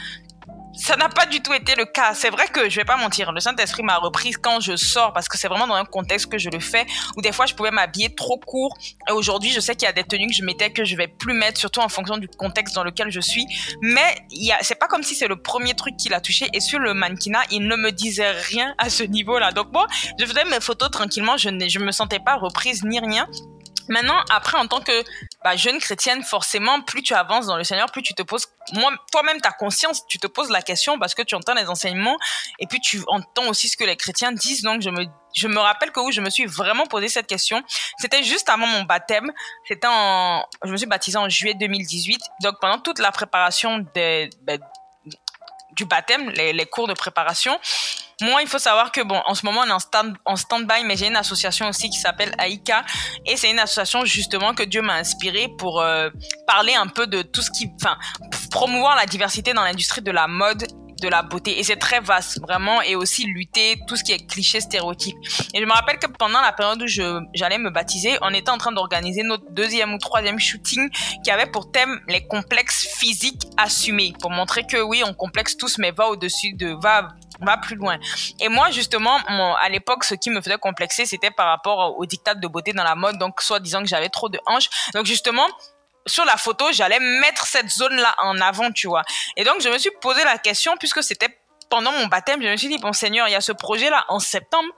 ça 0.79 0.97
n'a 0.97 1.09
pas 1.09 1.27
du 1.27 1.41
tout 1.41 1.53
été 1.53 1.75
le 1.75 1.85
cas. 1.85 2.14
C'est 2.14 2.31
vrai 2.31 2.47
que 2.47 2.71
je 2.71 2.77
vais 2.77 2.85
pas 2.85 2.97
mentir, 2.97 3.33
le 3.33 3.41
Saint-Esprit 3.41 3.83
m'a 3.83 3.97
reprise 3.97 4.37
quand 4.37 4.61
je 4.61 4.77
sors 4.77 5.12
parce 5.12 5.29
que 5.29 5.37
c'est 5.37 5.49
vraiment 5.49 5.67
dans 5.67 5.75
un 5.75 5.85
contexte 5.85 6.31
que 6.31 6.38
je 6.38 6.49
le 6.51 6.61
fais 6.61 6.87
où 7.17 7.21
des 7.21 7.33
fois 7.33 7.47
je 7.47 7.55
pouvais 7.55 7.71
m'habiller 7.71 8.14
trop 8.14 8.38
court 8.38 8.77
et 9.09 9.12
aujourd'hui 9.12 9.51
je 9.51 9.61
sais 9.61 9.75
qu'il 9.75 9.87
y 9.87 9.88
a 9.88 9.93
des 9.93 10.05
tenues 10.05 10.29
que 10.29 10.35
je 10.35 10.45
mettais 10.45 10.71
que 10.71 10.85
je 10.85 10.97
vais 10.97 11.09
plus 11.09 11.35
mettre 11.35 11.59
surtout 11.59 11.81
en 11.81 11.88
fonction 11.88 12.17
du 12.17 12.29
contexte 12.29 12.75
dans 12.75 12.85
lequel 12.85 13.11
je 13.11 13.21
suis. 13.21 13.47
Mais 13.83 14.17
il 14.31 14.55
c'est 14.62 14.79
pas 14.79 14.87
comme 14.87 15.03
si 15.03 15.14
c'est 15.14 15.29
le 15.29 15.37
premier 15.37 15.75
truc 15.75 15.97
qui 15.97 16.09
l'a 16.09 16.21
touché 16.21 16.49
et 16.53 16.61
sur 16.61 16.79
le 16.79 16.95
mannequinat, 16.95 17.43
il 17.51 17.67
ne 17.67 17.77
me 17.77 17.91
disait 17.91 18.31
rien 18.31 18.75
à 18.79 18.88
ce 18.88 19.03
niveau-là. 19.03 19.53
Donc 19.53 19.73
moi, 19.73 19.87
je 20.19 20.25
faisais 20.25 20.45
mes 20.45 20.61
photos 20.61 20.91
tranquillement, 20.91 21.37
je 21.37 21.51
ne 21.51 21.69
je 21.69 21.79
me 21.79 21.91
sentais 21.91 22.21
pas 22.21 22.37
reprise 22.37 22.85
ni 22.85 23.01
rien. 23.01 23.29
Maintenant, 23.88 24.18
après, 24.31 24.59
en 24.59 24.66
tant 24.66 24.81
que 24.81 25.05
bah, 25.42 25.57
jeune 25.57 25.79
chrétienne, 25.79 26.22
forcément, 26.22 26.81
plus 26.83 27.03
tu 27.03 27.14
avances 27.14 27.46
dans 27.46 27.57
le 27.57 27.64
Seigneur, 27.64 27.90
plus 27.90 28.03
tu 28.03 28.14
te 28.14 28.22
poses, 28.22 28.46
moi, 28.74 28.92
toi-même, 29.12 29.40
ta 29.40 29.51
conscience, 29.51 30.07
tu 30.07 30.18
te 30.18 30.27
poses 30.27 30.51
la 30.51 30.62
question 30.62 30.98
parce 30.98 31.14
que 31.14 31.22
tu 31.22 31.35
entends 31.35 31.55
les 31.55 31.68
enseignements 31.68 32.16
et 32.59 32.66
puis 32.66 32.81
tu 32.81 33.03
entends 33.07 33.48
aussi 33.48 33.68
ce 33.68 33.77
que 33.77 33.85
les 33.85 33.96
chrétiens 33.96 34.33
disent. 34.33 34.62
Donc, 34.62 34.83
je 34.83 34.90
me, 34.90 35.07
je 35.35 35.48
me 35.48 35.59
rappelle 35.59 35.90
que 35.90 36.01
où 36.01 36.11
je 36.11 36.20
me 36.20 36.31
suis 36.31 36.46
vraiment 36.46 36.87
posé 36.87 37.09
cette 37.09 37.27
question, 37.27 37.62
c'était 37.98 38.22
juste 38.22 38.48
avant 38.48 38.66
mon 38.66 38.83
baptême. 38.83 39.33
C'était 39.66 39.88
en, 39.88 40.44
je 40.64 40.70
me 40.70 40.77
suis 40.77 40.87
baptisée 40.87 41.18
en 41.18 41.29
juillet 41.29 41.55
2018. 41.55 42.20
Donc, 42.42 42.57
pendant 42.61 42.79
toute 42.79 42.98
la 42.98 43.12
préparation 43.12 43.87
des, 43.94 44.31
ben, 44.42 44.61
du 45.72 45.85
baptême, 45.85 46.31
les 46.31 46.66
cours 46.66 46.88
de 46.88 46.94
préparation, 46.94 47.59
moi, 48.21 48.43
il 48.43 48.49
faut 48.49 48.59
savoir 48.59 48.91
que 48.91 49.01
bon, 49.01 49.21
en 49.27 49.35
ce 49.35 49.47
moment, 49.47 49.61
on 49.65 49.69
est 49.69 49.73
en 49.73 49.79
stand 49.79 50.17
en 50.25 50.37
stand-by, 50.37 50.85
mais 50.85 50.97
j'ai 50.97 51.07
une 51.07 51.17
association 51.17 51.69
aussi 51.69 51.89
qui 51.89 51.99
s'appelle 51.99 52.35
Aïka, 52.39 52.85
et 53.27 53.37
c'est 53.37 53.51
une 53.51 53.61
association 53.61 54.05
justement 54.05 54.55
que 54.55 54.65
Dieu 54.65 54.83
m'a 54.83 54.95
inspirée 54.95 55.49
pour 55.59 55.81
euh, 55.81 56.11
parler 56.47 56.75
un 56.75 56.89
peu 56.89 57.07
de 57.07 57.23
tout 57.23 57.43
ce 57.43 57.51
qui, 57.51 57.71
enfin, 57.81 57.97
promouvoir 58.51 58.97
la 58.97 59.07
diversité 59.07 59.53
dans 59.53 59.63
l'industrie 59.63 60.03
de 60.03 60.11
la 60.11 60.27
mode 60.27 60.67
de 61.01 61.09
la 61.09 61.23
beauté. 61.23 61.59
Et 61.59 61.63
c'est 61.63 61.77
très 61.77 62.01
vaste 62.01 62.41
vraiment 62.41 62.83
et 62.83 62.97
aussi 62.97 63.25
lutter 63.25 63.81
tout 63.87 63.97
ce 63.97 64.03
qui 64.03 64.13
est 64.13 64.27
cliché 64.27 64.61
stéréotype 64.61 65.17
et 65.55 65.61
je 65.61 65.65
me 65.65 65.73
rappelle 65.73 65.99
que 65.99 66.07
pendant 66.07 66.41
la 66.41 66.53
période 66.53 66.83
où 66.83 66.87
j'allais 67.35 67.59
me 67.59 67.71
baptiser 67.71 68.19
on 68.23 68.31
était 68.35 68.51
en 68.51 68.59
train 68.59 68.73
d'organiser 68.73 69.23
notre 69.23 69.45
deuxième 69.53 69.95
ou 69.95 69.99
troisième 69.99 70.39
shooting 70.39 70.91
qui 71.23 71.31
avait 71.31 71.47
pour 71.47 71.71
thème 71.71 72.01
les 72.09 72.27
complexes 72.27 72.87
physiques 72.97 73.45
assumés 73.57 74.13
pour 74.21 74.31
montrer 74.31 74.65
que 74.67 74.79
oui 74.83 75.03
on 75.07 75.15
complexe 75.15 75.57
tous 75.57 75.79
mais 75.79 75.93
va 75.93 76.09
au-dessus 76.09 76.55
de 76.55 76.77
va 76.83 77.09
va 77.40 77.57
plus 77.57 77.77
loin. 77.77 77.98
Et 78.40 78.48
moi, 78.48 78.70
justement, 78.70 79.16
à 79.16 79.68
l'époque, 79.68 80.05
ce 80.05 80.14
qui 80.14 80.31
me 80.31 80.40
faisait 80.40 80.59
complexer, 80.59 81.07
c'était 81.07 81.31
par 81.31 81.46
rapport 81.46 81.98
au 81.98 82.07
dictat 82.07 82.35
de 82.35 82.48
beauté 82.48 82.72
dans 82.72 82.85
la 82.85 82.94
mode, 82.94 83.18
donc 83.18 83.40
soit 83.40 83.61
disant 83.61 83.81
que 83.81 83.88
j'avais 83.88 84.09
trop 84.09 84.29
de 84.29 84.38
hanches. 84.46 84.68
Donc 84.94 85.07
justement, 85.07 85.46
sur 86.07 86.24
la 86.24 86.37
photo, 86.37 86.66
j'allais 86.72 87.01
mettre 87.01 87.46
cette 87.46 87.70
zone-là 87.70 88.14
en 88.18 88.40
avant, 88.40 88.70
tu 88.72 88.87
vois. 88.87 89.03
Et 89.37 89.44
donc, 89.44 89.61
je 89.61 89.68
me 89.68 89.79
suis 89.79 89.90
posé 90.01 90.24
la 90.24 90.38
question, 90.38 90.77
puisque 90.79 91.03
c'était 91.03 91.38
pendant 91.70 91.92
mon 91.92 92.07
baptême, 92.07 92.42
je 92.42 92.48
me 92.48 92.57
suis 92.57 92.68
dit, 92.68 92.79
bon 92.79 92.94
Seigneur, 92.94 93.29
il 93.29 93.33
y 93.33 93.35
a 93.35 93.42
ce 93.42 93.53
projet-là 93.53 94.07
en 94.09 94.18
septembre. 94.18 94.68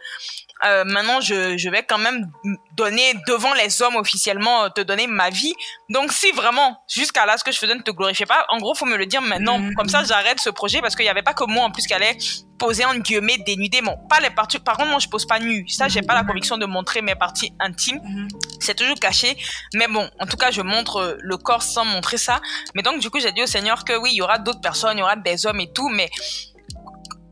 Euh, 0.64 0.84
maintenant, 0.84 1.20
je, 1.20 1.56
je, 1.56 1.70
vais 1.70 1.82
quand 1.82 1.98
même 1.98 2.30
donner 2.76 3.14
devant 3.26 3.54
les 3.54 3.82
hommes 3.82 3.96
officiellement, 3.96 4.64
euh, 4.64 4.68
te 4.68 4.80
donner 4.80 5.06
ma 5.06 5.30
vie. 5.30 5.54
Donc, 5.88 6.12
si 6.12 6.30
vraiment, 6.32 6.82
jusqu'à 6.88 7.24
là, 7.26 7.36
ce 7.38 7.44
que 7.44 7.52
je 7.52 7.58
faisais 7.58 7.74
ne 7.74 7.80
te 7.80 7.90
glorifiait 7.90 8.26
pas, 8.26 8.44
en 8.50 8.58
gros, 8.58 8.74
faut 8.74 8.86
me 8.86 8.96
le 8.96 9.06
dire 9.06 9.22
maintenant. 9.22 9.58
Mhm. 9.58 9.74
Comme 9.74 9.88
ça, 9.88 10.02
j'arrête 10.04 10.40
ce 10.40 10.50
projet 10.50 10.80
parce 10.80 10.94
qu'il 10.94 11.04
n'y 11.04 11.10
avait 11.10 11.22
pas 11.22 11.34
que 11.34 11.44
moi 11.44 11.64
en 11.64 11.70
plus 11.70 11.86
qui 11.86 11.94
allait 11.94 12.16
poser 12.58 12.84
en 12.84 12.94
guillemets 12.94 13.38
dénudé. 13.38 13.80
Bon, 13.80 13.96
pas 14.08 14.20
les 14.20 14.30
parties. 14.30 14.58
Par 14.58 14.76
contre, 14.76 14.90
moi, 14.90 14.98
je 14.98 15.08
pose 15.08 15.26
pas 15.26 15.38
nu. 15.38 15.66
Ça, 15.68 15.88
j'ai 15.88 16.02
pas 16.02 16.14
la 16.14 16.24
conviction 16.24 16.58
de 16.58 16.66
montrer 16.66 17.00
mes 17.00 17.14
parties 17.14 17.52
intimes. 17.58 18.00
Mhm. 18.04 18.28
C'est 18.60 18.74
toujours 18.74 19.00
caché. 19.00 19.36
Mais 19.74 19.88
bon, 19.88 20.08
en 20.20 20.26
tout 20.26 20.36
cas, 20.36 20.50
je 20.50 20.60
montre 20.60 20.96
euh, 20.96 21.16
le 21.20 21.36
corps 21.38 21.62
sans 21.62 21.84
montrer 21.86 22.18
ça. 22.18 22.40
Mais 22.74 22.82
donc, 22.82 23.00
du 23.00 23.08
coup, 23.08 23.18
j'ai 23.18 23.32
dit 23.32 23.42
au 23.42 23.46
Seigneur 23.46 23.84
que 23.84 23.96
oui, 23.96 24.10
il 24.12 24.16
y 24.16 24.22
aura 24.22 24.38
d'autres 24.38 24.60
personnes, 24.60 24.98
il 24.98 25.00
y 25.00 25.02
aura 25.02 25.16
des 25.16 25.46
hommes 25.46 25.60
et 25.60 25.72
tout, 25.72 25.88
mais 25.88 26.10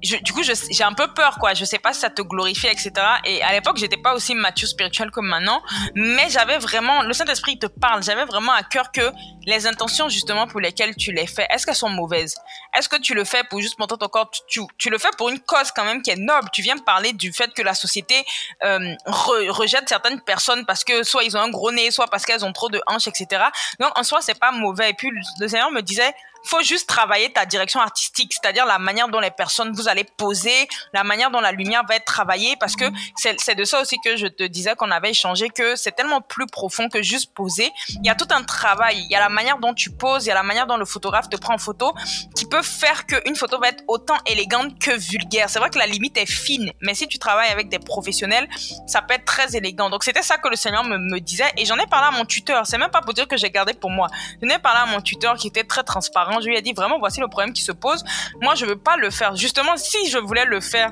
du 0.02 0.32
coup, 0.32 0.42
j'ai 0.42 0.84
un 0.84 0.92
peu 0.92 1.08
peur, 1.08 1.38
quoi. 1.38 1.54
Je 1.54 1.64
sais 1.64 1.78
pas 1.78 1.92
si 1.92 2.00
ça 2.00 2.10
te 2.10 2.22
glorifie, 2.22 2.68
etc. 2.68 2.92
Et 3.24 3.42
à 3.42 3.52
l'époque, 3.52 3.78
j'étais 3.78 3.96
pas 3.96 4.14
aussi 4.14 4.34
mature 4.34 4.68
spirituel 4.68 5.10
comme 5.10 5.26
maintenant, 5.26 5.62
mais 5.94 6.28
j'avais 6.30 6.58
vraiment, 6.58 7.02
le 7.02 7.12
Saint-Esprit 7.12 7.58
te 7.58 7.66
parle. 7.66 8.02
J'avais 8.02 8.24
vraiment 8.24 8.52
à 8.52 8.62
cœur 8.62 8.92
que 8.92 9.10
les 9.44 9.66
intentions, 9.66 10.08
justement, 10.08 10.46
pour 10.46 10.60
lesquelles 10.60 10.94
tu 10.94 11.10
les 11.10 11.26
fais, 11.26 11.46
est-ce 11.50 11.66
qu'elles 11.66 11.74
sont 11.74 11.88
mauvaises? 11.88 12.36
Est-ce 12.76 12.88
que 12.88 13.00
tu 13.00 13.14
le 13.14 13.24
fais 13.24 13.42
pour 13.44 13.60
juste 13.60 13.78
montrer 13.78 13.98
ton 13.98 14.08
corps? 14.08 14.30
Tu, 14.48 14.90
le 14.90 14.98
fais 14.98 15.08
pour 15.16 15.30
une 15.30 15.40
cause 15.40 15.72
quand 15.74 15.84
même 15.84 16.02
qui 16.02 16.10
est 16.10 16.16
noble. 16.16 16.48
Tu 16.52 16.62
viens 16.62 16.78
parler 16.78 17.12
du 17.12 17.32
fait 17.32 17.52
que 17.52 17.62
la 17.62 17.74
société 17.74 18.24
euh, 18.64 18.94
rejette 19.06 19.88
certaines 19.88 20.20
personnes 20.20 20.64
parce 20.66 20.84
que 20.84 21.02
soit 21.02 21.24
ils 21.24 21.36
ont 21.36 21.40
un 21.40 21.50
gros 21.50 21.72
nez, 21.72 21.90
soit 21.90 22.06
parce 22.06 22.24
qu'elles 22.24 22.44
ont 22.44 22.52
trop 22.52 22.68
de 22.68 22.80
hanches, 22.86 23.08
etc. 23.08 23.42
Donc, 23.80 23.98
en 23.98 24.04
soi, 24.04 24.20
c'est 24.20 24.38
pas 24.38 24.52
mauvais. 24.52 24.90
Et 24.90 24.94
puis, 24.94 25.10
le 25.40 25.48
Seigneur 25.48 25.70
me 25.72 25.80
disait, 25.80 26.14
faut 26.44 26.62
juste 26.62 26.88
travailler 26.88 27.32
ta 27.32 27.46
direction 27.46 27.80
artistique, 27.80 28.32
c'est-à-dire 28.32 28.66
la 28.66 28.78
manière 28.78 29.08
dont 29.08 29.20
les 29.20 29.30
personnes 29.30 29.72
vous 29.72 29.88
allez 29.88 30.04
poser, 30.04 30.68
la 30.92 31.04
manière 31.04 31.30
dont 31.30 31.40
la 31.40 31.52
lumière 31.52 31.82
va 31.88 31.96
être 31.96 32.04
travaillée, 32.04 32.56
parce 32.58 32.76
que 32.76 32.84
c'est 33.16 33.54
de 33.54 33.64
ça 33.64 33.80
aussi 33.80 33.96
que 34.04 34.16
je 34.16 34.26
te 34.26 34.44
disais 34.44 34.74
qu'on 34.76 34.90
avait 34.90 35.10
échangé, 35.10 35.48
que 35.48 35.76
c'est 35.76 35.92
tellement 35.92 36.20
plus 36.20 36.46
profond 36.46 36.88
que 36.88 37.02
juste 37.02 37.34
poser. 37.34 37.70
Il 37.88 38.06
y 38.06 38.10
a 38.10 38.14
tout 38.14 38.28
un 38.30 38.42
travail, 38.42 38.98
il 38.98 39.10
y 39.10 39.14
a 39.14 39.20
la 39.20 39.28
manière 39.28 39.58
dont 39.58 39.74
tu 39.74 39.90
poses, 39.90 40.26
il 40.26 40.28
y 40.28 40.32
a 40.32 40.34
la 40.34 40.42
manière 40.42 40.66
dont 40.66 40.76
le 40.76 40.84
photographe 40.84 41.28
te 41.28 41.36
prend 41.36 41.54
en 41.54 41.58
photo, 41.58 41.92
qui 42.34 42.46
peut 42.46 42.62
faire 42.62 43.06
qu'une 43.06 43.36
photo 43.36 43.58
va 43.58 43.68
être 43.68 43.84
autant 43.88 44.16
élégante 44.26 44.78
que 44.78 44.96
vulgaire. 44.96 45.50
C'est 45.50 45.58
vrai 45.58 45.70
que 45.70 45.78
la 45.78 45.86
limite 45.86 46.16
est 46.16 46.30
fine, 46.30 46.72
mais 46.80 46.94
si 46.94 47.08
tu 47.08 47.18
travailles 47.18 47.50
avec 47.50 47.68
des 47.68 47.78
professionnels, 47.78 48.48
ça 48.86 49.02
peut 49.02 49.14
être 49.14 49.24
très 49.24 49.56
élégant. 49.56 49.90
Donc 49.90 50.04
c'était 50.04 50.22
ça 50.22 50.38
que 50.38 50.48
le 50.48 50.56
Seigneur 50.56 50.84
me, 50.84 50.98
me 50.98 51.20
disait, 51.20 51.50
et 51.56 51.64
j'en 51.64 51.78
ai 51.78 51.86
parlé 51.86 52.08
à 52.08 52.10
mon 52.10 52.24
tuteur. 52.24 52.66
C'est 52.66 52.78
même 52.78 52.90
pas 52.90 53.00
pour 53.00 53.14
dire 53.14 53.28
que 53.28 53.36
j'ai 53.36 53.50
gardé 53.50 53.74
pour 53.74 53.90
moi. 53.90 54.08
J'en 54.42 54.48
ai 54.48 54.58
parlé 54.58 54.80
à 54.80 54.86
mon 54.86 55.00
tuteur 55.00 55.36
qui 55.36 55.48
était 55.48 55.64
très 55.64 55.82
transparent 55.82 56.37
je 56.40 56.48
lui 56.48 56.56
ai 56.56 56.62
dit 56.62 56.72
vraiment, 56.72 56.98
voici 56.98 57.20
le 57.20 57.28
problème 57.28 57.52
qui 57.52 57.62
se 57.62 57.72
pose. 57.72 58.04
Moi, 58.40 58.54
je 58.54 58.66
veux 58.66 58.78
pas 58.78 58.96
le 58.96 59.10
faire. 59.10 59.36
Justement, 59.36 59.76
si 59.76 60.08
je 60.08 60.18
voulais 60.18 60.44
le 60.44 60.60
faire, 60.60 60.90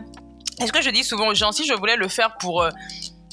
est-ce 0.60 0.72
que 0.72 0.82
je 0.82 0.90
dis 0.90 1.04
souvent 1.04 1.28
aux 1.28 1.34
gens, 1.34 1.52
si 1.52 1.66
je 1.66 1.74
voulais 1.74 1.96
le 1.96 2.08
faire 2.08 2.36
pour 2.38 2.62
euh, 2.62 2.70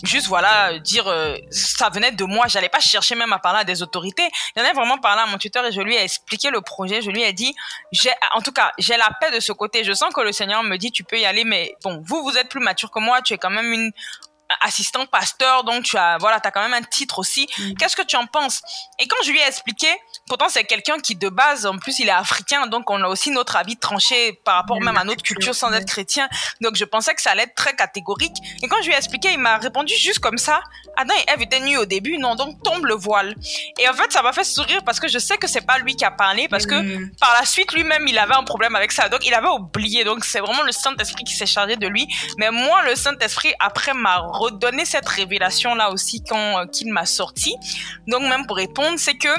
juste 0.03 0.27
voilà 0.27 0.77
dire 0.79 1.07
euh, 1.07 1.35
ça 1.49 1.89
venait 1.89 2.11
de 2.11 2.25
moi 2.25 2.47
j'allais 2.47 2.69
pas 2.69 2.81
chercher 2.81 3.15
même 3.15 3.31
à 3.31 3.39
parler 3.39 3.61
à 3.61 3.63
des 3.63 3.81
autorités 3.81 4.29
j'en 4.55 4.63
ai 4.63 4.73
vraiment 4.73 4.97
parlé 4.97 5.21
à 5.21 5.25
mon 5.27 5.37
tuteur 5.37 5.65
et 5.65 5.71
je 5.71 5.81
lui 5.81 5.95
ai 5.95 6.03
expliqué 6.03 6.49
le 6.49 6.61
projet 6.61 7.01
je 7.01 7.09
lui 7.09 7.23
ai 7.23 7.31
dit 7.33 7.55
j'ai 7.91 8.11
en 8.35 8.41
tout 8.41 8.51
cas 8.51 8.73
j'ai 8.77 8.97
la 8.97 9.09
paix 9.21 9.31
de 9.31 9.39
ce 9.39 9.53
côté 9.53 9.83
je 9.83 9.93
sens 9.93 10.13
que 10.13 10.21
le 10.21 10.33
Seigneur 10.33 10.61
me 10.63 10.77
dit 10.77 10.91
tu 10.91 11.03
peux 11.03 11.17
y 11.17 11.25
aller 11.25 11.45
mais 11.45 11.73
bon 11.83 12.01
vous 12.05 12.21
vous 12.23 12.37
êtes 12.37 12.49
plus 12.49 12.59
mature 12.59 12.91
que 12.91 12.99
moi 12.99 13.21
tu 13.21 13.33
es 13.33 13.37
quand 13.37 13.49
même 13.49 13.71
une 13.71 13.91
assistant 14.61 15.05
pasteur, 15.05 15.63
donc 15.63 15.83
tu 15.83 15.97
as, 15.97 16.17
voilà, 16.17 16.39
as 16.43 16.51
quand 16.51 16.61
même 16.61 16.73
un 16.73 16.83
titre 16.83 17.19
aussi. 17.19 17.47
Mm. 17.57 17.73
Qu'est-ce 17.75 17.95
que 17.95 18.01
tu 18.01 18.15
en 18.15 18.25
penses? 18.25 18.61
Et 18.99 19.07
quand 19.07 19.21
je 19.23 19.31
lui 19.31 19.39
ai 19.39 19.47
expliqué, 19.47 19.87
pourtant 20.27 20.47
c'est 20.49 20.63
quelqu'un 20.63 20.99
qui 20.99 21.15
de 21.15 21.29
base, 21.29 21.65
en 21.65 21.77
plus 21.77 21.99
il 21.99 22.07
est 22.07 22.11
africain, 22.11 22.67
donc 22.67 22.89
on 22.89 23.01
a 23.03 23.07
aussi 23.07 23.31
notre 23.31 23.55
avis 23.55 23.77
tranché 23.77 24.33
par 24.45 24.55
rapport 24.55 24.79
même 24.81 24.97
à 24.97 25.03
notre 25.03 25.23
culture 25.23 25.55
sans 25.55 25.71
être 25.73 25.87
chrétien. 25.87 26.27
Donc 26.61 26.75
je 26.75 26.85
pensais 26.85 27.13
que 27.13 27.21
ça 27.21 27.31
allait 27.31 27.43
être 27.43 27.55
très 27.55 27.75
catégorique. 27.75 28.35
Et 28.61 28.67
quand 28.67 28.77
je 28.81 28.87
lui 28.87 28.93
ai 28.93 28.97
expliqué, 28.97 29.31
il 29.31 29.39
m'a 29.39 29.57
répondu 29.57 29.93
juste 29.95 30.19
comme 30.19 30.37
ça. 30.37 30.61
Adam 30.95 31.13
et 31.15 31.31
Eve 31.31 31.41
étaient 31.41 31.59
nus 31.59 31.77
au 31.77 31.85
début, 31.85 32.17
non, 32.17 32.35
donc 32.35 32.61
tombe 32.63 32.85
le 32.85 32.95
voile. 32.95 33.35
Et 33.79 33.87
en 33.89 33.93
fait, 33.93 34.11
ça 34.11 34.21
m'a 34.21 34.33
fait 34.33 34.43
sourire 34.43 34.81
parce 34.85 34.99
que 34.99 35.07
je 35.07 35.19
sais 35.19 35.37
que 35.37 35.47
c'est 35.47 35.65
pas 35.65 35.79
lui 35.79 35.95
qui 35.95 36.05
a 36.05 36.11
parlé, 36.11 36.47
parce 36.47 36.65
que 36.65 36.75
mm. 36.75 37.11
par 37.19 37.33
la 37.33 37.45
suite, 37.45 37.73
lui-même, 37.73 38.07
il 38.07 38.17
avait 38.17 38.35
un 38.35 38.43
problème 38.43 38.75
avec 38.75 38.91
ça. 38.91 39.09
Donc 39.09 39.25
il 39.25 39.33
avait 39.33 39.47
oublié. 39.47 40.03
Donc 40.03 40.25
c'est 40.25 40.39
vraiment 40.39 40.63
le 40.63 40.71
Saint-Esprit 40.71 41.23
qui 41.23 41.35
s'est 41.35 41.45
chargé 41.45 41.75
de 41.75 41.87
lui. 41.87 42.07
Mais 42.37 42.51
moi, 42.51 42.83
le 42.83 42.95
Saint-Esprit, 42.95 43.53
après, 43.59 43.93
m'a 43.93 44.19
redonner 44.33 44.85
cette 44.85 45.07
révélation 45.07 45.75
là 45.75 45.91
aussi 45.91 46.23
quand 46.23 46.59
euh, 46.59 46.65
qu'il 46.65 46.91
m'a 46.91 47.05
sorti. 47.05 47.55
Donc 48.07 48.21
même 48.23 48.45
pour 48.45 48.57
répondre, 48.57 48.97
c'est 48.97 49.17
que 49.17 49.29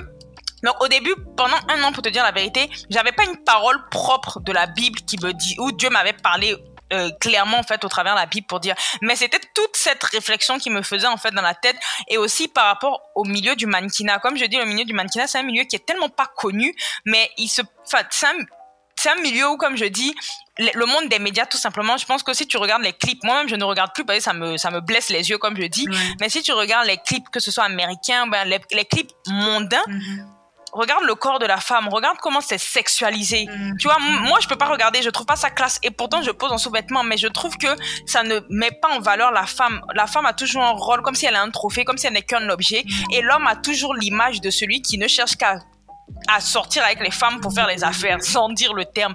Donc 0.63 0.83
au 0.83 0.89
début, 0.89 1.15
pendant 1.37 1.57
un 1.69 1.83
an, 1.83 1.93
pour 1.93 2.03
te 2.03 2.09
dire 2.09 2.23
la 2.23 2.33
vérité, 2.33 2.71
j'avais 2.89 3.13
pas 3.13 3.25
une 3.25 3.43
parole 3.45 3.79
propre 3.91 4.41
de 4.41 4.53
la 4.53 4.67
Bible 4.67 5.01
qui 5.01 5.19
me 5.23 5.33
dit 5.33 5.57
où 5.59 5.73
Dieu 5.73 5.91
m'avait 5.91 6.15
parlé 6.15 6.57
euh, 6.93 7.11
clairement 7.19 7.59
en 7.59 7.63
fait 7.63 7.83
au 7.85 7.89
travers 7.89 8.15
de 8.15 8.21
la 8.21 8.27
Bible 8.27 8.47
pour 8.47 8.61
dire 8.61 8.75
mais 9.01 9.17
c'était 9.17 9.41
toute 9.55 9.75
cette 9.75 10.05
réflexion 10.05 10.59
qui 10.59 10.69
me 10.69 10.83
faisait 10.83 11.07
en 11.07 11.17
fait 11.17 11.31
dans 11.31 11.43
la 11.43 11.55
tête 11.55 11.77
et 12.09 12.19
aussi 12.19 12.47
par 12.47 12.67
rapport 12.67 13.01
au 13.15 13.25
milieu 13.25 13.57
du 13.57 13.67
mannequinat 13.67 14.19
comme 14.19 14.37
je 14.37 14.45
dis 14.45 14.59
le 14.59 14.67
milieu 14.67 14.85
du 14.85 14.93
mannequinat 14.93 15.27
c'est 15.27 15.39
un 15.39 15.45
milieu 15.45 15.65
qui 15.65 15.77
est 15.77 15.87
tellement 15.87 16.11
pas 16.11 16.27
connu 16.37 16.75
mais 17.07 17.31
il 17.39 17.49
se 17.49 17.63
enfin 17.87 18.05
c'est 18.11 18.27
un, 18.27 18.37
c'est 18.97 19.09
un 19.09 19.21
milieu 19.23 19.49
où 19.49 19.57
comme 19.57 19.77
je 19.77 19.87
dis 19.87 20.15
le 20.59 20.87
monde 20.87 21.09
des 21.09 21.19
médias 21.19 21.47
tout 21.47 21.57
simplement 21.57 21.97
je 21.97 22.07
pense 22.07 22.23
que 22.23 22.33
si 22.33 22.47
tu 22.47 22.57
regardes 22.57 22.83
les 22.83 22.93
clips 22.93 23.23
moi-même 23.25 23.49
je 23.49 23.57
ne 23.57 23.65
regarde 23.65 23.91
plus 23.93 24.05
parce 24.05 24.19
que 24.19 24.25
ça 24.25 24.33
me 24.33 24.57
ça 24.57 24.71
me 24.71 24.81
blesse 24.81 25.11
les 25.11 25.29
yeux 25.29 25.39
comme 25.39 25.57
je 25.57 25.67
dis 25.67 25.87
mais 26.21 26.29
si 26.29 26.43
tu 26.43 26.53
regardes 26.53 26.87
les 26.87 26.99
clips 26.99 27.29
que 27.31 27.41
ce 27.41 27.51
soit 27.51 27.65
américains 27.65 28.27
ben 28.29 28.45
les, 28.45 28.61
les 28.73 28.85
clips 28.85 29.11
mondains 29.27 29.85
mm-hmm 29.89 30.35
regarde 30.75 31.05
le 31.05 31.15
corps 31.15 31.39
de 31.39 31.47
la 31.47 31.59
femme, 31.59 31.89
regarde 31.89 32.19
comment 32.21 32.41
c'est 32.41 32.59
sexualisé. 32.59 33.47
Mm. 33.47 33.77
Tu 33.79 33.89
vois, 33.89 33.99
moi, 33.99 34.39
je 34.41 34.49
peux 34.49 34.57
pas 34.57 34.67
regarder, 34.67 35.03
je 35.03 35.11
trouve 35.11 35.27
pas 35.27 35.37
ça 35.37 35.51
classe. 35.51 35.79
Et 35.83 35.91
pourtant, 35.91 36.21
je 36.21 36.31
pose 36.31 36.53
en 36.53 36.59
sous-vêtements, 36.59 37.05
mais 37.05 37.17
je 37.17 37.29
trouve 37.29 37.57
que 37.57 37.69
ça 38.07 38.23
ne 38.23 38.41
met 38.51 38.73
pas 38.83 38.89
en 38.89 39.01
valeur 39.01 39.33
la 39.33 39.47
femme. 39.47 39.81
La 39.95 40.07
femme 40.07 40.27
a 40.27 40.33
toujours 40.33 40.63
un 40.63 40.73
rôle 40.73 41.03
comme 41.03 41.15
si 41.15 41.27
elle 41.27 41.37
a 41.37 41.43
un 41.43 41.51
trophée, 41.51 41.85
comme 41.85 41.97
si 41.97 42.07
elle 42.07 42.15
n'est 42.15 42.23
qu'un 42.23 42.49
objet. 42.51 42.85
Mm. 42.85 43.13
Et 43.13 43.23
l'homme 43.23 43.47
a 43.47 43.57
toujours 43.57 43.95
l'image 43.95 44.41
de 44.41 44.51
celui 44.51 44.83
qui 44.83 44.99
ne 44.99 45.09
cherche 45.09 45.37
qu'à 45.37 45.59
à 46.29 46.41
sortir 46.41 46.85
avec 46.85 47.01
les 47.01 47.11
femmes 47.11 47.41
pour 47.41 47.53
faire 47.53 47.67
les 47.67 47.85
affaires, 47.85 48.23
sans 48.23 48.49
dire 48.51 48.75
le 48.75 48.85
terme. 48.85 49.15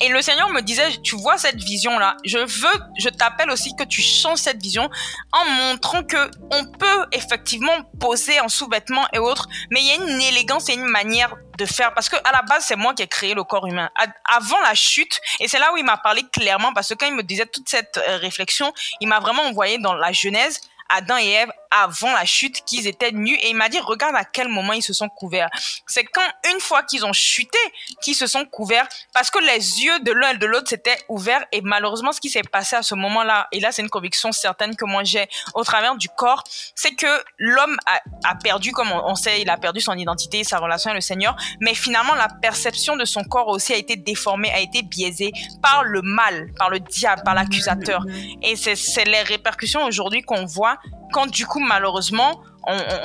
Et 0.00 0.08
le 0.08 0.22
Seigneur 0.22 0.48
me 0.50 0.60
disait, 0.60 0.88
tu 1.02 1.16
vois 1.16 1.38
cette 1.38 1.60
vision-là, 1.60 2.16
je 2.24 2.38
veux, 2.38 2.80
je 2.98 3.08
t'appelle 3.08 3.50
aussi 3.50 3.74
que 3.76 3.84
tu 3.84 4.00
changes 4.00 4.38
cette 4.38 4.62
vision 4.62 4.88
en 5.32 5.44
montrant 5.50 6.02
que 6.04 6.30
on 6.52 6.64
peut 6.64 7.06
effectivement 7.12 7.82
poser 7.98 8.38
en 8.40 8.48
sous-vêtements 8.48 9.06
et 9.12 9.18
autres, 9.18 9.48
mais 9.70 9.80
il 9.80 9.86
y 9.86 9.90
a 9.90 9.94
une 9.96 10.20
élégance 10.20 10.68
et 10.68 10.74
une 10.74 10.86
manière 10.86 11.34
de 11.58 11.66
faire 11.66 11.92
parce 11.92 12.08
que 12.08 12.16
à 12.16 12.32
la 12.32 12.42
base 12.42 12.64
c'est 12.66 12.76
moi 12.76 12.94
qui 12.94 13.02
ai 13.02 13.08
créé 13.08 13.34
le 13.34 13.42
corps 13.42 13.66
humain 13.66 13.90
avant 14.32 14.60
la 14.60 14.74
chute 14.74 15.20
et 15.40 15.48
c'est 15.48 15.58
là 15.58 15.72
où 15.72 15.76
il 15.76 15.84
m'a 15.84 15.96
parlé 15.96 16.22
clairement 16.32 16.72
parce 16.72 16.88
que 16.88 16.94
quand 16.94 17.06
il 17.06 17.14
me 17.16 17.24
disait 17.24 17.46
toute 17.46 17.68
cette 17.68 17.98
euh, 17.98 18.16
réflexion 18.18 18.72
il 19.00 19.08
m'a 19.08 19.18
vraiment 19.18 19.42
envoyé 19.42 19.78
dans 19.78 19.94
la 19.94 20.12
Genèse 20.12 20.60
Adam 20.88 21.18
et 21.18 21.30
Ève 21.30 21.50
avant 21.70 22.12
la 22.12 22.24
chute 22.24 22.64
qu'ils 22.64 22.86
étaient 22.86 23.12
nus. 23.12 23.36
Et 23.42 23.50
il 23.50 23.56
m'a 23.56 23.68
dit 23.68 23.78
regarde 23.78 24.16
à 24.16 24.24
quel 24.24 24.48
moment 24.48 24.72
ils 24.72 24.82
se 24.82 24.92
sont 24.92 25.08
couverts. 25.08 25.50
C'est 25.86 26.04
quand 26.04 26.22
une 26.52 26.60
fois 26.60 26.82
qu'ils 26.82 27.04
ont 27.04 27.12
chuté 27.12 27.58
qu'ils 28.02 28.14
se 28.14 28.26
sont 28.26 28.44
couverts. 28.44 28.88
Parce 29.12 29.30
que 29.30 29.38
les 29.38 29.82
yeux 29.82 30.00
de 30.00 30.12
l'un 30.12 30.30
et 30.30 30.38
de 30.38 30.46
l'autre 30.46 30.68
s'étaient 30.68 30.98
ouverts. 31.08 31.44
Et 31.52 31.60
malheureusement 31.60 32.12
ce 32.12 32.20
qui 32.20 32.30
s'est 32.30 32.42
passé 32.42 32.76
à 32.76 32.82
ce 32.82 32.94
moment-là 32.94 33.48
et 33.52 33.60
là 33.60 33.72
c'est 33.72 33.82
une 33.82 33.90
conviction 33.90 34.32
certaine 34.32 34.76
que 34.76 34.84
moi 34.84 35.04
j'ai 35.04 35.28
au 35.54 35.64
travers 35.64 35.96
du 35.96 36.08
corps 36.08 36.44
c'est 36.74 36.94
que 36.94 37.06
l'homme 37.38 37.76
a, 38.24 38.34
perdu 38.36 38.72
comme 38.72 38.92
on, 38.92 39.14
sait 39.14 39.42
il 39.42 39.50
a 39.50 39.56
perdu 39.56 39.80
son 39.80 39.94
identité 39.94 40.44
sa 40.44 40.58
relation 40.58 40.90
avec 40.90 41.02
le 41.02 41.06
Seigneur. 41.06 41.36
Mais 41.60 41.74
finalement 41.74 42.14
la 42.14 42.28
perception 42.28 42.96
de 42.96 43.04
son 43.04 43.24
corps 43.24 43.48
aussi 43.48 43.72
a 43.72 43.76
été 43.76 43.96
déformée 43.96 44.50
a 44.50 44.60
été 44.60 44.82
biaisée 44.82 45.32
par 45.62 45.84
le 45.84 46.02
mal 46.02 46.52
par 46.58 46.70
le 46.70 46.80
diable 46.80 47.22
par 47.24 47.34
l'accusateur. 47.34 48.02
Et 48.42 48.56
c'est 48.56 49.04
les 49.04 49.22
répercussions 49.22 49.84
aujourd'hui 49.84 50.22
qu'on 50.22 50.46
voit 50.46 50.77
quand 51.12 51.26
du 51.26 51.46
coup 51.46 51.60
malheureusement 51.60 52.42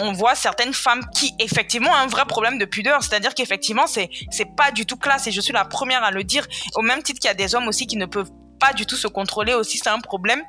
on, 0.01 0.11
voit 0.11 0.35
certaines 0.35 0.73
femmes 0.73 1.01
qui 1.15 1.33
effectivement 1.39 1.89
ont 1.89 1.95
un 1.95 2.07
vrai 2.07 2.25
problème 2.25 2.57
de 2.57 2.65
pudeur, 2.65 3.01
c'est-à-dire 3.01 3.33
qu'effectivement 3.33 3.87
c'est 3.87 4.09
c'est 4.29 4.55
pas 4.57 4.71
du 4.71 4.85
tout 4.85 4.97
classe 4.97 5.27
et 5.27 5.31
je 5.31 5.39
suis 5.39 5.53
la 5.53 5.63
première 5.63 6.03
à 6.03 6.11
le 6.11 6.23
dire. 6.23 6.45
Au 6.75 6.81
même 6.81 7.01
titre 7.01 7.19
qu'il 7.21 7.29
y 7.29 7.31
a 7.31 7.33
des 7.33 7.55
hommes 7.55 7.67
aussi 7.69 7.87
qui 7.87 7.95
ne 7.95 8.05
peuvent 8.05 8.31
pas 8.59 8.73
du 8.73 8.85
tout 8.85 8.95
se 8.95 9.07
contrôler 9.07 9.53
aussi, 9.53 9.77
c'est 9.77 9.89
un 9.89 9.99
problème. 9.99 10.41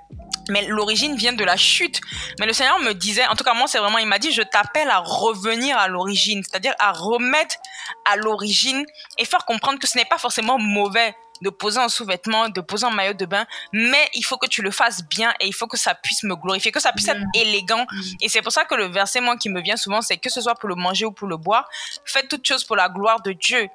Mais 0.50 0.66
l'origine 0.66 1.16
vient 1.16 1.32
de 1.32 1.44
la 1.44 1.56
chute. 1.56 2.00
Mais 2.38 2.46
le 2.46 2.52
Seigneur 2.52 2.78
me 2.80 2.92
disait, 2.92 3.26
en 3.26 3.34
tout 3.34 3.44
cas 3.44 3.54
moi 3.54 3.66
c'est 3.66 3.78
vraiment, 3.78 3.98
il 3.98 4.06
m'a 4.06 4.18
dit, 4.18 4.32
je 4.32 4.42
t'appelle 4.42 4.90
à 4.90 4.98
revenir 4.98 5.78
à 5.78 5.88
l'origine, 5.88 6.42
c'est-à-dire 6.42 6.74
à 6.78 6.92
remettre 6.92 7.56
à 8.04 8.16
l'origine 8.16 8.84
et 9.18 9.24
faire 9.24 9.44
comprendre 9.44 9.78
que 9.78 9.87
ce 9.87 9.96
n'est 9.96 10.04
pas 10.04 10.18
forcément 10.18 10.58
mauvais 10.58 11.14
de 11.44 11.50
poser 11.50 11.78
un 11.78 11.88
sous-vêtement, 11.88 12.48
de 12.48 12.61
poser 12.61 12.87
un 12.87 12.90
maillot 12.90 13.12
de 13.12 13.26
bain, 13.26 13.46
mais 13.72 14.09
il 14.14 14.22
faut 14.22 14.38
que 14.38 14.48
tu 14.48 14.62
le 14.62 14.70
fasses 14.70 15.07
bien 15.09 15.33
et 15.40 15.46
il 15.46 15.54
faut 15.54 15.66
que 15.66 15.76
ça 15.76 15.94
puisse 15.94 16.24
me 16.24 16.35
glorifier, 16.35 16.72
que 16.72 16.80
ça 16.80 16.92
puisse 16.92 17.09
être 17.09 17.20
élégant. 17.35 17.87
Et 18.20 18.28
c'est 18.28 18.42
pour 18.42 18.50
ça 18.50 18.64
que 18.64 18.74
le 18.74 18.87
verset, 18.87 19.20
moi, 19.20 19.37
qui 19.37 19.50
me 19.50 19.61
vient 19.61 19.76
souvent, 19.76 20.00
c'est 20.00 20.16
que 20.16 20.30
ce 20.30 20.40
soit 20.40 20.54
pour 20.54 20.68
le 20.68 20.74
manger 20.74 21.04
ou 21.04 21.12
pour 21.12 21.28
le 21.28 21.37
boire, 21.37 21.68
faites 22.07 22.28
toutes 22.28 22.46
choses 22.46 22.64
pour 22.64 22.76
la 22.76 22.88
gloire 22.88 23.20
de 23.22 23.33
Dieu. 23.33 23.68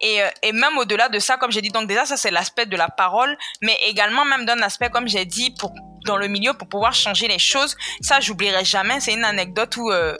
Et, 0.00 0.22
euh, 0.22 0.28
et 0.42 0.52
même 0.52 0.78
au-delà 0.78 1.10
de 1.10 1.18
ça, 1.18 1.36
comme 1.36 1.52
j'ai 1.52 1.60
dit, 1.60 1.68
donc 1.68 1.86
déjà, 1.86 2.06
ça 2.06 2.16
c'est 2.16 2.30
l'aspect 2.30 2.64
de 2.64 2.76
la 2.76 2.88
parole, 2.88 3.36
mais 3.60 3.78
également 3.86 4.24
même 4.24 4.46
d'un 4.46 4.62
aspect, 4.62 4.88
comme 4.88 5.06
j'ai 5.06 5.26
dit, 5.26 5.50
pour 5.58 5.74
dans 6.04 6.16
le 6.16 6.28
milieu 6.28 6.52
pour 6.54 6.68
pouvoir 6.68 6.94
changer 6.94 7.28
les 7.28 7.38
choses. 7.38 7.76
Ça, 8.00 8.20
j'oublierai 8.20 8.64
jamais. 8.64 9.00
C'est 9.00 9.12
une 9.12 9.24
anecdote 9.24 9.76
où 9.76 9.90
euh, 9.90 10.16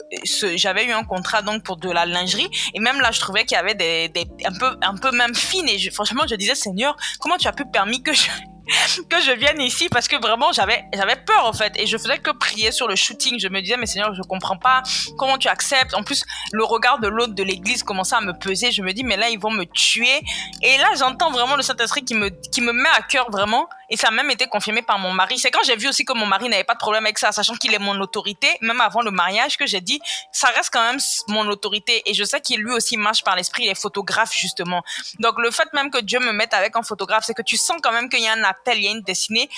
j'avais 0.55 0.85
eu 0.85 0.91
un 0.91 1.03
contrat 1.03 1.41
donc 1.41 1.63
pour 1.63 1.77
de 1.77 1.89
la 1.89 2.05
lingerie 2.05 2.49
et 2.73 2.79
même 2.79 2.99
là, 2.99 3.11
je 3.11 3.19
trouvais 3.19 3.45
qu'il 3.45 3.55
y 3.55 3.59
avait 3.59 3.75
des, 3.75 4.11
un 4.45 4.53
peu 4.57 4.77
un 4.81 4.95
peu 4.95 5.11
même 5.11 5.35
fine 5.35 5.67
et 5.67 5.91
franchement, 5.91 6.23
je 6.29 6.35
disais 6.35 6.55
Seigneur, 6.55 6.95
comment 7.19 7.37
tu 7.37 7.47
as 7.47 7.53
pu 7.53 7.65
permis 7.65 8.01
que 8.03 8.13
je 8.13 8.27
que 9.09 9.19
je 9.21 9.31
vienne 9.31 9.61
ici 9.61 9.89
parce 9.89 10.07
que 10.07 10.15
vraiment 10.15 10.51
j'avais 10.51 10.85
j'avais 10.93 11.15
peur 11.15 11.45
en 11.45 11.53
fait. 11.53 11.73
Et 11.77 11.87
je 11.87 11.97
faisais 11.97 12.17
que 12.17 12.31
prier 12.31 12.71
sur 12.71 12.87
le 12.87 12.95
shooting. 12.95 13.39
Je 13.39 13.47
me 13.47 13.61
disais 13.61 13.77
mais 13.77 13.85
Seigneur 13.85 14.13
je 14.13 14.21
comprends 14.21 14.57
pas. 14.57 14.83
Comment 15.17 15.37
tu 15.37 15.47
acceptes? 15.47 15.93
En 15.93 16.03
plus 16.03 16.23
le 16.51 16.63
regard 16.63 16.99
de 16.99 17.07
l'autre 17.07 17.33
de 17.33 17.43
l'église 17.43 17.83
commençait 17.83 18.15
à 18.15 18.21
me 18.21 18.33
peser. 18.33 18.71
Je 18.71 18.81
me 18.81 18.93
dis 18.93 19.03
mais 19.03 19.17
là 19.17 19.29
ils 19.29 19.39
vont 19.39 19.51
me 19.51 19.65
tuer. 19.65 20.21
Et 20.61 20.77
là 20.77 20.89
j'entends 20.97 21.31
vraiment 21.31 21.55
le 21.55 21.61
Saint-Esprit 21.61 22.03
qui 22.03 22.15
me 22.15 22.29
qui 22.29 22.61
me 22.61 22.71
met 22.71 22.89
à 22.97 23.01
cœur 23.01 23.29
vraiment. 23.31 23.67
Et 23.89 23.97
ça 23.97 24.07
a 24.07 24.11
même 24.11 24.31
été 24.31 24.47
confirmé 24.47 24.81
par 24.81 24.99
mon 24.99 25.11
mari. 25.11 25.37
C'est 25.37 25.51
quand 25.51 25.63
j'ai 25.65 25.75
vu 25.75 25.89
aussi 25.89 26.05
que 26.05 26.13
mon 26.13 26.25
mari 26.25 26.47
n'avait 26.47 26.63
pas 26.63 26.75
de 26.75 26.79
problème 26.79 27.03
avec 27.05 27.19
ça 27.19 27.31
sachant 27.31 27.55
qu'il 27.55 27.73
est 27.73 27.79
mon 27.79 27.99
autorité 27.99 28.47
même 28.61 28.79
avant 28.79 29.01
le 29.01 29.11
mariage 29.11 29.57
que 29.57 29.65
j'ai 29.65 29.81
dit 29.81 29.99
ça 30.31 30.47
reste 30.49 30.69
quand 30.71 30.83
même 30.83 30.99
mon 31.27 31.47
autorité. 31.49 32.01
Et 32.05 32.13
je 32.13 32.23
sais 32.23 32.39
qu'il 32.41 32.61
lui 32.61 32.71
aussi 32.71 32.97
marche 32.97 33.23
par 33.23 33.35
l'esprit. 33.35 33.63
Il 33.63 33.69
est 33.69 33.75
photographe 33.75 34.33
justement. 34.33 34.81
Donc 35.19 35.39
le 35.39 35.51
fait 35.51 35.67
même 35.73 35.89
que 35.89 35.99
Dieu 35.99 36.19
me 36.19 36.31
mette 36.31 36.53
avec 36.53 36.75
un 36.75 36.83
photographe 36.83 37.25
c'est 37.25 37.33
que 37.33 37.41
tu 37.41 37.57
sens 37.57 37.77
quand 37.81 37.91
même 37.91 38.09
qu'il 38.09 38.21
y 38.21 38.27
a 38.27 38.33
un 38.33 38.43
appel, 38.43 38.60
il 38.67 38.83
y 38.83 38.87
a 38.87 38.91
une 38.91 39.01
destinée, 39.01 39.49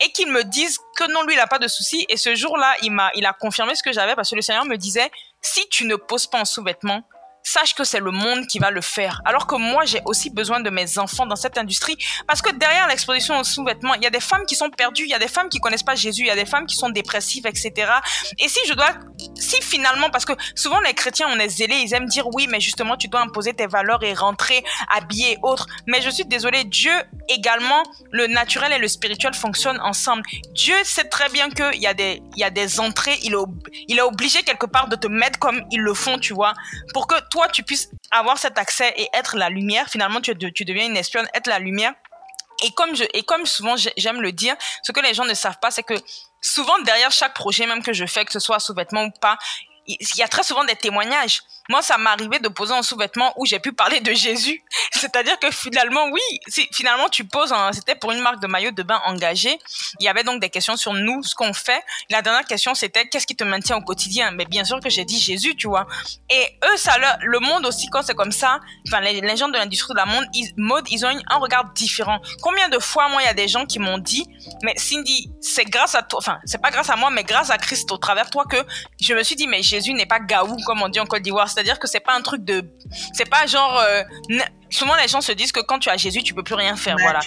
et 0.00 0.10
qu'il 0.12 0.30
me 0.30 0.44
dise 0.44 0.78
que 0.96 1.10
non, 1.12 1.22
lui, 1.22 1.34
il 1.34 1.36
n'a 1.36 1.46
pas 1.46 1.58
de 1.58 1.68
souci. 1.68 2.06
Et 2.08 2.16
ce 2.16 2.34
jour-là, 2.34 2.74
il 2.82 2.92
m'a, 2.92 3.10
il 3.14 3.26
a 3.26 3.32
confirmé 3.32 3.74
ce 3.74 3.82
que 3.82 3.92
j'avais 3.92 4.14
parce 4.14 4.30
que 4.30 4.36
le 4.36 4.42
Seigneur 4.42 4.64
me 4.64 4.76
disait, 4.76 5.10
si 5.40 5.68
tu 5.68 5.84
ne 5.86 5.96
poses 5.96 6.26
pas 6.26 6.40
en 6.40 6.44
sous-vêtements, 6.44 7.02
sache 7.50 7.74
que 7.74 7.84
c'est 7.84 8.00
le 8.00 8.10
monde 8.10 8.46
qui 8.46 8.58
va 8.58 8.70
le 8.70 8.80
faire. 8.80 9.20
Alors 9.24 9.46
que 9.46 9.56
moi, 9.56 9.84
j'ai 9.84 10.00
aussi 10.04 10.30
besoin 10.30 10.60
de 10.60 10.70
mes 10.70 10.98
enfants 10.98 11.26
dans 11.26 11.36
cette 11.36 11.58
industrie. 11.58 11.96
Parce 12.26 12.42
que 12.42 12.52
derrière 12.54 12.86
l'exposition 12.88 13.38
aux 13.38 13.44
sous-vêtements, 13.44 13.94
il 13.94 14.02
y 14.02 14.06
a 14.06 14.10
des 14.10 14.20
femmes 14.20 14.46
qui 14.46 14.54
sont 14.54 14.70
perdues, 14.70 15.04
il 15.04 15.10
y 15.10 15.14
a 15.14 15.18
des 15.18 15.28
femmes 15.28 15.48
qui 15.48 15.58
connaissent 15.58 15.82
pas 15.82 15.94
Jésus, 15.94 16.22
il 16.22 16.28
y 16.28 16.30
a 16.30 16.36
des 16.36 16.46
femmes 16.46 16.66
qui 16.66 16.76
sont 16.76 16.90
dépressives, 16.90 17.46
etc. 17.46 17.92
Et 18.38 18.48
si 18.48 18.60
je 18.66 18.74
dois, 18.74 18.90
si 19.34 19.60
finalement, 19.62 20.10
parce 20.10 20.24
que 20.24 20.32
souvent 20.54 20.80
les 20.80 20.94
chrétiens, 20.94 21.28
on 21.30 21.38
est 21.38 21.48
zélés, 21.48 21.76
ils 21.76 21.94
aiment 21.94 22.06
dire 22.06 22.26
oui, 22.34 22.46
mais 22.48 22.60
justement, 22.60 22.96
tu 22.96 23.08
dois 23.08 23.20
imposer 23.20 23.54
tes 23.54 23.66
valeurs 23.66 24.02
et 24.02 24.14
rentrer 24.14 24.62
habillé 24.94 25.32
et 25.32 25.38
autres. 25.42 25.66
Mais 25.86 26.00
je 26.00 26.10
suis 26.10 26.24
désolée, 26.24 26.64
Dieu 26.64 26.92
également, 27.28 27.82
le 28.10 28.26
naturel 28.26 28.72
et 28.72 28.78
le 28.78 28.88
spirituel 28.88 29.34
fonctionnent 29.34 29.80
ensemble. 29.80 30.22
Dieu 30.54 30.74
sait 30.84 31.04
très 31.04 31.28
bien 31.28 31.50
qu'il 31.50 31.80
y 31.80 31.86
a 31.86 31.94
des, 31.94 32.22
il 32.36 32.40
y 32.40 32.44
a 32.44 32.50
des 32.50 32.80
entrées, 32.80 33.18
il 33.22 33.34
est, 33.34 33.82
il 33.88 33.98
est 33.98 34.02
obligé 34.02 34.42
quelque 34.42 34.66
part 34.66 34.88
de 34.88 34.96
te 34.96 35.06
mettre 35.06 35.38
comme 35.38 35.62
ils 35.70 35.80
le 35.80 35.94
font, 35.94 36.18
tu 36.18 36.34
vois, 36.34 36.54
pour 36.92 37.06
que 37.06 37.14
toi, 37.30 37.39
tu 37.48 37.62
puisses 37.62 37.90
avoir 38.10 38.38
cet 38.38 38.58
accès 38.58 38.92
et 38.96 39.08
être 39.14 39.36
la 39.36 39.48
lumière. 39.48 39.88
Finalement, 39.88 40.20
tu, 40.20 40.34
deviens 40.34 40.86
une 40.86 40.96
espionne, 40.96 41.28
être 41.34 41.46
la 41.46 41.58
lumière. 41.58 41.92
Et 42.62 42.72
comme 42.72 42.90
et 43.14 43.22
comme 43.22 43.46
souvent 43.46 43.74
j'aime 43.96 44.20
le 44.20 44.32
dire, 44.32 44.54
ce 44.82 44.92
que 44.92 45.00
les 45.00 45.14
gens 45.14 45.24
ne 45.24 45.32
savent 45.32 45.58
pas, 45.60 45.70
c'est 45.70 45.82
que 45.82 45.94
souvent 46.42 46.78
derrière 46.80 47.10
chaque 47.10 47.32
projet, 47.32 47.66
même 47.66 47.82
que 47.82 47.94
je 47.94 48.04
fais, 48.04 48.24
que 48.26 48.32
ce 48.32 48.38
soit 48.38 48.60
sous-vêtements 48.60 49.04
ou 49.04 49.10
pas, 49.18 49.38
il 49.86 50.18
y 50.18 50.22
a 50.22 50.28
très 50.28 50.42
souvent 50.42 50.64
des 50.64 50.76
témoignages. 50.76 51.42
Moi, 51.70 51.82
ça 51.82 51.98
m'arrivait 51.98 52.40
de 52.40 52.48
poser 52.48 52.74
un 52.74 52.82
sous-vêtement 52.82 53.32
où 53.36 53.46
j'ai 53.46 53.60
pu 53.60 53.72
parler 53.72 54.00
de 54.00 54.12
Jésus. 54.12 54.60
C'est-à-dire 54.90 55.38
que 55.38 55.52
finalement, 55.52 56.08
oui, 56.10 56.66
finalement, 56.72 57.08
tu 57.08 57.24
poses, 57.24 57.54
c'était 57.72 57.94
pour 57.94 58.10
une 58.10 58.20
marque 58.20 58.40
de 58.40 58.48
maillot 58.48 58.72
de 58.72 58.82
bain 58.82 59.00
engagée. 59.06 59.56
Il 60.00 60.04
y 60.04 60.08
avait 60.08 60.24
donc 60.24 60.40
des 60.40 60.50
questions 60.50 60.76
sur 60.76 60.92
nous, 60.92 61.22
ce 61.22 61.32
qu'on 61.36 61.52
fait. 61.52 61.80
La 62.10 62.22
dernière 62.22 62.44
question, 62.44 62.74
c'était 62.74 63.08
qu'est-ce 63.08 63.24
qui 63.24 63.36
te 63.36 63.44
maintient 63.44 63.76
au 63.76 63.82
quotidien? 63.82 64.32
Mais 64.32 64.46
bien 64.46 64.64
sûr 64.64 64.80
que 64.80 64.90
j'ai 64.90 65.04
dit 65.04 65.16
Jésus, 65.16 65.54
tu 65.54 65.68
vois. 65.68 65.86
Et 66.28 66.58
eux, 66.64 66.76
ça 66.76 66.98
leur, 66.98 67.16
le 67.22 67.38
monde 67.38 67.64
aussi, 67.64 67.86
quand 67.86 68.02
c'est 68.02 68.16
comme 68.16 68.32
ça, 68.32 68.58
enfin, 68.88 69.00
les, 69.00 69.36
gens 69.36 69.48
de 69.48 69.56
l'industrie 69.56 69.94
de 69.94 69.98
la 69.98 70.06
mode, 70.06 70.26
ils, 70.34 70.52
mode, 70.56 70.86
ils 70.90 71.06
ont 71.06 71.08
un 71.08 71.36
regard 71.36 71.72
différent. 71.72 72.18
Combien 72.42 72.68
de 72.68 72.80
fois, 72.80 73.08
moi, 73.10 73.22
il 73.22 73.26
y 73.26 73.28
a 73.28 73.34
des 73.34 73.46
gens 73.46 73.64
qui 73.64 73.78
m'ont 73.78 73.98
dit, 73.98 74.26
mais 74.64 74.74
Cindy, 74.76 75.30
c'est 75.40 75.66
grâce 75.66 75.94
à 75.94 76.02
toi, 76.02 76.18
enfin, 76.18 76.40
c'est 76.46 76.60
pas 76.60 76.72
grâce 76.72 76.90
à 76.90 76.96
moi, 76.96 77.10
mais 77.10 77.22
grâce 77.22 77.50
à 77.50 77.58
Christ 77.58 77.92
au 77.92 77.96
travers 77.96 78.26
de 78.26 78.30
toi 78.30 78.44
que 78.44 78.56
je 79.00 79.14
me 79.14 79.22
suis 79.22 79.36
dit, 79.36 79.46
mais 79.46 79.62
Jésus 79.62 79.92
n'est 79.92 80.06
pas 80.06 80.18
gaou, 80.18 80.56
comme 80.66 80.82
on 80.82 80.88
dit 80.88 80.98
en 80.98 81.06
Côte 81.06 81.22
d'Ivoire. 81.22 81.48
C'est-à-dire 81.60 81.78
que 81.78 81.86
c'est 81.88 82.00
pas 82.00 82.14
un 82.14 82.22
truc 82.22 82.42
de, 82.42 82.64
c'est 83.12 83.28
pas 83.28 83.44
genre, 83.46 83.78
euh, 83.78 84.02
souvent 84.70 84.94
les 84.94 85.08
gens 85.08 85.20
se 85.20 85.32
disent 85.32 85.52
que 85.52 85.60
quand 85.60 85.78
tu 85.78 85.90
as 85.90 85.98
Jésus, 85.98 86.22
tu 86.22 86.32
peux 86.32 86.42
plus 86.42 86.54
rien 86.54 86.74
faire. 86.74 86.96
voilà. 87.02 87.20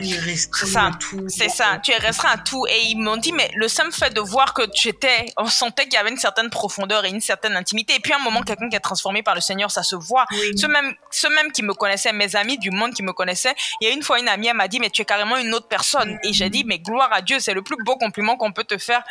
C'est 0.59 0.65
ça. 0.65 0.89
C'est 1.27 1.49
ça. 1.49 1.77
Tu 1.83 1.91
es 1.91 1.97
restreint 1.97 2.31
à 2.31 2.37
tout. 2.39 2.65
Et 2.67 2.81
ils 2.85 2.97
m'ont 2.97 3.17
dit, 3.17 3.31
mais 3.31 3.51
le 3.53 3.67
simple 3.67 3.91
fait 3.91 4.11
de 4.11 4.19
voir 4.21 4.55
que 4.55 4.63
tu 4.73 4.87
étais, 4.87 5.27
on 5.37 5.45
sentait 5.45 5.83
qu'il 5.83 5.93
y 5.93 5.97
avait 5.97 6.09
une 6.09 6.17
certaine 6.17 6.49
profondeur 6.49 7.05
et 7.05 7.09
une 7.09 7.21
certaine 7.21 7.55
intimité. 7.55 7.93
Et 7.93 7.99
puis 7.99 8.11
à 8.11 8.15
un 8.15 8.23
moment, 8.23 8.41
quelqu'un 8.41 8.69
qui 8.69 8.75
est 8.75 8.79
transformé 8.79 9.21
par 9.21 9.35
le 9.35 9.41
Seigneur, 9.41 9.69
ça 9.69 9.83
se 9.83 9.95
voit. 9.95 10.25
Ceux 10.57 10.67
même, 10.67 10.95
ceux 11.11 11.29
même 11.29 11.51
qui 11.51 11.61
me 11.61 11.75
connaissaient, 11.75 12.11
mes 12.11 12.35
amis 12.35 12.57
du 12.57 12.71
monde 12.71 12.93
qui 12.95 13.03
me 13.03 13.13
connaissaient, 13.13 13.53
il 13.81 13.87
y 13.87 13.91
a 13.91 13.93
une 13.93 14.01
fois 14.01 14.19
une 14.19 14.29
amie, 14.29 14.47
elle 14.47 14.55
m'a 14.55 14.67
dit, 14.67 14.79
mais 14.79 14.89
tu 14.89 15.03
es 15.03 15.05
carrément 15.05 15.37
une 15.37 15.53
autre 15.53 15.67
personne. 15.67 16.17
Et 16.23 16.33
j'ai 16.33 16.49
dit, 16.49 16.63
mais 16.65 16.79
gloire 16.79 17.13
à 17.13 17.21
Dieu, 17.21 17.39
c'est 17.39 17.53
le 17.53 17.61
plus 17.61 17.77
beau 17.85 17.97
compliment 17.97 18.35
qu'on 18.35 18.51
peut 18.51 18.63
te 18.63 18.79
faire 18.79 19.03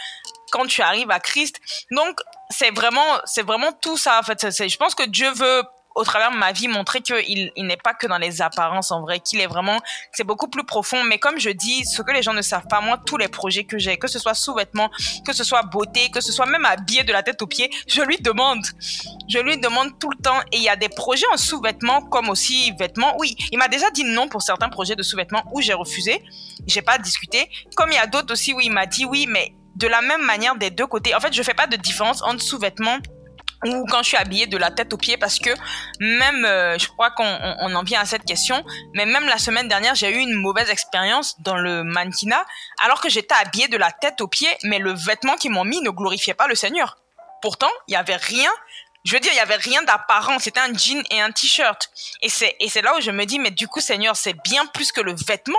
quand 0.52 0.66
tu 0.66 0.82
arrives 0.82 1.10
à 1.10 1.18
Christ. 1.18 1.60
Donc, 1.90 2.20
c'est 2.50 2.70
vraiment, 2.70 3.18
c'est 3.24 3.42
vraiment 3.42 3.72
tout 3.72 3.96
ça. 3.96 4.20
En 4.20 4.22
fait, 4.22 4.40
je 4.40 4.76
pense 4.76 4.94
que 4.94 5.08
Dieu 5.08 5.30
veut 5.32 5.62
au 5.94 6.04
travers 6.04 6.30
de 6.30 6.36
ma 6.36 6.52
vie, 6.52 6.68
montrer 6.68 7.00
qu'il 7.00 7.52
il, 7.54 7.66
n'est 7.66 7.76
pas 7.76 7.94
que 7.94 8.06
dans 8.06 8.18
les 8.18 8.42
apparences 8.42 8.90
en 8.90 9.02
vrai, 9.02 9.20
qu'il 9.20 9.40
est 9.40 9.46
vraiment, 9.46 9.78
c'est 10.12 10.24
beaucoup 10.24 10.48
plus 10.48 10.64
profond. 10.64 11.04
Mais 11.04 11.18
comme 11.18 11.38
je 11.38 11.50
dis, 11.50 11.84
ce 11.84 12.02
que 12.02 12.12
les 12.12 12.22
gens 12.22 12.32
ne 12.32 12.42
savent 12.42 12.66
pas, 12.68 12.80
moi, 12.80 12.98
tous 13.04 13.16
les 13.16 13.28
projets 13.28 13.64
que 13.64 13.78
j'ai, 13.78 13.96
que 13.96 14.08
ce 14.08 14.18
soit 14.18 14.34
sous-vêtements, 14.34 14.90
que 15.26 15.32
ce 15.32 15.44
soit 15.44 15.62
beauté, 15.62 16.10
que 16.10 16.20
ce 16.20 16.32
soit 16.32 16.46
même 16.46 16.64
habillé 16.64 17.04
de 17.04 17.12
la 17.12 17.22
tête 17.22 17.42
aux 17.42 17.46
pieds, 17.46 17.70
je 17.86 18.02
lui 18.02 18.18
demande. 18.18 18.64
Je 19.28 19.38
lui 19.38 19.58
demande 19.58 19.98
tout 19.98 20.10
le 20.10 20.16
temps. 20.16 20.40
Et 20.52 20.56
il 20.58 20.62
y 20.62 20.68
a 20.68 20.76
des 20.76 20.88
projets 20.88 21.26
en 21.32 21.36
sous-vêtements 21.36 22.02
comme 22.02 22.28
aussi 22.28 22.72
vêtements. 22.78 23.14
Oui, 23.18 23.36
il 23.50 23.58
m'a 23.58 23.68
déjà 23.68 23.90
dit 23.90 24.04
non 24.04 24.28
pour 24.28 24.42
certains 24.42 24.68
projets 24.68 24.96
de 24.96 25.02
sous-vêtements 25.02 25.44
où 25.52 25.60
j'ai 25.60 25.74
refusé. 25.74 26.22
J'ai 26.66 26.82
pas 26.82 26.98
discuté. 26.98 27.50
Comme 27.76 27.90
il 27.90 27.96
y 27.96 27.98
a 27.98 28.06
d'autres 28.06 28.32
aussi 28.32 28.52
où 28.52 28.60
il 28.60 28.70
m'a 28.70 28.86
dit 28.86 29.04
oui, 29.04 29.26
mais 29.28 29.54
de 29.76 29.86
la 29.86 30.02
même 30.02 30.22
manière 30.22 30.56
des 30.56 30.70
deux 30.70 30.86
côtés. 30.86 31.14
En 31.14 31.20
fait, 31.20 31.32
je 31.32 31.42
fais 31.42 31.54
pas 31.54 31.66
de 31.66 31.76
différence 31.76 32.22
entre 32.22 32.42
sous-vêtements 32.42 32.98
ou 33.64 33.86
quand 33.88 34.02
je 34.02 34.08
suis 34.08 34.16
habillée 34.16 34.46
de 34.46 34.56
la 34.56 34.70
tête 34.70 34.92
aux 34.92 34.96
pieds 34.96 35.16
parce 35.16 35.38
que 35.38 35.50
même 36.00 36.44
euh, 36.44 36.78
je 36.78 36.88
crois 36.88 37.10
qu'on 37.10 37.38
on, 37.60 37.74
en 37.74 37.82
vient 37.84 38.00
à 38.00 38.04
cette 38.04 38.24
question 38.24 38.64
mais 38.94 39.06
même 39.06 39.26
la 39.26 39.38
semaine 39.38 39.68
dernière 39.68 39.94
j'ai 39.94 40.10
eu 40.10 40.18
une 40.18 40.34
mauvaise 40.34 40.68
expérience 40.68 41.40
dans 41.40 41.56
le 41.56 41.84
mannequinat 41.84 42.44
alors 42.82 43.00
que 43.00 43.08
j'étais 43.08 43.34
habillée 43.34 43.68
de 43.68 43.76
la 43.76 43.92
tête 43.92 44.20
aux 44.20 44.26
pieds 44.26 44.50
mais 44.64 44.78
le 44.78 44.92
vêtement 44.92 45.36
qu'ils 45.36 45.52
m'ont 45.52 45.64
mis 45.64 45.80
ne 45.80 45.90
glorifiait 45.90 46.34
pas 46.34 46.48
le 46.48 46.54
Seigneur. 46.54 46.98
Pourtant 47.40 47.70
il 47.86 47.92
y 47.92 47.96
avait 47.96 48.16
rien 48.16 48.50
je 49.04 49.14
veux 49.14 49.20
dire 49.20 49.32
il 49.32 49.36
y 49.36 49.40
avait 49.40 49.56
rien 49.56 49.82
d'apparent. 49.82 50.38
C'était 50.38 50.60
un 50.60 50.72
jean 50.74 51.02
et 51.10 51.20
un 51.20 51.32
t-shirt. 51.32 51.90
Et 52.20 52.28
c'est 52.28 52.54
et 52.60 52.68
c'est 52.68 52.82
là 52.82 52.96
où 52.96 53.00
je 53.00 53.10
me 53.10 53.24
dis 53.24 53.38
mais 53.38 53.50
du 53.50 53.68
coup 53.68 53.80
Seigneur 53.80 54.16
c'est 54.16 54.34
bien 54.44 54.66
plus 54.66 54.92
que 54.92 55.00
le 55.00 55.14
vêtement 55.14 55.58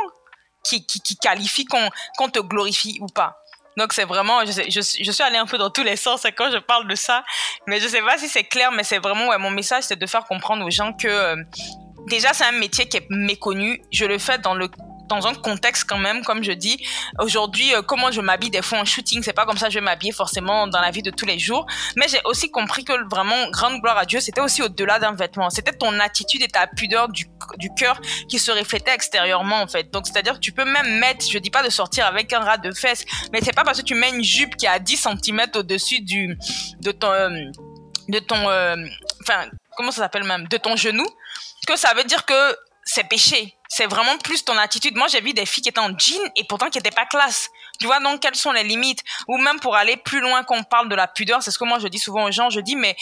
qui 0.64 0.86
qui, 0.86 1.02
qui 1.02 1.18
qualifie 1.18 1.66
qu'on 1.66 1.90
qu'on 2.18 2.30
te 2.30 2.40
glorifie 2.40 3.00
ou 3.02 3.08
pas 3.08 3.43
donc 3.78 3.94
c'est 3.94 4.06
vraiment, 4.06 4.46
je, 4.46 4.52
je, 4.70 5.12
suis 5.12 5.24
allée 5.24 5.38
un 5.38 5.46
peu 5.46 5.58
dans 5.58 5.70
tous 5.70 5.84
les 5.84 5.96
sens 5.96 6.26
quand 6.38 6.52
je 6.52 6.58
parle 6.58 6.88
de 6.88 6.96
ça, 6.96 7.24
mais 7.68 7.80
je 7.80 7.88
sais 7.88 8.02
pas 8.02 8.18
si 8.18 8.28
c'est 8.28 8.44
clair, 8.44 8.72
mais 8.72 8.84
c'est 8.84 9.00
vraiment 9.00 9.28
ouais, 9.28 9.38
mon 9.38 9.52
message, 9.52 9.84
c'est 9.84 10.00
de 10.00 10.06
faire 10.06 10.26
comprendre 10.26 10.66
aux 10.66 10.72
gens 10.72 10.94
que 10.94 11.08
euh, 11.08 11.36
déjà 12.08 12.34
c'est 12.34 12.46
un 12.46 12.52
métier 12.52 12.88
qui 12.88 12.98
est 12.98 13.08
méconnu. 13.10 13.82
Je 13.92 14.06
le 14.06 14.18
fais 14.18 14.38
dans 14.38 14.54
le 14.54 14.70
dans 15.10 15.28
un 15.28 15.34
contexte 15.34 15.86
quand 15.88 15.98
même, 15.98 16.24
comme 16.24 16.44
je 16.44 16.52
dis. 16.52 16.84
Aujourd'hui, 17.20 17.74
euh, 17.76 17.82
comment 17.82 18.12
je 18.12 18.22
m'habille 18.22 18.50
des 18.50 18.62
fois 18.62 18.80
en 18.80 18.86
shooting, 18.86 19.22
c'est 19.24 19.34
pas 19.34 19.46
comme 19.46 19.58
ça 19.58 19.68
que 19.68 19.74
je 19.74 19.80
vais 19.80 19.86
m'habiller 19.86 20.12
forcément 20.12 20.68
dans 20.68 20.80
la 20.80 20.92
vie 20.92 21.02
de 21.02 21.12
tous 21.12 21.26
les 21.26 21.40
jours. 21.40 21.66
Mais 21.96 22.08
j'ai 22.08 22.20
aussi 22.26 22.50
compris 22.52 22.84
que 22.84 22.94
vraiment, 23.10 23.50
grande 23.52 23.82
gloire 23.82 23.98
à 23.98 24.06
Dieu, 24.06 24.20
c'était 24.20 24.42
aussi 24.42 24.62
au-delà 24.62 25.00
d'un 25.00 25.14
vêtement. 25.14 25.50
C'était 25.50 25.74
ton 25.74 26.00
attitude 26.00 26.42
et 26.42 26.48
ta 26.48 26.68
pudeur 26.68 27.10
du, 27.10 27.26
du 27.58 27.70
cœur 27.74 28.00
qui 28.28 28.40
se 28.40 28.52
reflétait 28.52 28.94
extérieurement, 28.94 29.62
en 29.62 29.68
fait. 29.68 29.92
Donc, 29.92 30.08
c'est-à-dire 30.08 30.40
tu 30.40 30.52
peux 30.52 30.66
même 30.66 31.00
mettre, 31.00 31.26
je 31.30 31.38
dis 31.38 31.50
pas 31.50 31.64
de 31.64 31.70
sortir 31.70 32.06
avec 32.06 32.34
un 32.34 32.40
ras 32.40 32.58
de 32.58 32.72
fesses, 32.72 33.06
mais 33.32 33.40
c'est 33.42 33.54
pas 33.54 33.64
parce 33.64 33.80
que 33.80 33.86
tu 33.86 33.96
mets 33.96 34.10
une 34.10 34.24
jupe 34.24 34.56
qui 34.56 34.68
a 34.68 34.80
10 34.80 35.08
cm 35.24 35.42
au-dessus 35.56 36.02
du, 36.02 36.38
de 36.82 36.92
ton, 36.92 37.10
de 38.10 38.20
ton, 38.20 38.50
euh, 38.50 38.76
enfin, 39.22 39.46
comment 39.78 39.92
ça 39.92 40.02
s'appelle 40.02 40.24
même, 40.24 40.48
de 40.48 40.58
ton 40.58 40.76
genou, 40.76 41.06
que 41.68 41.76
ça 41.78 41.94
veut 41.94 42.04
dire 42.04 42.26
que 42.26 42.58
c'est 42.86 43.08
péché 43.08 43.56
c'est 43.76 43.88
vraiment 43.88 44.20
plus 44.20 44.46
ton 44.46 44.56
attitude. 44.60 44.96
Moi, 44.96 45.08
j'ai 45.08 45.20
vu 45.20 45.34
des 45.34 45.48
filles 45.48 45.64
qui 45.64 45.70
étaient 45.70 45.80
en 45.80 45.98
jean 45.98 46.22
et 46.36 46.44
pourtant 46.44 46.70
qui 46.70 46.78
n'étaient 46.78 46.92
pas 46.92 47.08
classe. 47.08 47.50
Tu 47.84 47.88
vois, 47.88 48.00
donc, 48.00 48.22
quelles 48.22 48.36
sont 48.36 48.54
les 48.54 48.64
limites? 48.64 49.04
Ou 49.28 49.38
même 49.38 49.60
pour 49.60 49.76
aller 49.76 49.98
plus 49.98 50.22
loin 50.22 50.44
qu'on 50.44 50.64
parle 50.64 50.88
de 50.88 50.96
la 50.96 51.06
pudeur, 51.06 51.44
c'est 51.44 51.52
ce 51.52 51.60
que 51.60 51.66
moi 51.66 51.80
je 51.80 51.90
dis 51.90 52.00
souvent 52.00 52.24
aux 52.24 52.32
gens. 52.32 52.50
Je 52.50 52.62
dis, 52.62 52.78
mais 52.78 52.96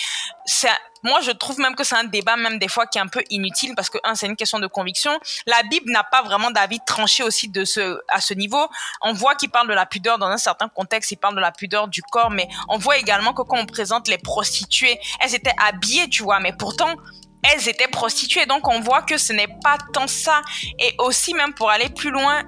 moi, 1.03 1.19
je 1.21 1.29
trouve 1.29 1.59
même 1.59 1.75
que 1.75 1.83
c'est 1.83 1.93
un 1.93 2.03
débat, 2.03 2.35
même 2.35 2.57
des 2.57 2.67
fois, 2.67 2.87
qui 2.87 2.97
est 2.97 3.01
un 3.01 3.05
peu 3.07 3.23
inutile 3.29 3.75
parce 3.75 3.91
que, 3.91 3.99
un, 4.03 4.15
c'est 4.15 4.25
une 4.25 4.35
question 4.35 4.57
de 4.57 4.65
conviction. 4.65 5.11
La 5.45 5.61
Bible 5.61 5.91
n'a 5.91 6.03
pas 6.03 6.23
vraiment 6.23 6.49
d'avis 6.49 6.79
tranché 6.83 7.21
aussi 7.21 7.47
de 7.47 7.63
ce, 7.63 7.99
à 8.07 8.21
ce 8.21 8.33
niveau. 8.33 8.67
On 9.03 9.13
voit 9.13 9.35
qu'il 9.35 9.51
parle 9.51 9.67
de 9.67 9.73
la 9.75 9.85
pudeur 9.85 10.17
dans 10.17 10.25
un 10.25 10.37
certain 10.37 10.67
contexte, 10.67 11.11
il 11.11 11.17
parle 11.17 11.35
de 11.35 11.41
la 11.41 11.51
pudeur 11.51 11.87
du 11.87 12.01
corps, 12.01 12.31
mais 12.31 12.47
on 12.67 12.79
voit 12.79 12.97
également 12.97 13.33
que 13.33 13.43
quand 13.43 13.59
on 13.59 13.67
présente 13.67 14.07
les 14.07 14.17
prostituées, 14.17 14.99
elles 15.19 15.35
étaient 15.35 15.53
habillées, 15.59 16.09
tu 16.09 16.23
vois, 16.23 16.39
mais 16.39 16.53
pourtant, 16.53 16.95
elles 17.43 17.69
étaient 17.69 17.87
prostituées. 17.87 18.47
Donc 18.47 18.67
on 18.67 18.79
voit 18.79 19.03
que 19.03 19.19
ce 19.19 19.31
n'est 19.31 19.59
pas 19.63 19.77
tant 19.93 20.07
ça. 20.07 20.41
Et 20.79 20.95
aussi 20.97 21.35
même 21.35 21.53
pour 21.53 21.69
aller 21.69 21.89
plus 21.89 22.09
loin, 22.09 22.41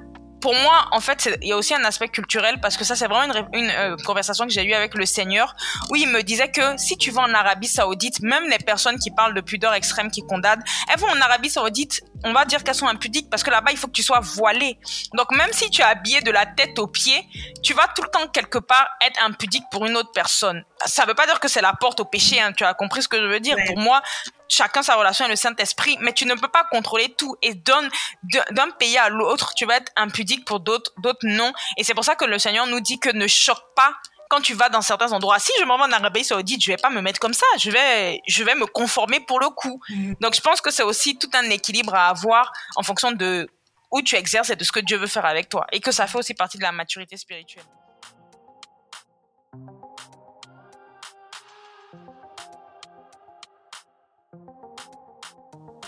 pour 0.43 0.53
moi, 0.55 0.89
en 0.91 0.99
fait, 0.99 1.29
il 1.41 1.47
y 1.47 1.53
a 1.53 1.55
aussi 1.55 1.73
un 1.73 1.85
aspect 1.85 2.09
culturel 2.09 2.59
parce 2.59 2.75
que 2.75 2.83
ça, 2.83 2.97
c'est 2.97 3.07
vraiment 3.07 3.33
une, 3.33 3.61
une 3.61 3.69
euh, 3.69 3.95
conversation 4.05 4.45
que 4.45 4.51
j'ai 4.51 4.65
eue 4.65 4.73
avec 4.73 4.93
le 4.93 5.05
Seigneur 5.05 5.55
où 5.89 5.95
il 5.95 6.09
me 6.09 6.21
disait 6.21 6.51
que 6.51 6.75
si 6.75 6.97
tu 6.97 7.11
vas 7.11 7.21
en 7.21 7.33
Arabie 7.33 7.69
Saoudite, 7.69 8.19
même 8.19 8.43
les 8.49 8.57
personnes 8.57 8.99
qui 8.99 9.09
parlent 9.09 9.33
de 9.33 9.39
pudeur 9.39 9.73
extrême, 9.73 10.11
qui 10.11 10.21
condamnent, 10.21 10.61
elles 10.91 10.99
vont 10.99 11.07
en 11.07 11.21
Arabie 11.21 11.49
Saoudite, 11.49 12.01
on 12.25 12.33
va 12.33 12.43
dire 12.43 12.61
qu'elles 12.65 12.75
sont 12.75 12.89
impudiques 12.89 13.29
parce 13.29 13.41
que 13.41 13.51
là-bas, 13.51 13.71
il 13.71 13.77
faut 13.77 13.87
que 13.87 13.93
tu 13.93 14.03
sois 14.03 14.19
voilé. 14.19 14.77
Donc 15.13 15.31
même 15.31 15.53
si 15.53 15.69
tu 15.69 15.79
es 15.79 15.85
habillé 15.85 16.19
de 16.19 16.31
la 16.31 16.45
tête 16.45 16.77
aux 16.77 16.87
pieds, 16.87 17.25
tu 17.63 17.73
vas 17.73 17.87
tout 17.95 18.01
le 18.01 18.09
temps 18.09 18.27
quelque 18.27 18.57
part 18.57 18.89
être 18.99 19.23
impudique 19.23 19.63
pour 19.71 19.85
une 19.85 19.95
autre 19.95 20.11
personne. 20.13 20.65
Ça 20.85 21.05
veut 21.05 21.13
pas 21.13 21.25
dire 21.25 21.39
que 21.39 21.47
c'est 21.47 21.61
la 21.61 21.71
porte 21.71 22.01
au 22.01 22.05
péché, 22.05 22.41
hein, 22.41 22.51
tu 22.51 22.65
as 22.65 22.73
compris 22.73 23.01
ce 23.01 23.07
que 23.07 23.17
je 23.17 23.27
veux 23.27 23.39
dire. 23.39 23.55
Pour 23.67 23.77
moi, 23.77 24.01
chacun 24.47 24.83
sa 24.83 24.95
relation 24.95 25.25
avec 25.25 25.37
le 25.37 25.41
Saint-Esprit, 25.41 25.97
mais 26.01 26.13
tu 26.13 26.25
ne 26.25 26.35
peux 26.35 26.47
pas 26.47 26.63
contrôler 26.65 27.13
tout. 27.17 27.35
Et 27.41 27.53
d'un 27.53 28.69
pays 28.79 28.97
à 28.97 29.09
l'autre, 29.09 29.53
tu 29.55 29.65
vas 29.65 29.77
être 29.77 29.91
impudique 29.95 30.45
pour 30.45 30.59
d'autres, 30.59 30.91
d'autres 30.97 31.25
non. 31.25 31.53
Et 31.77 31.83
c'est 31.83 31.93
pour 31.93 32.03
ça 32.03 32.15
que 32.15 32.25
le 32.25 32.39
Seigneur 32.39 32.67
nous 32.67 32.79
dit 32.79 32.99
que 32.99 33.09
ne 33.09 33.27
choque 33.27 33.63
pas 33.75 33.93
quand 34.29 34.41
tu 34.41 34.53
vas 34.53 34.69
dans 34.69 34.81
certains 34.81 35.11
endroits. 35.11 35.39
Si 35.39 35.51
je 35.59 35.65
m'en 35.65 35.77
vais 35.77 35.83
en 35.83 35.91
Arabie 35.91 36.23
Saoudite, 36.23 36.63
je 36.63 36.71
vais 36.71 36.77
pas 36.77 36.89
me 36.89 37.01
mettre 37.01 37.19
comme 37.19 37.33
ça. 37.33 37.45
Je 37.59 37.69
vais, 37.69 38.19
je 38.27 38.43
vais 38.43 38.55
me 38.55 38.65
conformer 38.65 39.19
pour 39.19 39.39
le 39.39 39.49
coup. 39.49 39.79
Mm-hmm. 39.89 40.15
Donc, 40.21 40.35
je 40.35 40.41
pense 40.41 40.59
que 40.59 40.71
c'est 40.71 40.83
aussi 40.83 41.17
tout 41.17 41.29
un 41.33 41.49
équilibre 41.49 41.93
à 41.93 42.07
avoir 42.07 42.51
en 42.75 42.83
fonction 42.83 43.11
de 43.11 43.47
où 43.91 44.01
tu 44.01 44.15
exerces 44.15 44.49
et 44.49 44.55
de 44.55 44.63
ce 44.63 44.71
que 44.71 44.79
Dieu 44.79 44.97
veut 44.97 45.07
faire 45.07 45.25
avec 45.25 45.49
toi. 45.49 45.67
Et 45.71 45.79
que 45.79 45.91
ça 45.91 46.07
fait 46.07 46.17
aussi 46.17 46.33
partie 46.33 46.57
de 46.57 46.63
la 46.63 46.71
maturité 46.71 47.15
spirituelle. 47.15 47.63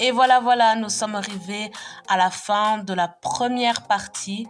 Et 0.02 0.12
voilà, 0.12 0.42
voilà, 0.42 0.76
nous 0.76 0.90
sommes 0.90 1.16
arrivés 1.16 1.72
à 2.10 2.18
la 2.18 2.30
fin 2.30 2.80
de 2.80 2.94
la 2.94 3.08
première 3.08 3.88
partie 3.88 4.46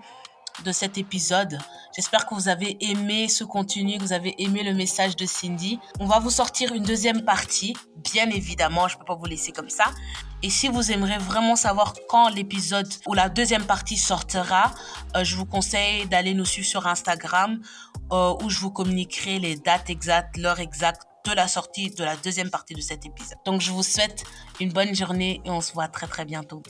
de 0.63 0.71
cet 0.71 0.97
épisode. 0.97 1.59
J'espère 1.95 2.25
que 2.25 2.33
vous 2.33 2.47
avez 2.47 2.77
aimé 2.83 3.27
ce 3.27 3.43
contenu, 3.43 3.97
que 3.97 4.03
vous 4.03 4.13
avez 4.13 4.41
aimé 4.41 4.63
le 4.63 4.73
message 4.73 5.15
de 5.15 5.25
Cindy. 5.25 5.79
On 5.99 6.07
va 6.07 6.19
vous 6.19 6.31
sortir 6.31 6.73
une 6.73 6.83
deuxième 6.83 7.23
partie, 7.23 7.75
bien 7.97 8.29
évidemment, 8.29 8.87
je 8.87 8.95
ne 8.95 8.99
peux 8.99 9.05
pas 9.05 9.15
vous 9.15 9.25
laisser 9.25 9.51
comme 9.51 9.69
ça. 9.69 9.85
Et 10.41 10.49
si 10.49 10.67
vous 10.67 10.91
aimeriez 10.91 11.17
vraiment 11.17 11.55
savoir 11.55 11.93
quand 12.09 12.29
l'épisode 12.29 12.87
ou 13.05 13.13
la 13.13 13.29
deuxième 13.29 13.65
partie 13.65 13.97
sortira, 13.97 14.71
euh, 15.15 15.23
je 15.23 15.35
vous 15.35 15.45
conseille 15.45 16.07
d'aller 16.07 16.33
nous 16.33 16.45
suivre 16.45 16.67
sur 16.67 16.87
Instagram 16.87 17.61
euh, 18.11 18.33
où 18.41 18.49
je 18.49 18.59
vous 18.59 18.71
communiquerai 18.71 19.39
les 19.39 19.55
dates 19.57 19.89
exactes, 19.89 20.37
l'heure 20.37 20.59
exacte 20.59 21.07
de 21.25 21.35
la 21.35 21.47
sortie 21.47 21.89
de 21.89 22.03
la 22.03 22.15
deuxième 22.17 22.49
partie 22.49 22.73
de 22.73 22.81
cet 22.81 23.05
épisode. 23.05 23.37
Donc 23.45 23.61
je 23.61 23.71
vous 23.71 23.83
souhaite 23.83 24.23
une 24.59 24.71
bonne 24.71 24.93
journée 24.95 25.41
et 25.43 25.49
on 25.49 25.61
se 25.61 25.73
voit 25.73 25.87
très 25.87 26.07
très 26.07 26.25
bientôt. 26.25 26.61